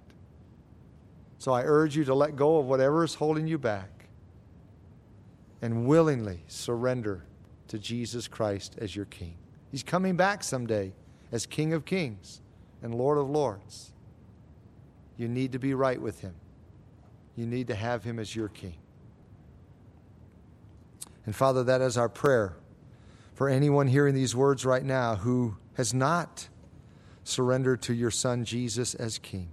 So 1.39 1.52
I 1.52 1.64
urge 1.64 1.95
you 1.95 2.04
to 2.06 2.16
let 2.16 2.36
go 2.36 2.58
of 2.58 2.66
whatever 2.66 3.04
is 3.04 3.16
holding 3.16 3.48
you 3.48 3.58
back 3.58 3.97
and 5.62 5.88
willingly 5.88 6.43
surrender 6.47 7.26
to 7.68 7.80
Jesus 7.80 8.28
Christ 8.28 8.76
as 8.80 8.95
your 8.95 9.05
King. 9.05 9.36
He's 9.72 9.84
coming 9.84 10.16
back 10.16 10.43
someday 10.43 10.93
as 11.32 11.45
King 11.45 11.74
of 11.74 11.86
Kings 11.86 12.41
and 12.82 12.95
Lord 12.95 13.18
of 13.18 13.30
Lords. 13.30 13.91
You 15.18 15.28
need 15.28 15.51
to 15.53 15.60
be 15.60 15.74
right 15.74 16.01
with 16.01 16.22
Him. 16.22 16.36
You 17.36 17.45
need 17.45 17.68
to 17.68 17.76
have 17.76 18.03
Him 18.03 18.20
as 18.20 18.36
your 18.36 18.49
King. 18.49 18.78
And 21.26 21.36
Father, 21.36 21.64
that 21.66 21.82
is 21.82 21.97
our 21.97 22.10
prayer 22.10 22.55
for 23.34 23.49
anyone 23.49 23.88
hearing 23.88 24.16
these 24.16 24.36
words 24.36 24.66
right 24.66 24.84
now 24.84 25.16
who 25.16 25.58
has 25.74 25.93
not 25.93 26.47
surrendered 27.24 27.82
to 27.84 27.93
your 27.93 28.10
Son 28.10 28.45
Jesus 28.45 28.95
as 28.95 29.18
King. 29.18 29.49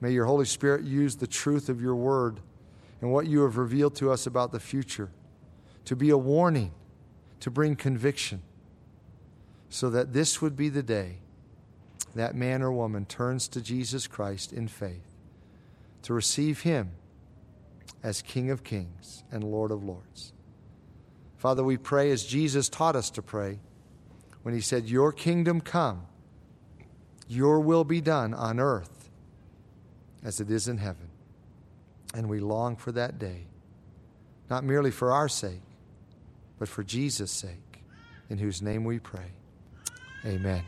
May 0.00 0.12
your 0.12 0.26
Holy 0.26 0.46
Spirit 0.46 0.84
use 0.84 1.16
the 1.16 1.26
truth 1.26 1.68
of 1.68 1.82
your 1.82 1.96
word 1.96 2.40
and 3.00 3.12
what 3.12 3.26
you 3.26 3.42
have 3.42 3.56
revealed 3.56 3.94
to 3.96 4.10
us 4.10 4.26
about 4.26 4.52
the 4.52 4.60
future 4.60 5.10
to 5.84 5.96
be 5.96 6.10
a 6.10 6.18
warning, 6.18 6.72
to 7.40 7.50
bring 7.50 7.76
conviction, 7.76 8.42
so 9.70 9.90
that 9.90 10.12
this 10.12 10.42
would 10.42 10.56
be 10.56 10.68
the 10.68 10.82
day 10.82 11.18
that 12.14 12.34
man 12.34 12.62
or 12.62 12.72
woman 12.72 13.04
turns 13.04 13.48
to 13.48 13.60
Jesus 13.60 14.06
Christ 14.06 14.52
in 14.52 14.68
faith 14.68 15.14
to 16.02 16.14
receive 16.14 16.62
him 16.62 16.92
as 18.02 18.22
King 18.22 18.50
of 18.50 18.64
Kings 18.64 19.24
and 19.30 19.44
Lord 19.44 19.70
of 19.70 19.84
Lords. 19.84 20.32
Father, 21.36 21.62
we 21.62 21.76
pray 21.76 22.10
as 22.10 22.24
Jesus 22.24 22.68
taught 22.68 22.96
us 22.96 23.10
to 23.10 23.22
pray 23.22 23.60
when 24.42 24.54
he 24.54 24.60
said, 24.60 24.88
Your 24.88 25.12
kingdom 25.12 25.60
come, 25.60 26.06
your 27.28 27.60
will 27.60 27.84
be 27.84 28.00
done 28.00 28.34
on 28.34 28.58
earth 28.58 29.10
as 30.24 30.40
it 30.40 30.50
is 30.50 30.68
in 30.68 30.78
heaven. 30.78 31.07
And 32.18 32.28
we 32.28 32.40
long 32.40 32.74
for 32.74 32.90
that 32.90 33.20
day, 33.20 33.46
not 34.50 34.64
merely 34.64 34.90
for 34.90 35.12
our 35.12 35.28
sake, 35.28 35.62
but 36.58 36.66
for 36.66 36.82
Jesus' 36.82 37.30
sake, 37.30 37.84
in 38.28 38.38
whose 38.38 38.60
name 38.60 38.82
we 38.82 38.98
pray. 38.98 39.30
Amen. 40.26 40.64